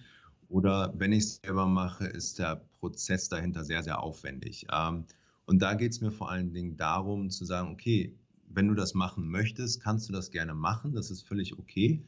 Oder 0.49 0.93
wenn 0.97 1.11
ich 1.11 1.23
es 1.23 1.35
selber 1.37 1.65
mache, 1.65 2.05
ist 2.05 2.37
der 2.37 2.61
Prozess 2.79 3.27
dahinter 3.27 3.63
sehr, 3.63 3.81
sehr 3.81 4.03
aufwendig. 4.03 4.67
Ähm, 4.71 5.05
und 5.49 5.63
da 5.63 5.73
geht 5.73 5.93
es 5.93 5.99
mir 5.99 6.11
vor 6.11 6.29
allen 6.29 6.53
Dingen 6.53 6.77
darum 6.77 7.31
zu 7.31 7.43
sagen, 7.43 7.71
okay, 7.71 8.15
wenn 8.49 8.67
du 8.67 8.75
das 8.75 8.93
machen 8.93 9.27
möchtest, 9.27 9.81
kannst 9.81 10.07
du 10.07 10.13
das 10.13 10.29
gerne 10.29 10.53
machen, 10.53 10.93
das 10.93 11.09
ist 11.09 11.27
völlig 11.27 11.57
okay. 11.57 12.05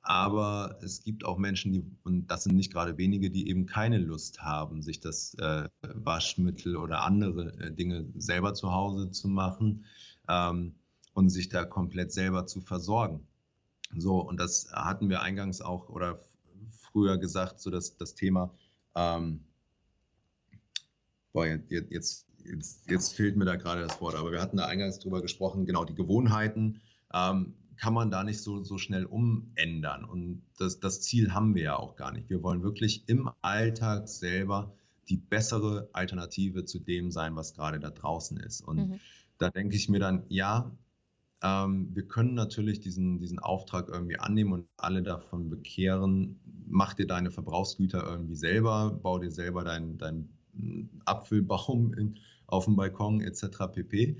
Aber 0.00 0.80
es 0.82 1.04
gibt 1.04 1.24
auch 1.24 1.38
Menschen, 1.38 1.72
die, 1.72 1.84
und 2.02 2.26
das 2.26 2.42
sind 2.42 2.56
nicht 2.56 2.72
gerade 2.72 2.98
wenige, 2.98 3.30
die 3.30 3.48
eben 3.48 3.66
keine 3.66 3.98
Lust 3.98 4.42
haben, 4.42 4.82
sich 4.82 4.98
das 4.98 5.34
äh, 5.34 5.68
Waschmittel 5.94 6.76
oder 6.76 7.02
andere 7.02 7.56
äh, 7.60 7.72
Dinge 7.72 8.04
selber 8.16 8.52
zu 8.52 8.72
Hause 8.72 9.12
zu 9.12 9.28
machen 9.28 9.84
ähm, 10.28 10.74
und 11.14 11.28
sich 11.30 11.48
da 11.48 11.64
komplett 11.64 12.10
selber 12.10 12.46
zu 12.46 12.60
versorgen. 12.60 13.28
So, 13.96 14.18
und 14.20 14.40
das 14.40 14.72
hatten 14.72 15.08
wir 15.08 15.22
eingangs 15.22 15.60
auch 15.60 15.88
oder 15.88 16.18
früher 16.80 17.16
gesagt, 17.16 17.60
so 17.60 17.70
dass 17.70 17.96
das 17.96 18.16
Thema, 18.16 18.52
ähm, 18.96 19.44
boah, 21.32 21.46
jetzt, 21.46 21.70
jetzt, 21.70 22.26
jetzt, 22.44 22.90
jetzt 22.90 23.14
fehlt 23.14 23.36
mir 23.36 23.44
da 23.44 23.56
gerade 23.56 23.82
das 23.82 24.00
Wort, 24.00 24.14
aber 24.14 24.32
wir 24.32 24.40
hatten 24.40 24.56
da 24.56 24.66
eingangs 24.66 24.98
drüber 24.98 25.22
gesprochen, 25.22 25.66
genau, 25.66 25.84
die 25.84 25.94
Gewohnheiten. 25.94 26.80
Ähm, 27.12 27.54
kann 27.76 27.94
man 27.94 28.10
da 28.10 28.22
nicht 28.22 28.40
so, 28.40 28.62
so 28.62 28.78
schnell 28.78 29.04
umändern. 29.06 30.04
Und 30.04 30.42
das, 30.58 30.78
das 30.78 31.00
Ziel 31.00 31.34
haben 31.34 31.54
wir 31.54 31.62
ja 31.62 31.76
auch 31.76 31.96
gar 31.96 32.12
nicht. 32.12 32.30
Wir 32.30 32.42
wollen 32.42 32.62
wirklich 32.62 33.08
im 33.08 33.28
Alltag 33.40 34.08
selber 34.08 34.72
die 35.08 35.16
bessere 35.16 35.88
Alternative 35.92 36.64
zu 36.64 36.78
dem 36.78 37.10
sein, 37.10 37.34
was 37.34 37.54
gerade 37.54 37.80
da 37.80 37.90
draußen 37.90 38.36
ist. 38.36 38.60
Und 38.60 38.76
mhm. 38.76 39.00
da 39.38 39.50
denke 39.50 39.74
ich 39.74 39.88
mir 39.88 39.98
dann, 39.98 40.22
ja, 40.28 40.70
ähm, 41.42 41.88
wir 41.92 42.06
können 42.06 42.34
natürlich 42.34 42.80
diesen, 42.80 43.18
diesen 43.18 43.40
Auftrag 43.40 43.88
irgendwie 43.88 44.18
annehmen 44.18 44.52
und 44.52 44.68
alle 44.76 45.02
davon 45.02 45.50
bekehren, 45.50 46.38
mach 46.68 46.94
dir 46.94 47.06
deine 47.06 47.30
Verbrauchsgüter 47.30 48.04
irgendwie 48.04 48.36
selber, 48.36 48.90
bau 49.02 49.18
dir 49.18 49.32
selber 49.32 49.64
deinen 49.64 49.98
dein 49.98 50.28
Apfelbaum 51.04 51.94
in, 51.94 52.18
auf 52.46 52.66
dem 52.66 52.76
Balkon 52.76 53.20
etc. 53.20 53.44
pp. 53.72 54.18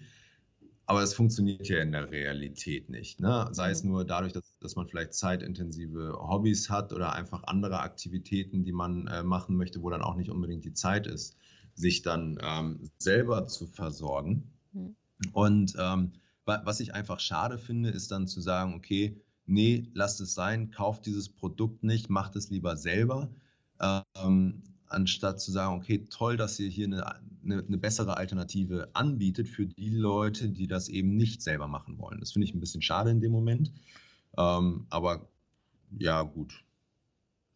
Aber 0.87 1.03
es 1.03 1.15
funktioniert 1.15 1.69
ja 1.69 1.81
in 1.81 1.93
der 1.93 2.11
Realität 2.11 2.91
nicht. 2.91 3.21
Ne? 3.21 3.49
Sei 3.53 3.71
es 3.71 3.83
mhm. 3.83 3.91
nur 3.91 4.05
dadurch, 4.05 4.33
dass, 4.33 4.57
dass, 4.59 4.77
man 4.77 4.89
vielleicht 4.89 5.15
zeitintensive 5.15 6.19
Hobbys 6.19 6.71
hat 6.71 6.93
oder 6.93 7.13
einfach 7.15 7.45
andere 7.45 7.81
Aktivitäten, 7.81 8.65
die 8.65 8.73
man 8.73 9.07
äh, 9.07 9.23
machen 9.23 9.57
möchte, 9.57 9.83
wo 9.83 9.91
dann 9.91 10.03
auch 10.03 10.17
nicht 10.17 10.31
unbedingt 10.31 10.65
die 10.65 10.75
Zeit 10.75 11.07
ist, 11.07 11.37
sich 11.75 12.03
dann 12.03 12.39
ähm, 12.43 12.91
selber 12.99 13.47
zu 13.47 13.67
versorgen. 13.67 14.53
Mhm. 14.73 14.97
Und 15.33 15.75
ähm, 15.79 16.13
was 16.45 16.81
ich 16.81 16.95
einfach 16.95 17.21
schade 17.21 17.57
finde, 17.57 17.91
ist 17.91 18.11
dann 18.11 18.27
zu 18.27 18.41
sagen, 18.41 18.75
okay, 18.75 19.21
nee, 19.47 19.89
lasst 19.95 20.21
es 20.21 20.35
sein, 20.35 20.71
kauft 20.71 21.07
dieses 21.07 21.29
Produkt 21.29 21.85
nicht, 21.85 22.11
macht 22.11 22.35
es 22.37 22.51
lieber 22.51 22.77
selber. 22.77 23.31
Ähm, 23.81 24.63
anstatt 24.93 25.41
zu 25.41 25.51
sagen, 25.53 25.77
okay, 25.77 26.07
toll, 26.11 26.37
dass 26.37 26.59
ihr 26.59 26.69
hier 26.69 26.87
eine, 26.87 27.07
eine, 27.45 27.65
eine, 27.67 27.79
bessere 27.79 28.17
Alternative 28.17 28.91
anbietet 28.95 29.49
für 29.49 29.67
die 29.67 29.91
Leute, 29.91 30.49
die 30.49 30.67
das 30.67 30.89
eben 30.89 31.17
nicht 31.17 31.43
selber 31.43 31.69
machen 31.69 31.99
wollen. 31.99 32.21
Das 32.21 32.33
finde 32.33 32.47
ich 32.47 32.55
ein 32.55 32.61
bisschen 32.61 32.83
schade 32.83 33.11
in 33.11 33.21
dem 33.21 33.33
Moment. 33.33 33.73
Ähm, 34.37 34.87
aber 34.91 35.29
ja, 35.99 36.23
gut. 36.23 36.65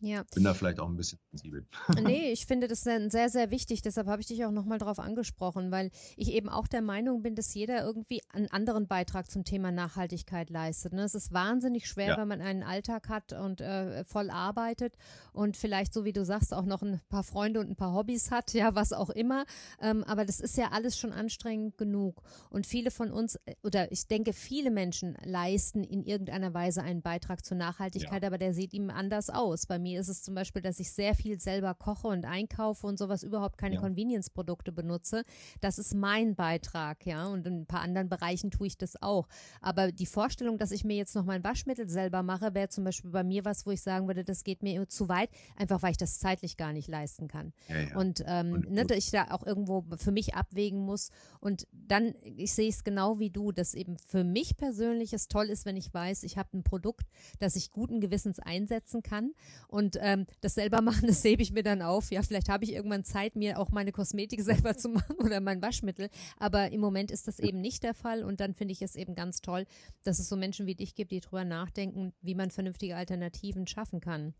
Ja. 0.01 0.25
Bin 0.35 0.45
da 0.45 0.53
vielleicht 0.53 0.79
auch 0.79 0.89
ein 0.89 0.97
bisschen 0.97 1.19
sensibel. 1.31 1.67
Nee, 2.03 2.31
ich 2.31 2.47
finde 2.47 2.69
das 2.69 2.83
sehr, 2.83 3.29
sehr 3.29 3.51
wichtig. 3.51 3.83
Deshalb 3.83 4.07
habe 4.07 4.21
ich 4.21 4.29
dich 4.29 4.45
auch 4.45 4.51
nochmal 4.51 4.79
darauf 4.79 4.99
angesprochen, 4.99 5.71
weil 5.71 5.91
ich 6.17 6.31
eben 6.33 6.49
auch 6.49 6.67
der 6.67 6.83
Meinung 6.83 7.23
bin, 7.23 7.35
dass 7.35 7.55
jeder 7.55 7.83
irgendwie 7.83 8.21
einen 8.33 8.49
anderen 8.51 8.87
Beitrag 8.87 9.31
zum 9.31 9.45
Thema 9.45 9.73
Nachhaltigkeit 9.73 10.51
leistet. 10.51 10.93
Ne? 10.93 11.03
Es 11.03 11.15
ist 11.15 11.33
wahnsinnig 11.33 11.89
schwer, 11.89 12.09
ja. 12.09 12.19
wenn 12.19 12.29
man 12.29 12.43
einen 12.43 12.63
Alltag 12.63 13.09
hat 13.09 13.33
und 13.33 13.61
äh, 13.61 14.05
voll 14.05 14.31
arbeitet 14.31 14.97
und 15.33 15.57
vielleicht, 15.57 15.95
so 15.95 16.05
wie 16.05 16.13
du 16.13 16.25
sagst, 16.25 16.53
auch 16.53 16.67
noch 16.67 16.83
ein 16.83 17.01
paar 17.09 17.25
Freunde 17.25 17.61
und 17.61 17.71
ein 17.71 17.77
paar 17.77 17.95
Hobbys 17.95 18.31
hat, 18.31 18.53
ja, 18.53 18.75
was 18.75 18.93
auch 18.93 19.11
immer. 19.11 19.47
Ähm, 19.81 20.05
aber 20.05 20.25
das 20.25 20.41
ist 20.41 20.57
ja 20.59 20.73
alles 20.73 20.99
schon 20.99 21.13
anstrengend 21.13 21.79
genug. 21.79 22.23
Und 22.51 22.67
viele 22.67 22.91
von 22.91 23.11
uns, 23.11 23.37
äh, 23.47 23.55
oder 23.63 23.91
ich 23.91 24.07
denke, 24.07 24.33
viele 24.35 24.71
Menschen 24.71 25.17
leisten 25.25 25.83
in 25.83 26.05
irgendeiner 26.05 26.53
Weise 26.53 26.83
einen 26.83 27.01
Beitrag 27.01 27.45
zur 27.45 27.57
Nachhaltigkeit, 27.57 28.23
ja. 28.23 28.29
aber 28.29 28.39
der 28.39 28.53
sieht 28.53 28.75
ihm 28.75 28.91
anders 28.91 29.31
aus. 29.31 29.67
Bei 29.67 29.79
mir 29.79 29.86
ist 29.95 30.09
es 30.09 30.23
zum 30.23 30.35
Beispiel, 30.35 30.63
dass 30.63 30.81
ich 30.81 30.91
sehr 30.91 31.15
viel 31.15 31.41
selber 31.41 31.75
koche 31.75 32.09
und 32.09 32.25
einkaufe 32.25 32.87
und 32.87 32.99
sowas 32.99 33.23
überhaupt 33.23 33.59
keine 33.59 33.77
ja. 33.77 33.81
Convenience-Produkte 33.81 34.73
benutze. 34.73 35.25
Das 35.61 35.79
ist 35.79 35.95
mein 35.95 36.35
Beitrag, 36.35 37.07
ja. 37.07 37.27
Und 37.27 37.47
in 37.47 37.61
ein 37.61 37.67
paar 37.67 37.83
anderen 37.83 38.09
Bereichen 38.09 38.51
tue 38.51 38.67
ich 38.67 38.77
das 38.77 39.01
auch. 39.01 39.29
Aber 39.61 39.93
die 39.93 40.07
Vorstellung, 40.07 40.59
dass 40.59 40.73
ich 40.73 40.85
mir 40.85 40.97
jetzt 40.97 41.15
noch 41.15 41.25
mein 41.25 41.45
Waschmittel 41.45 41.89
selber 41.89 42.23
mache, 42.23 42.55
wäre 42.55 42.69
zum 42.69 42.85
Beispiel 42.85 43.11
bei 43.11 43.23
mir 43.23 43.45
was, 43.45 43.67
wo 43.67 43.71
ich 43.71 43.83
sagen 43.83 44.07
würde, 44.09 44.25
das 44.25 44.43
geht 44.43 44.63
mir 44.63 44.89
zu 44.89 45.09
weit, 45.09 45.31
einfach 45.57 45.83
weil 45.83 45.93
ich 45.93 45.97
das 45.97 46.19
zeitlich 46.19 46.57
gar 46.57 46.73
nicht 46.73 46.89
leisten 46.89 47.29
kann. 47.29 47.53
Ja, 47.69 47.81
ja. 47.81 47.97
Und, 47.97 48.25
ähm, 48.27 48.53
und, 48.53 48.71
ne, 48.71 48.87
ich 48.97 49.11
da 49.11 49.31
auch 49.31 49.45
irgendwo 49.47 49.85
für 49.97 50.13
mich 50.13 50.35
abwägen 50.35 50.81
muss. 50.81 51.11
Und 51.41 51.67
dann, 51.73 52.15
ich 52.23 52.55
sehe 52.55 52.69
es 52.69 52.85
genau 52.85 53.19
wie 53.19 53.31
du, 53.31 53.53
dass 53.53 53.75
eben 53.75 53.99
für 53.99 54.25
mich 54.25 54.57
persönlich 54.57 55.13
es 55.13 55.29
toll 55.29 55.51
ist, 55.51 55.67
wenn 55.67 55.77
ich 55.77 55.93
weiß, 55.93 56.23
ich 56.23 56.39
habe 56.39 56.57
ein 56.57 56.63
Produkt, 56.63 57.07
das 57.39 57.57
ich 57.57 57.71
guten 57.71 58.01
Gewissens 58.01 58.39
einsetzen 58.39 59.03
kann 59.03 59.33
und 59.69 59.76
ähm, 60.01 60.27
das 60.41 60.55
selber 60.55 60.81
machen, 60.83 61.07
das 61.07 61.23
hebe 61.25 61.43
ich 61.43 61.53
mir 61.53 61.63
dann 61.63 61.83
auf. 61.83 62.11
Ja, 62.11 62.23
vielleicht 62.23 62.49
habe 62.49 62.65
ich 62.65 62.73
irgendwann 62.73 63.05
Zeit, 63.05 63.37
mir 63.37 63.59
auch 63.59 63.71
meine 63.71 63.93
Kosmetik 63.93 64.41
selber 64.43 64.77
zu 64.77 64.89
machen 64.89 65.17
oder 65.19 65.41
mein 65.41 65.63
Waschmittel. 65.63 66.09
Aber 66.39 66.71
im 66.73 66.81
Moment 66.81 67.11
ist 67.11 67.29
das 67.29 67.39
eben 67.39 67.61
nicht 67.61 67.83
der 67.83 67.95
Fall. 67.95 68.25
Und 68.25 68.41
dann 68.41 68.55
finde 68.55 68.73
ich 68.73 68.83
es 68.83 68.97
eben 68.97 69.15
ganz 69.15 69.41
toll, 69.41 69.67
dass 70.05 70.19
es 70.19 70.29
so 70.29 70.37
Menschen 70.37 70.67
wie 70.67 70.75
dich 70.75 70.95
gibt, 70.95 71.11
die 71.11 71.21
drüber 71.21 71.45
nachdenken, 71.45 72.13
wie 72.23 72.35
man 72.35 72.51
vernünftige 72.51 72.97
Alternativen 72.97 73.67
schaffen 73.67 74.01
kann. 74.01 74.35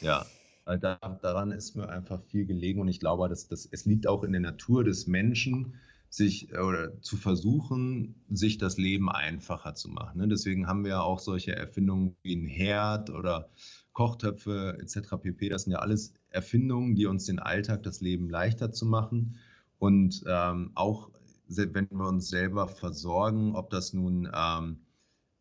Ja. 0.00 0.24
Da, 0.66 0.96
daran 1.20 1.52
ist 1.52 1.76
mir 1.76 1.90
einfach 1.90 2.22
viel 2.22 2.46
gelegen 2.46 2.80
und 2.80 2.88
ich 2.88 2.98
glaube, 2.98 3.28
dass, 3.28 3.48
dass 3.48 3.68
es 3.70 3.84
liegt 3.84 4.06
auch 4.06 4.24
in 4.24 4.32
der 4.32 4.40
Natur 4.40 4.82
des 4.82 5.06
Menschen, 5.06 5.74
sich 6.14 6.56
oder 6.56 7.00
zu 7.00 7.16
versuchen, 7.16 8.14
sich 8.30 8.58
das 8.58 8.78
Leben 8.78 9.10
einfacher 9.10 9.74
zu 9.74 9.88
machen. 9.88 10.20
Ne? 10.20 10.28
Deswegen 10.28 10.66
haben 10.66 10.84
wir 10.84 10.90
ja 10.90 11.00
auch 11.02 11.18
solche 11.18 11.56
Erfindungen 11.56 12.16
wie 12.22 12.36
ein 12.36 12.46
Herd 12.46 13.10
oder 13.10 13.50
Kochtöpfe 13.94 14.76
etc. 14.80 15.16
pp. 15.22 15.48
Das 15.48 15.64
sind 15.64 15.72
ja 15.72 15.78
alles 15.78 16.12
Erfindungen, 16.28 16.94
die 16.94 17.06
uns 17.06 17.24
den 17.24 17.38
Alltag, 17.38 17.82
das 17.82 18.00
Leben 18.00 18.28
leichter 18.28 18.70
zu 18.70 18.84
machen. 18.84 19.36
Und 19.78 20.22
ähm, 20.26 20.72
auch 20.74 21.10
wenn 21.48 21.88
wir 21.90 22.08
uns 22.08 22.28
selber 22.28 22.68
versorgen, 22.68 23.54
ob 23.54 23.70
das 23.70 23.92
nun 23.92 24.28
ähm, 24.34 24.80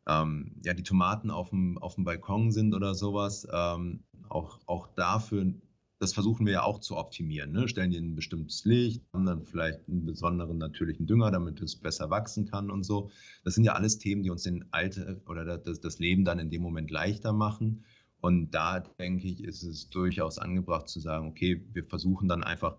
ähm, 0.07 0.55
ja, 0.63 0.73
die 0.73 0.83
Tomaten 0.83 1.31
auf 1.31 1.49
dem, 1.49 1.77
auf 1.77 1.95
dem 1.95 2.03
Balkon 2.03 2.51
sind 2.51 2.73
oder 2.73 2.93
sowas, 2.93 3.47
ähm, 3.51 4.03
auch, 4.29 4.59
auch 4.65 4.87
dafür, 4.95 5.53
das 5.99 6.13
versuchen 6.13 6.45
wir 6.45 6.53
ja 6.53 6.63
auch 6.63 6.79
zu 6.79 6.97
optimieren. 6.97 7.53
Ne? 7.53 7.69
Stellen 7.69 7.91
die 7.91 7.97
ein 7.97 8.15
bestimmtes 8.15 8.65
Licht, 8.65 9.01
haben 9.13 9.25
dann 9.25 9.43
vielleicht 9.43 9.87
einen 9.87 10.05
besonderen 10.05 10.57
natürlichen 10.57 11.07
Dünger, 11.07 11.31
damit 11.31 11.61
es 11.61 11.77
besser 11.77 12.09
wachsen 12.09 12.45
kann 12.45 12.69
und 12.69 12.83
so. 12.83 13.09
Das 13.45 13.55
sind 13.55 13.63
ja 13.63 13.73
alles 13.73 13.99
Themen, 13.99 14.23
die 14.23 14.29
uns 14.29 14.43
den 14.43 14.65
Alltag 14.71 15.21
oder 15.29 15.57
das, 15.57 15.79
das 15.79 15.99
Leben 15.99 16.25
dann 16.25 16.39
in 16.39 16.49
dem 16.49 16.61
Moment 16.61 16.91
leichter 16.91 17.31
machen. 17.31 17.85
Und 18.24 18.51
da 18.51 18.80
denke 18.80 19.28
ich, 19.28 19.43
ist 19.43 19.63
es 19.63 19.89
durchaus 19.89 20.38
angebracht 20.38 20.88
zu 20.88 21.01
sagen, 21.01 21.28
okay, 21.28 21.61
wir 21.74 21.84
versuchen 21.84 22.30
dann 22.30 22.41
einfach 22.41 22.78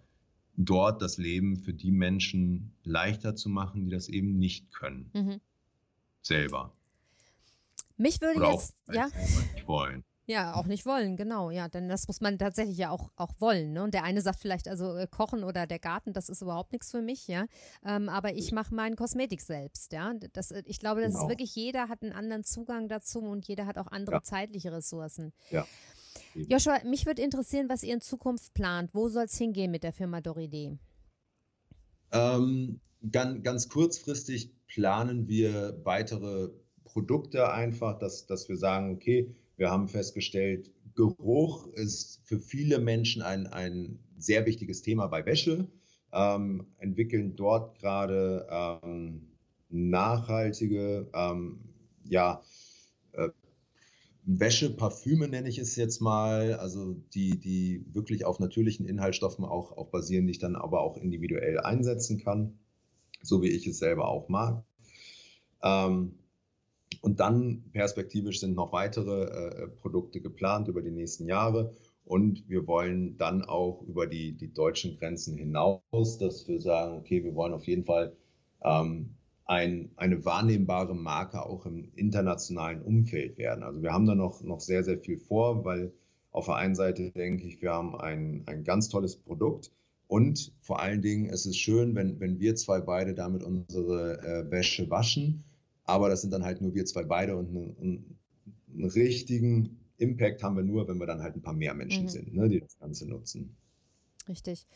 dort 0.57 1.03
das 1.03 1.19
Leben 1.19 1.59
für 1.59 1.75
die 1.75 1.91
Menschen 1.91 2.73
leichter 2.83 3.37
zu 3.37 3.51
machen, 3.51 3.85
die 3.85 3.91
das 3.91 4.09
eben 4.09 4.39
nicht 4.39 4.73
können. 4.73 5.11
Mhm. 5.13 5.41
Selber. 6.23 6.73
Mich 7.99 8.23
würde 8.23 8.39
Oder 8.39 8.53
jetzt, 8.53 8.75
auch, 8.89 8.95
ja. 8.95 9.09
Nicht 9.55 9.69
wollen. 9.69 10.03
Ja, 10.27 10.55
auch 10.55 10.67
nicht 10.67 10.87
wollen, 10.87 11.17
genau. 11.17 11.51
Ja, 11.51 11.69
denn 11.69 11.89
das 11.89 12.09
muss 12.09 12.21
man 12.21 12.39
tatsächlich 12.39 12.79
ja 12.79 12.91
auch, 12.91 13.11
auch 13.17 13.33
wollen. 13.41 13.75
Ne? 13.75 13.83
Und 13.83 13.93
der 13.93 14.05
eine 14.05 14.23
sagt 14.23 14.41
vielleicht, 14.41 14.69
also 14.69 14.97
äh, 14.97 15.07
Kochen 15.07 15.45
oder 15.45 15.67
der 15.67 15.79
Garten, 15.79 16.15
das 16.15 16.29
ist 16.31 16.41
überhaupt 16.41 16.73
nichts 16.73 16.91
für 16.91 17.03
mich, 17.03 17.29
ja. 17.29 17.47
Ähm, 17.85 18.09
aber 18.09 18.35
ich 18.35 18.51
mache 18.53 18.75
meinen 18.75 18.97
Kosmetik 18.97 19.43
selbst, 19.43 19.93
ja. 19.93 20.15
Das, 20.33 20.51
äh, 20.51 20.63
ich 20.65 20.79
glaube, 20.79 21.03
das 21.03 21.13
genau. 21.13 21.25
ist 21.25 21.29
wirklich, 21.29 21.55
jeder 21.55 21.89
hat 21.89 22.03
einen 22.03 22.13
anderen 22.13 22.45
Zugang 22.45 22.89
dazu 22.89 23.21
und 23.21 23.47
jeder 23.47 23.67
hat 23.67 23.77
auch 23.77 23.89
andere 23.89 24.17
ja. 24.17 24.23
zeitliche 24.23 24.73
Ressourcen. 24.73 25.33
Ja. 25.51 25.67
Joshua, 26.35 26.83
mich 26.85 27.07
würde 27.07 27.23
interessieren, 27.23 27.69
was 27.69 27.83
ihr 27.83 27.95
in 27.95 28.01
Zukunft 28.01 28.55
plant. 28.55 28.95
Wo 28.95 29.09
soll 29.09 29.25
es 29.25 29.37
hingehen 29.37 29.71
mit 29.71 29.83
der 29.83 29.93
Firma 29.93 30.21
Doride? 30.21 30.79
Ähm, 32.13 32.81
ganz, 33.11 33.43
ganz 33.43 33.69
kurzfristig 33.69 34.51
planen 34.67 35.29
wir 35.29 35.81
weitere 35.85 36.51
Produkte 36.95 37.51
einfach, 37.53 37.99
dass, 37.99 38.27
dass 38.27 38.49
wir 38.49 38.57
sagen, 38.57 38.95
okay, 38.95 39.35
wir 39.57 39.69
haben 39.69 39.89
festgestellt, 39.89 40.71
Geruch 40.95 41.67
ist 41.73 42.21
für 42.23 42.39
viele 42.39 42.79
Menschen 42.79 43.21
ein, 43.21 43.49
ein 43.49 43.99
sehr 44.17 44.47
wichtiges 44.47 44.81
Thema 44.81 45.09
bei 45.09 45.27
Wäsche, 45.27 45.67
ähm, 46.13 46.69
entwickeln 46.79 47.35
dort 47.35 47.81
gerade 47.81 48.47
ähm, 48.49 49.33
nachhaltige, 49.71 51.11
ähm, 51.13 51.59
ja, 52.05 52.43
äh, 53.11 53.31
Wäscheparfüme 54.23 55.27
nenne 55.27 55.49
ich 55.49 55.59
es 55.59 55.75
jetzt 55.75 56.01
mal, 56.01 56.55
also 56.55 56.95
die, 57.13 57.41
die 57.41 57.85
wirklich 57.93 58.25
auf 58.25 58.39
natürlichen 58.39 58.87
Inhaltsstoffen 58.87 59.45
auch, 59.45 59.77
auch 59.77 59.89
basieren, 59.89 60.27
die 60.27 60.31
ich 60.31 60.39
dann 60.39 60.55
aber 60.55 60.81
auch 60.81 60.97
individuell 60.97 61.59
einsetzen 61.59 62.19
kann, 62.23 62.57
so 63.21 63.43
wie 63.43 63.49
ich 63.49 63.67
es 63.67 63.79
selber 63.81 64.07
auch 64.07 64.29
mag. 64.29 64.65
Ähm, 65.61 66.15
und 67.05 67.21
dann 67.21 67.63
perspektivisch 67.73 68.41
sind 68.41 68.55
noch 68.55 68.73
weitere 68.73 69.25
äh, 69.25 69.69
Produkte 69.69 70.23
geplant 70.23 70.69
über 70.69 70.81
die 70.81 70.91
nächsten 70.91 71.27
Jahre. 71.27 71.75
Und 72.07 72.49
wir 72.49 72.67
wollen 72.67 73.19
dann 73.19 73.43
auch 73.43 73.83
über 73.83 74.07
die, 74.07 74.33
die 74.33 74.55
deutschen 74.55 74.97
Grenzen 74.97 75.37
hinaus, 75.37 76.17
dass 76.19 76.49
wir 76.49 76.63
sagen, 76.63 76.97
okay, 76.97 77.23
wir 77.23 77.35
wollen 77.35 77.53
auf 77.53 77.67
jeden 77.67 77.85
Fall 77.85 78.17
ähm, 78.63 79.17
ein, 79.45 79.91
eine 79.97 80.25
wahrnehmbare 80.25 80.95
Marke 80.95 81.45
auch 81.45 81.67
im 81.67 81.93
internationalen 81.95 82.81
Umfeld 82.81 83.37
werden. 83.37 83.65
Also 83.65 83.83
wir 83.83 83.93
haben 83.93 84.07
da 84.07 84.15
noch, 84.15 84.43
noch 84.43 84.61
sehr, 84.61 84.83
sehr 84.83 84.99
viel 84.99 85.19
vor, 85.19 85.63
weil 85.67 85.93
auf 86.31 86.47
der 86.47 86.57
einen 86.57 86.75
Seite 86.75 87.11
denke 87.11 87.47
ich, 87.47 87.61
wir 87.61 87.75
haben 87.75 87.95
ein, 87.97 88.45
ein 88.47 88.65
ganz 88.65 88.89
tolles 88.89 89.17
Produkt. 89.17 89.71
Und 90.07 90.55
vor 90.63 90.81
allen 90.81 91.03
Dingen, 91.03 91.27
es 91.27 91.45
ist 91.45 91.59
schön, 91.59 91.95
wenn, 91.95 92.19
wenn 92.19 92.41
wir 92.41 92.57
zwei 92.57 92.81
beide 92.81 93.13
damit 93.13 93.43
unsere 93.43 94.23
äh, 94.23 94.51
Wäsche 94.51 94.89
waschen 94.89 95.45
aber 95.85 96.09
das 96.09 96.23
sind 96.23 96.33
dann 96.33 96.45
halt 96.45 96.61
nur 96.61 96.75
wir 96.75 96.85
zwei 96.87 97.05
beide 97.05 97.37
und 97.37 97.49
einen, 97.49 98.19
einen 98.73 98.91
richtigen 98.91 99.79
Impact 99.99 100.43
haben 100.43 100.57
wir 100.57 100.65
nur, 100.65 100.89
wenn 100.89 100.99
wir 100.99 101.07
dann 101.07 101.23
halt 101.23 101.37
ein 101.37 101.43
paar 101.43 101.55
mehr 101.55 101.75
Menschen 101.75 102.05
mhm. 102.05 102.09
sind, 102.09 102.35
ne, 102.35 102.49
die 102.49 102.61
das 102.61 102.79
Ganze 102.79 103.07
nutzen. 103.07 103.57
Richtig. 104.29 104.67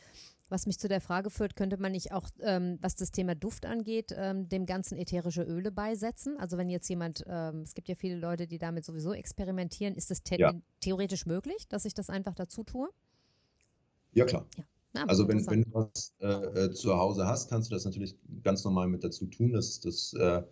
Was 0.50 0.66
mich 0.66 0.78
zu 0.78 0.88
der 0.88 1.00
Frage 1.00 1.28
führt, 1.28 1.56
könnte 1.56 1.76
man 1.76 1.92
nicht 1.92 2.12
auch, 2.12 2.28
ähm, 2.40 2.78
was 2.80 2.96
das 2.96 3.10
Thema 3.10 3.34
Duft 3.34 3.66
angeht, 3.66 4.14
ähm, 4.16 4.48
dem 4.48 4.64
Ganzen 4.64 4.96
ätherische 4.96 5.42
Öle 5.42 5.70
beisetzen? 5.70 6.38
Also 6.38 6.56
wenn 6.56 6.70
jetzt 6.70 6.88
jemand, 6.88 7.22
ähm, 7.26 7.62
es 7.62 7.74
gibt 7.74 7.88
ja 7.88 7.94
viele 7.94 8.16
Leute, 8.16 8.46
die 8.46 8.56
damit 8.56 8.84
sowieso 8.84 9.12
experimentieren, 9.12 9.94
ist 9.94 10.10
es 10.10 10.22
ja. 10.30 10.54
theoretisch 10.80 11.26
möglich, 11.26 11.68
dass 11.68 11.84
ich 11.84 11.92
das 11.92 12.08
einfach 12.08 12.34
dazu 12.34 12.64
tue? 12.64 12.88
Ja, 14.12 14.24
klar. 14.24 14.46
Ja. 14.56 14.64
Ja, 14.94 15.04
also 15.04 15.28
wenn, 15.28 15.46
wenn 15.46 15.62
du 15.64 15.74
was 15.74 16.14
äh, 16.20 16.26
äh, 16.64 16.72
zu 16.72 16.96
Hause 16.96 17.26
hast, 17.26 17.50
kannst 17.50 17.70
du 17.70 17.74
das 17.74 17.84
natürlich 17.84 18.16
ganz 18.42 18.64
normal 18.64 18.88
mit 18.88 19.04
dazu 19.04 19.26
tun. 19.26 19.52
Das, 19.52 19.80
das 19.80 20.14
äh, 20.14 20.42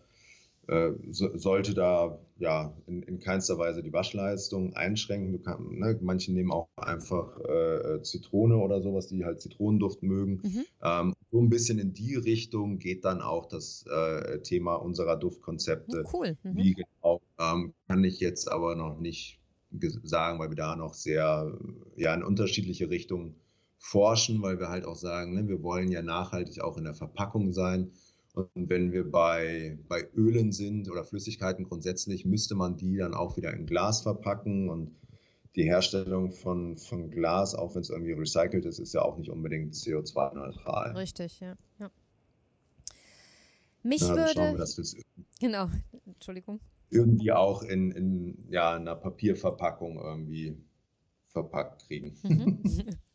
äh, 0.68 0.92
so, 1.10 1.36
sollte 1.36 1.74
da 1.74 2.18
ja 2.38 2.74
in, 2.86 3.02
in, 3.02 3.18
keinster 3.20 3.58
Weise 3.58 3.82
die 3.82 3.92
Waschleistung 3.92 4.74
einschränken. 4.74 5.42
Kann, 5.42 5.78
ne, 5.78 5.98
manche 6.02 6.32
nehmen 6.32 6.50
auch 6.50 6.68
einfach 6.76 7.38
äh, 7.40 8.02
Zitrone 8.02 8.56
oder 8.56 8.82
sowas, 8.82 9.06
die 9.06 9.24
halt 9.24 9.40
Zitronenduft 9.40 10.02
mögen. 10.02 10.40
Mhm. 10.42 10.64
Ähm, 10.82 11.14
so 11.30 11.40
ein 11.40 11.50
bisschen 11.50 11.78
in 11.78 11.92
die 11.92 12.16
Richtung 12.16 12.78
geht 12.78 13.04
dann 13.04 13.22
auch 13.22 13.46
das 13.46 13.84
äh, 13.86 14.40
Thema 14.40 14.74
unserer 14.76 15.16
Duftkonzepte. 15.16 16.04
Oh, 16.04 16.10
cool. 16.18 16.36
Mhm. 16.42 16.56
Wie 16.56 16.74
genau, 16.74 17.20
ähm, 17.38 17.72
kann 17.86 18.02
ich 18.04 18.20
jetzt 18.20 18.50
aber 18.50 18.74
noch 18.74 18.98
nicht 18.98 19.40
sagen, 20.02 20.38
weil 20.38 20.50
wir 20.50 20.56
da 20.56 20.76
noch 20.76 20.94
sehr 20.94 21.56
ja 21.96 22.14
in 22.14 22.22
unterschiedliche 22.22 22.90
Richtungen 22.90 23.36
forschen, 23.78 24.42
weil 24.42 24.58
wir 24.58 24.68
halt 24.68 24.84
auch 24.84 24.96
sagen, 24.96 25.34
ne, 25.34 25.48
wir 25.48 25.62
wollen 25.62 25.90
ja 25.90 26.02
nachhaltig 26.02 26.60
auch 26.60 26.76
in 26.76 26.84
der 26.84 26.94
Verpackung 26.94 27.52
sein. 27.52 27.92
Und 28.36 28.68
wenn 28.68 28.92
wir 28.92 29.10
bei, 29.10 29.78
bei 29.88 30.06
Ölen 30.14 30.52
sind 30.52 30.90
oder 30.90 31.04
Flüssigkeiten 31.04 31.64
grundsätzlich, 31.64 32.26
müsste 32.26 32.54
man 32.54 32.76
die 32.76 32.98
dann 32.98 33.14
auch 33.14 33.38
wieder 33.38 33.54
in 33.54 33.64
Glas 33.64 34.02
verpacken. 34.02 34.68
Und 34.68 34.94
die 35.54 35.64
Herstellung 35.64 36.32
von, 36.32 36.76
von 36.76 37.10
Glas, 37.10 37.54
auch 37.54 37.74
wenn 37.74 37.80
es 37.80 37.88
irgendwie 37.88 38.12
recycelt 38.12 38.66
ist, 38.66 38.78
ist 38.78 38.92
ja 38.92 39.00
auch 39.00 39.16
nicht 39.16 39.30
unbedingt 39.30 39.72
CO2-neutral. 39.72 40.94
Richtig, 40.94 41.40
ja. 41.40 41.56
ja. 41.78 41.90
Mich 43.82 44.02
ja, 44.02 44.14
würde. 44.14 44.52
Wir, 44.52 44.58
dass 44.58 44.76
das 44.76 44.94
genau, 45.40 45.70
Entschuldigung. 46.06 46.60
Irgendwie 46.90 47.32
auch 47.32 47.62
in, 47.62 47.90
in 47.90 48.48
ja, 48.50 48.74
einer 48.74 48.96
Papierverpackung 48.96 49.96
irgendwie 49.98 50.62
verpackt 51.28 51.86
kriegen. 51.86 52.14
Mhm. 52.22 52.60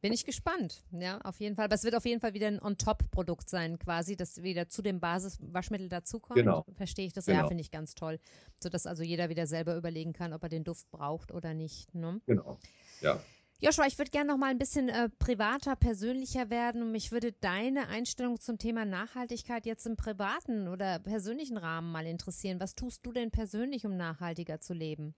Bin 0.00 0.12
ich 0.12 0.24
gespannt. 0.24 0.82
Ja, 0.92 1.20
auf 1.22 1.40
jeden 1.40 1.56
Fall. 1.56 1.66
Aber 1.66 1.74
es 1.74 1.84
wird 1.84 1.94
auf 1.94 2.04
jeden 2.04 2.20
Fall 2.20 2.34
wieder 2.34 2.48
ein 2.48 2.60
On-Top-Produkt 2.60 3.48
sein, 3.48 3.78
quasi, 3.78 4.16
das 4.16 4.42
wieder 4.42 4.68
zu 4.68 4.82
dem 4.82 5.00
Basiswaschmittel 5.00 5.88
dazukommt. 5.88 6.38
Genau. 6.38 6.64
Verstehe 6.74 7.06
ich 7.06 7.12
das? 7.12 7.26
Genau. 7.26 7.42
Ja, 7.42 7.48
finde 7.48 7.62
ich 7.62 7.70
ganz 7.70 7.94
toll. 7.94 8.18
Sodass 8.60 8.86
also 8.86 9.02
jeder 9.02 9.28
wieder 9.28 9.46
selber 9.46 9.76
überlegen 9.76 10.12
kann, 10.12 10.32
ob 10.32 10.42
er 10.42 10.48
den 10.48 10.64
Duft 10.64 10.90
braucht 10.90 11.32
oder 11.32 11.54
nicht. 11.54 11.94
Ne? 11.94 12.20
Genau. 12.26 12.58
Ja. 13.00 13.20
Joshua, 13.60 13.86
ich 13.88 13.98
würde 13.98 14.12
gerne 14.12 14.30
noch 14.30 14.38
mal 14.38 14.50
ein 14.50 14.58
bisschen 14.58 14.88
äh, 14.88 15.08
privater, 15.08 15.74
persönlicher 15.74 16.48
werden 16.48 16.80
und 16.80 16.92
mich 16.92 17.10
würde 17.10 17.32
deine 17.32 17.88
Einstellung 17.88 18.38
zum 18.38 18.56
Thema 18.56 18.84
Nachhaltigkeit 18.84 19.66
jetzt 19.66 19.84
im 19.84 19.96
privaten 19.96 20.68
oder 20.68 21.00
persönlichen 21.00 21.56
Rahmen 21.56 21.90
mal 21.90 22.06
interessieren. 22.06 22.60
Was 22.60 22.76
tust 22.76 23.04
du 23.04 23.10
denn 23.10 23.32
persönlich, 23.32 23.84
um 23.84 23.96
nachhaltiger 23.96 24.60
zu 24.60 24.74
leben? 24.74 25.16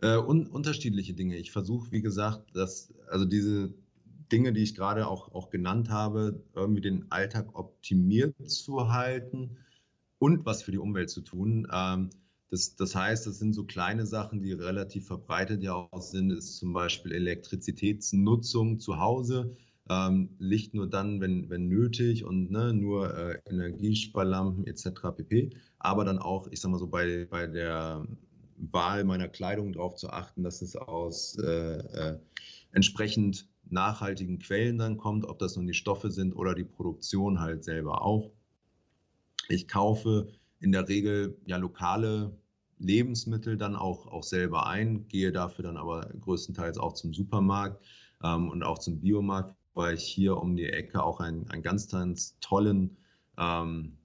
Äh, 0.00 0.16
un 0.16 0.46
unterschiedliche 0.46 1.14
Dinge. 1.14 1.36
Ich 1.36 1.52
versuche, 1.52 1.90
wie 1.90 2.02
gesagt, 2.02 2.54
dass, 2.54 2.92
also 3.08 3.24
diese 3.24 3.72
Dinge, 4.30 4.52
die 4.52 4.62
ich 4.62 4.74
gerade 4.74 5.06
auch, 5.06 5.32
auch 5.32 5.50
genannt 5.50 5.88
habe, 5.88 6.42
irgendwie 6.54 6.80
den 6.82 7.10
Alltag 7.10 7.54
optimiert 7.54 8.34
zu 8.50 8.92
halten 8.92 9.56
und 10.18 10.44
was 10.44 10.62
für 10.62 10.72
die 10.72 10.78
Umwelt 10.78 11.10
zu 11.10 11.22
tun. 11.22 11.66
Ähm, 11.72 12.10
das, 12.50 12.76
das 12.76 12.94
heißt, 12.94 13.26
das 13.26 13.38
sind 13.38 13.54
so 13.54 13.64
kleine 13.64 14.06
Sachen, 14.06 14.42
die 14.42 14.52
relativ 14.52 15.06
verbreitet 15.06 15.62
ja 15.62 15.74
auch 15.74 16.02
sind, 16.02 16.30
ist 16.30 16.56
zum 16.56 16.72
Beispiel 16.72 17.12
Elektrizitätsnutzung 17.12 18.78
zu 18.78 18.98
Hause. 18.98 19.56
Ähm, 19.88 20.30
Licht 20.38 20.74
nur 20.74 20.88
dann, 20.88 21.20
wenn, 21.20 21.48
wenn 21.48 21.68
nötig 21.68 22.24
und 22.24 22.50
ne, 22.50 22.72
nur 22.72 23.16
äh, 23.16 23.38
Energiesparlampen 23.48 24.66
etc. 24.66 24.90
pp. 25.16 25.50
Aber 25.78 26.04
dann 26.04 26.18
auch, 26.18 26.48
ich 26.50 26.60
sag 26.60 26.70
mal 26.70 26.78
so, 26.78 26.88
bei, 26.88 27.26
bei 27.30 27.46
der 27.46 28.04
Wahl 28.58 29.04
meiner 29.04 29.28
Kleidung 29.28 29.72
darauf 29.72 29.96
zu 29.96 30.10
achten, 30.10 30.42
dass 30.42 30.62
es 30.62 30.76
aus 30.76 31.36
äh, 31.38 31.78
äh, 31.78 32.18
entsprechend 32.72 33.48
nachhaltigen 33.68 34.38
Quellen 34.38 34.78
dann 34.78 34.96
kommt, 34.96 35.24
ob 35.24 35.38
das 35.38 35.56
nun 35.56 35.66
die 35.66 35.74
Stoffe 35.74 36.10
sind 36.10 36.34
oder 36.34 36.54
die 36.54 36.64
Produktion 36.64 37.40
halt 37.40 37.64
selber 37.64 38.02
auch. 38.02 38.30
Ich 39.48 39.68
kaufe 39.68 40.28
in 40.60 40.72
der 40.72 40.88
Regel 40.88 41.36
ja 41.46 41.56
lokale 41.56 42.36
Lebensmittel 42.78 43.56
dann 43.56 43.76
auch, 43.76 44.06
auch 44.06 44.22
selber 44.22 44.66
ein, 44.66 45.08
gehe 45.08 45.32
dafür 45.32 45.64
dann 45.64 45.76
aber 45.76 46.08
größtenteils 46.20 46.78
auch 46.78 46.92
zum 46.92 47.14
Supermarkt 47.14 47.82
ähm, 48.22 48.50
und 48.50 48.62
auch 48.62 48.78
zum 48.78 49.00
Biomarkt, 49.00 49.54
weil 49.74 49.94
ich 49.94 50.04
hier 50.04 50.36
um 50.36 50.56
die 50.56 50.66
Ecke 50.66 51.02
auch 51.02 51.20
einen, 51.20 51.48
einen 51.50 51.62
ganz, 51.62 51.88
ganz 51.88 52.36
tollen, 52.40 52.96
ähm, 53.38 53.96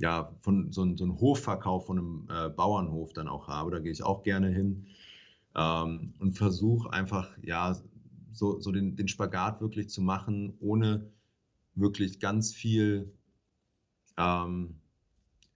ja, 0.00 0.34
von 0.40 0.72
so, 0.72 0.96
so 0.96 1.04
einen 1.04 1.20
Hofverkauf 1.20 1.86
von 1.86 1.98
einem 1.98 2.28
äh, 2.30 2.48
Bauernhof 2.48 3.12
dann 3.12 3.28
auch 3.28 3.48
habe. 3.48 3.70
Da 3.70 3.78
gehe 3.78 3.92
ich 3.92 4.02
auch 4.02 4.22
gerne 4.22 4.48
hin 4.48 4.86
ähm, 5.54 6.14
und 6.18 6.32
versuche 6.32 6.92
einfach, 6.92 7.28
ja, 7.42 7.76
so, 8.32 8.60
so 8.60 8.72
den, 8.72 8.96
den 8.96 9.08
Spagat 9.08 9.60
wirklich 9.60 9.90
zu 9.90 10.00
machen, 10.00 10.54
ohne 10.60 11.10
wirklich 11.74 12.18
ganz 12.18 12.54
viel 12.54 13.12
ähm, 14.16 14.80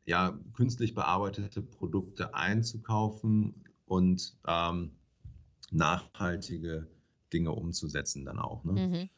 ja, 0.04 0.38
künstlich 0.52 0.94
bearbeitete 0.94 1.62
Produkte 1.62 2.34
einzukaufen 2.34 3.64
und 3.86 4.36
ähm, 4.46 4.90
nachhaltige 5.70 6.86
Dinge 7.32 7.52
umzusetzen 7.52 8.26
dann 8.26 8.38
auch. 8.38 8.64
Ne? 8.64 8.72
Mhm. 8.72 9.08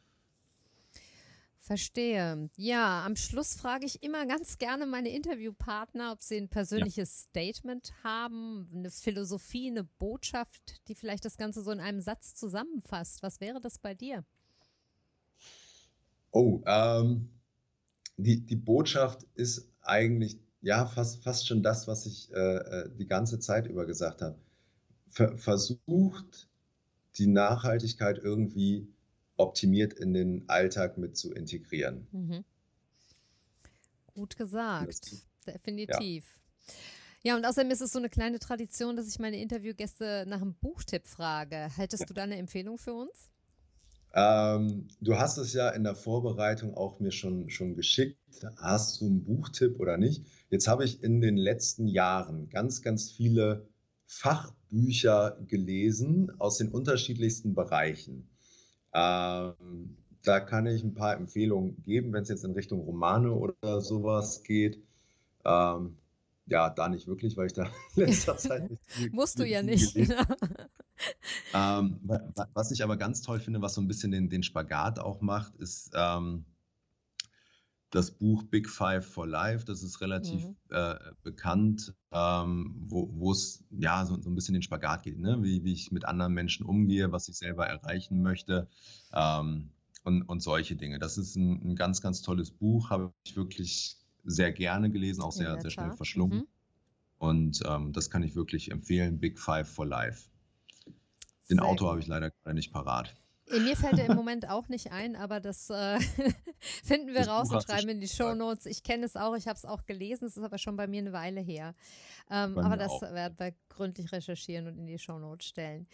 Verstehe. 1.67 2.49
Ja, 2.57 3.05
am 3.05 3.17
Schluss 3.17 3.57
frage 3.57 3.87
ich 3.87 4.01
immer 4.05 4.25
ganz 4.25 4.59
gerne 4.59 4.87
meine 4.87 5.09
Interviewpartner, 5.09 6.13
ob 6.13 6.23
sie 6.23 6.37
ein 6.37 6.49
persönliches 6.49 7.25
ja. 7.25 7.29
Statement 7.31 7.93
haben, 8.05 8.71
eine 8.73 8.89
Philosophie, 8.89 9.69
eine 9.69 9.83
Botschaft, 9.83 10.81
die 10.87 10.95
vielleicht 10.95 11.25
das 11.25 11.37
Ganze 11.37 11.63
so 11.63 11.73
in 11.73 11.81
einem 11.81 12.01
Satz 12.01 12.37
zusammenfasst. 12.37 13.21
Was 13.25 13.41
wäre 13.41 13.61
das 13.61 13.79
bei 13.79 13.95
dir? 13.95 14.25
Oh, 16.31 16.63
ähm, 16.67 17.31
die, 18.17 18.47
die 18.47 18.55
Botschaft 18.55 19.25
ist 19.35 19.69
eigentlich 19.81 20.39
ja 20.61 20.87
fast, 20.87 21.25
fast 21.25 21.49
schon 21.49 21.65
das, 21.65 21.89
was 21.89 22.07
ich 22.07 22.33
äh, 22.33 22.59
äh 22.59 22.91
die 22.97 23.09
ganze 23.09 23.41
Zeit 23.41 23.67
über 23.67 23.87
gesagt 23.87 24.23
habe. 24.23 24.39
Ver 25.09 25.37
versucht, 25.37 26.49
die 27.17 27.27
Nachhaltigkeit 27.27 28.19
irgendwie 28.19 28.87
optimiert 29.37 29.93
in 29.95 30.13
den 30.13 30.49
Alltag 30.49 30.99
mit 30.99 31.17
zu 31.17 31.33
integrieren. 31.33 32.07
Mhm. 32.13 32.45
Gut 34.15 34.37
gesagt, 34.37 35.13
definitiv. 35.47 36.39
Ja. 37.23 37.33
ja. 37.33 37.37
und 37.37 37.45
außerdem 37.45 37.71
ist 37.71 37.83
es 37.83 37.93
so 37.93 37.99
eine 37.99 38.09
kleine 38.09 38.39
Tradition, 38.39 38.97
dass 38.97 39.09
ich 39.09 39.19
meine 39.19 39.41
Interviewgäste 39.41 40.25
nach 40.27 40.41
einem 40.41 40.55
Buchtipp 40.55 41.07
frage. 41.07 41.69
Hättest 41.77 42.01
ja. 42.03 42.07
du 42.07 42.15
da 42.15 42.23
eine 42.23 42.37
Empfehlung 42.37 42.79
für 42.79 42.95
uns? 42.95 43.29
Ähm, 44.15 44.89
du 45.03 45.19
hast 45.19 45.37
es 45.37 45.53
ja 45.53 45.69
in 45.69 45.85
der 45.85 45.95
Vorbereitung 45.95 46.75
auch 46.75 47.01
mir 47.01 47.13
schon, 47.13 47.51
schon 47.51 47.75
geschickt. 47.75 48.17
Hast 48.57 49.01
du 49.01 49.07
einen 49.07 49.25
Buchtipp 49.25 49.79
oder 49.79 49.99
nicht? 49.99 50.25
Jetzt 50.49 50.69
habe 50.69 50.85
ich 50.85 51.03
in 51.03 51.21
den 51.21 51.37
letzten 51.37 51.87
Jahren 51.87 52.49
ganz, 52.49 52.81
ganz 52.81 53.11
viele 53.11 53.69
Fachbücher 54.07 55.39
gelesen 55.47 56.33
aus 56.39 56.57
den 56.57 56.71
unterschiedlichsten 56.71 57.55
Bereichen. 57.55 58.31
Ähm, 58.97 59.95
da 60.25 60.41
kann 60.41 60.67
ich 60.67 60.83
ein 60.83 60.95
paar 60.95 61.15
Empfehlungen 61.15 61.83
geben, 61.83 62.13
wenn 62.15 62.23
es 62.23 62.31
jetzt 62.31 62.45
in 62.45 62.53
Richtung 62.53 62.81
Romane 62.81 63.31
oder 63.31 63.81
sowas 63.83 64.43
geht. 64.43 64.83
Ähm, 65.45 65.99
ja, 66.47 66.71
da 66.71 66.89
nicht 66.89 67.07
wirklich, 67.07 67.37
weil 67.37 67.47
ich 67.47 67.53
da 67.53 67.65
in 67.97 68.07
letzter 68.07 68.37
Zeit 68.39 68.71
nicht. 68.71 68.83
Viel, 68.87 69.11
Musst 69.11 69.39
du 69.39 69.45
ja 69.45 69.63
nicht. 69.63 69.95
ähm, 71.55 72.01
was 72.55 72.71
ich 72.71 72.83
aber 72.83 72.97
ganz 72.97 73.21
toll 73.21 73.39
finde, 73.39 73.61
was 73.61 73.75
so 73.75 73.83
ein 73.83 73.89
bisschen 73.89 74.13
den, 74.13 74.31
den 74.31 74.43
Spagat 74.43 74.99
auch 74.99 75.21
macht, 75.21 75.55
ist 75.57 75.93
ähm, 75.95 76.47
das 77.91 78.11
Buch 78.11 78.43
Big 78.45 78.69
Five 78.69 79.07
for 79.07 79.27
Life. 79.27 79.65
Das 79.65 79.83
ist 79.83 80.01
relativ 80.01 80.45
mhm. 80.45 80.57
äh, 80.71 80.97
bekannt, 81.23 81.95
ähm, 82.13 82.75
wo 82.89 83.31
es 83.31 83.65
ja 83.71 84.05
so, 84.05 84.21
so, 84.21 84.29
ein 84.29 84.35
bisschen 84.35 84.55
den 84.55 84.63
Spagat 84.63 85.05
geht, 85.05 85.19
ne? 85.19 85.39
wie, 85.43 85.65
wie 85.65 85.73
ich 85.73 85.93
mit 85.93 86.05
anderen 86.05 86.35
Menschen 86.35 86.67
umgehe, 86.67 87.13
was 87.13 87.29
ich 87.29 87.37
selber 87.37 87.67
erreichen 87.67 88.23
möchte. 88.23 88.69
Ähm, 89.13 89.71
und, 90.05 90.23
und 90.23 90.41
solche 90.41 90.77
Dinge. 90.77 91.01
Das 91.01 91.19
ist 91.19 91.35
ein, 91.35 91.71
ein 91.71 91.77
ganz, 91.77 92.01
ganz 92.01 92.23
tolles 92.23 92.53
Buch, 92.53 92.91
habe 92.91 93.13
ich 93.25 93.37
wirklich 93.37 93.97
sehr 94.25 94.53
gerne 94.53 94.91
gelesen, 94.91 95.21
auch 95.23 95.33
sehr, 95.33 95.61
sehr 95.61 95.71
schnell 95.71 95.93
verschlungen. 95.93 96.39
Mhm. 96.39 96.47
Und 97.19 97.63
ähm, 97.67 97.93
das 97.93 98.09
kann 98.11 98.23
ich 98.23 98.37
wirklich 98.37 98.71
empfehlen, 98.71 99.19
Big 99.19 99.39
Five 99.39 99.69
for 99.69 99.85
Life. 99.85 100.29
Den 101.51 101.59
sehr 101.59 101.65
Autor 101.65 101.91
habe 101.91 102.01
ich 102.01 102.07
leider 102.07 102.31
gerade 102.31 102.55
nicht 102.55 102.73
parat. 102.73 103.17
Mir 103.51 103.77
fällt 103.77 103.99
er 103.99 104.07
im 104.07 104.17
Moment 104.17 104.49
auch 104.49 104.69
nicht 104.69 104.93
ein, 104.93 105.15
aber 105.15 105.41
das 105.41 105.71
äh, 105.71 105.99
finden 106.85 107.09
wir 107.09 107.21
das 107.21 107.29
raus 107.29 107.51
und 107.51 107.63
schreiben 107.63 107.89
in 107.89 108.01
die 108.01 108.09
Show 108.09 108.35
Notes. 108.35 108.67
Ich 108.67 108.83
kenne 108.83 109.07
es 109.07 109.17
auch, 109.17 109.37
ich 109.37 109.47
habe 109.47 109.57
es 109.57 109.65
auch 109.65 109.85
gelesen, 109.87 110.27
es 110.27 110.37
ist 110.37 110.43
aber 110.43 110.59
schon 110.59 110.77
bei 110.77 110.87
mir 110.87 111.01
eine 111.01 111.13
Weile 111.13 111.41
her. 111.41 111.75
Ähm, 112.31 112.59
aber 112.59 112.77
das 112.77 112.91
auch. 112.91 113.03
werden 113.03 113.39
wir 113.39 113.55
gründlich 113.69 114.11
recherchieren 114.13 114.67
und 114.67 114.79
in 114.79 114.87
die 114.87 114.99
Show 114.99 115.19
Notes 115.19 115.47
stellen. 115.47 115.87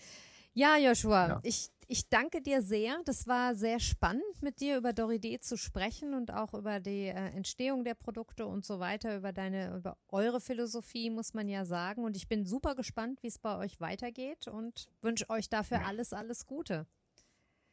Ja, 0.54 0.76
Joshua, 0.76 1.28
ja. 1.28 1.40
Ich, 1.42 1.70
ich 1.88 2.08
danke 2.08 2.42
dir 2.42 2.62
sehr. 2.62 2.98
Das 3.04 3.26
war 3.26 3.54
sehr 3.54 3.80
spannend, 3.80 4.42
mit 4.42 4.60
dir 4.60 4.76
über 4.76 4.92
Doride 4.92 5.40
zu 5.40 5.56
sprechen 5.56 6.14
und 6.14 6.32
auch 6.32 6.52
über 6.52 6.78
die 6.80 7.06
äh, 7.06 7.12
Entstehung 7.12 7.84
der 7.84 7.94
Produkte 7.94 8.46
und 8.46 8.64
so 8.64 8.78
weiter, 8.78 9.16
über 9.16 9.32
deine, 9.32 9.76
über 9.76 9.96
eure 10.08 10.40
Philosophie, 10.40 11.08
muss 11.08 11.32
man 11.32 11.48
ja 11.48 11.64
sagen. 11.64 12.04
Und 12.04 12.16
ich 12.16 12.28
bin 12.28 12.44
super 12.44 12.74
gespannt, 12.74 13.22
wie 13.22 13.28
es 13.28 13.38
bei 13.38 13.56
euch 13.56 13.80
weitergeht 13.80 14.46
und 14.46 14.88
wünsche 15.00 15.28
euch 15.30 15.48
dafür 15.48 15.78
ja. 15.78 15.84
alles, 15.84 16.12
alles 16.12 16.46
Gute. 16.46 16.86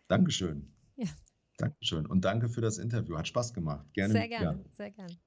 Dankeschön. 0.09 0.67
Ja. 0.97 1.07
Dankeschön. 1.57 2.05
Und 2.05 2.25
danke 2.25 2.49
für 2.49 2.61
das 2.61 2.77
Interview. 2.77 3.17
Hat 3.17 3.27
Spaß 3.27 3.53
gemacht. 3.53 3.85
Gerne. 3.93 4.13
Sehr 4.13 4.27
gerne, 4.27 4.63
ja. 4.63 4.69
sehr 4.71 4.91
gerne. 4.91 5.17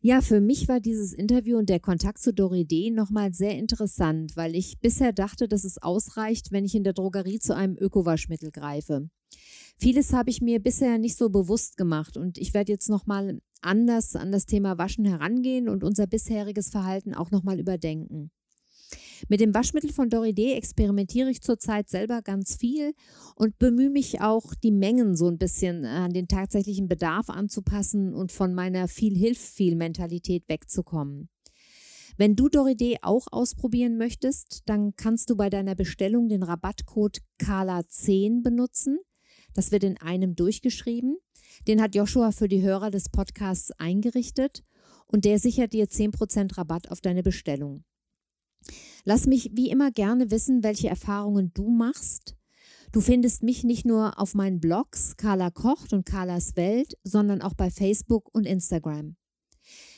Ja, 0.00 0.20
für 0.20 0.40
mich 0.40 0.68
war 0.68 0.80
dieses 0.80 1.12
Interview 1.12 1.56
und 1.56 1.68
der 1.68 1.80
Kontakt 1.80 2.18
zu 2.18 2.34
Doride 2.34 2.90
nochmal 2.94 3.32
sehr 3.32 3.56
interessant, 3.56 4.36
weil 4.36 4.54
ich 4.54 4.78
bisher 4.80 5.12
dachte, 5.12 5.48
dass 5.48 5.64
es 5.64 5.80
ausreicht, 5.80 6.50
wenn 6.50 6.64
ich 6.64 6.74
in 6.74 6.84
der 6.84 6.92
Drogerie 6.92 7.38
zu 7.38 7.54
einem 7.54 7.76
Ökowaschmittel 7.78 8.50
greife. 8.50 9.08
Vieles 9.78 10.12
habe 10.12 10.30
ich 10.30 10.40
mir 10.40 10.60
bisher 10.60 10.98
nicht 10.98 11.16
so 11.16 11.30
bewusst 11.30 11.76
gemacht 11.76 12.16
und 12.16 12.38
ich 12.38 12.52
werde 12.52 12.72
jetzt 12.72 12.90
nochmal 12.90 13.40
anders 13.62 14.14
an 14.14 14.30
das 14.30 14.46
Thema 14.46 14.76
Waschen 14.78 15.04
herangehen 15.04 15.68
und 15.68 15.84
unser 15.84 16.06
bisheriges 16.06 16.68
Verhalten 16.68 17.14
auch 17.14 17.30
nochmal 17.30 17.58
überdenken. 17.58 18.30
Mit 19.28 19.40
dem 19.40 19.54
Waschmittel 19.54 19.90
von 19.90 20.10
Doride 20.10 20.54
experimentiere 20.54 21.30
ich 21.30 21.40
zurzeit 21.40 21.88
selber 21.88 22.20
ganz 22.20 22.56
viel 22.56 22.92
und 23.36 23.58
bemühe 23.58 23.88
mich 23.88 24.20
auch, 24.20 24.54
die 24.54 24.70
Mengen 24.70 25.16
so 25.16 25.28
ein 25.28 25.38
bisschen 25.38 25.86
an 25.86 26.12
den 26.12 26.28
tatsächlichen 26.28 26.88
Bedarf 26.88 27.30
anzupassen 27.30 28.14
und 28.14 28.32
von 28.32 28.52
meiner 28.52 28.86
viel 28.86 29.16
hilft 29.16 29.40
viel 29.40 29.76
Mentalität 29.76 30.44
wegzukommen. 30.48 31.30
Wenn 32.16 32.36
du 32.36 32.48
Doride 32.48 32.96
auch 33.02 33.26
ausprobieren 33.30 33.96
möchtest, 33.96 34.62
dann 34.66 34.94
kannst 34.94 35.30
du 35.30 35.36
bei 35.36 35.48
deiner 35.48 35.74
Bestellung 35.74 36.28
den 36.28 36.42
Rabattcode 36.42 37.18
KALA10 37.40 38.42
benutzen. 38.42 38.98
Das 39.54 39.72
wird 39.72 39.84
in 39.84 40.00
einem 40.00 40.36
durchgeschrieben. 40.36 41.16
Den 41.66 41.80
hat 41.80 41.94
Joshua 41.94 42.30
für 42.30 42.48
die 42.48 42.62
Hörer 42.62 42.90
des 42.90 43.08
Podcasts 43.08 43.72
eingerichtet 43.78 44.64
und 45.06 45.24
der 45.24 45.38
sichert 45.38 45.72
dir 45.72 45.86
10% 45.86 46.56
Rabatt 46.56 46.90
auf 46.90 47.00
deine 47.00 47.22
Bestellung. 47.22 47.84
Lass 49.04 49.26
mich 49.26 49.50
wie 49.54 49.70
immer 49.70 49.90
gerne 49.90 50.30
wissen, 50.30 50.62
welche 50.62 50.88
Erfahrungen 50.88 51.52
du 51.54 51.68
machst. 51.68 52.36
Du 52.92 53.00
findest 53.00 53.42
mich 53.42 53.64
nicht 53.64 53.84
nur 53.84 54.20
auf 54.20 54.34
meinen 54.34 54.60
Blogs 54.60 55.16
Carla 55.16 55.50
Kocht 55.50 55.92
und 55.92 56.06
Carlas 56.06 56.56
Welt, 56.56 56.96
sondern 57.02 57.42
auch 57.42 57.54
bei 57.54 57.70
Facebook 57.70 58.28
und 58.32 58.46
Instagram. 58.46 59.16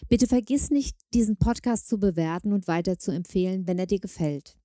Bitte 0.08 0.26
vergiss 0.26 0.70
nicht, 0.70 0.96
diesen 1.12 1.36
Podcast 1.36 1.88
zu 1.88 1.98
bewerten 1.98 2.52
und 2.52 2.68
weiter 2.68 2.98
zu 2.98 3.10
empfehlen, 3.10 3.66
wenn 3.66 3.78
er 3.78 3.86
dir 3.86 4.00
gefällt. 4.00 4.56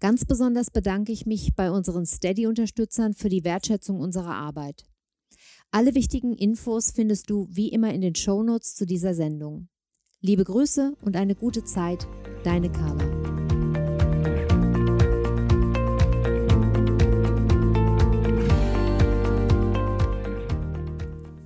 Ganz 0.00 0.24
besonders 0.24 0.70
bedanke 0.70 1.12
ich 1.12 1.26
mich 1.26 1.54
bei 1.54 1.70
unseren 1.70 2.06
Steady-Unterstützern 2.06 3.14
für 3.14 3.28
die 3.28 3.44
Wertschätzung 3.44 4.00
unserer 4.00 4.34
Arbeit. 4.34 4.84
Alle 5.70 5.94
wichtigen 5.94 6.34
Infos 6.34 6.92
findest 6.92 7.30
du 7.30 7.48
wie 7.50 7.68
immer 7.68 7.92
in 7.92 8.00
den 8.00 8.14
Shownotes 8.14 8.74
zu 8.74 8.86
dieser 8.86 9.14
Sendung. 9.14 9.68
Liebe 10.26 10.42
Grüße 10.42 10.96
und 11.02 11.16
eine 11.16 11.34
gute 11.34 11.64
Zeit, 11.64 12.08
deine 12.44 12.72
Carla. 12.72 13.04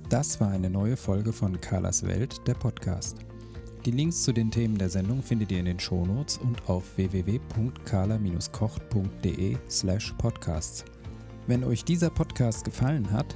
Das 0.07 0.39
war 0.39 0.51
eine 0.51 0.69
neue 0.69 0.95
Folge 0.95 1.33
von 1.33 1.59
Carlas 1.59 2.07
Welt, 2.07 2.39
der 2.47 2.53
Podcast. 2.53 3.17
Die 3.83 3.91
Links 3.91 4.23
zu 4.23 4.31
den 4.31 4.49
Themen 4.49 4.77
der 4.77 4.89
Sendung 4.89 5.23
findet 5.23 5.51
ihr 5.51 5.59
in 5.59 5.65
den 5.65 5.81
Shownotes 5.81 6.37
und 6.37 6.69
auf 6.69 6.95
www.carla-kocht.de 6.95 9.57
slash 9.69 10.13
podcasts. 10.17 10.85
Wenn 11.47 11.65
euch 11.65 11.83
dieser 11.83 12.11
Podcast 12.11 12.63
gefallen 12.63 13.11
hat, 13.11 13.35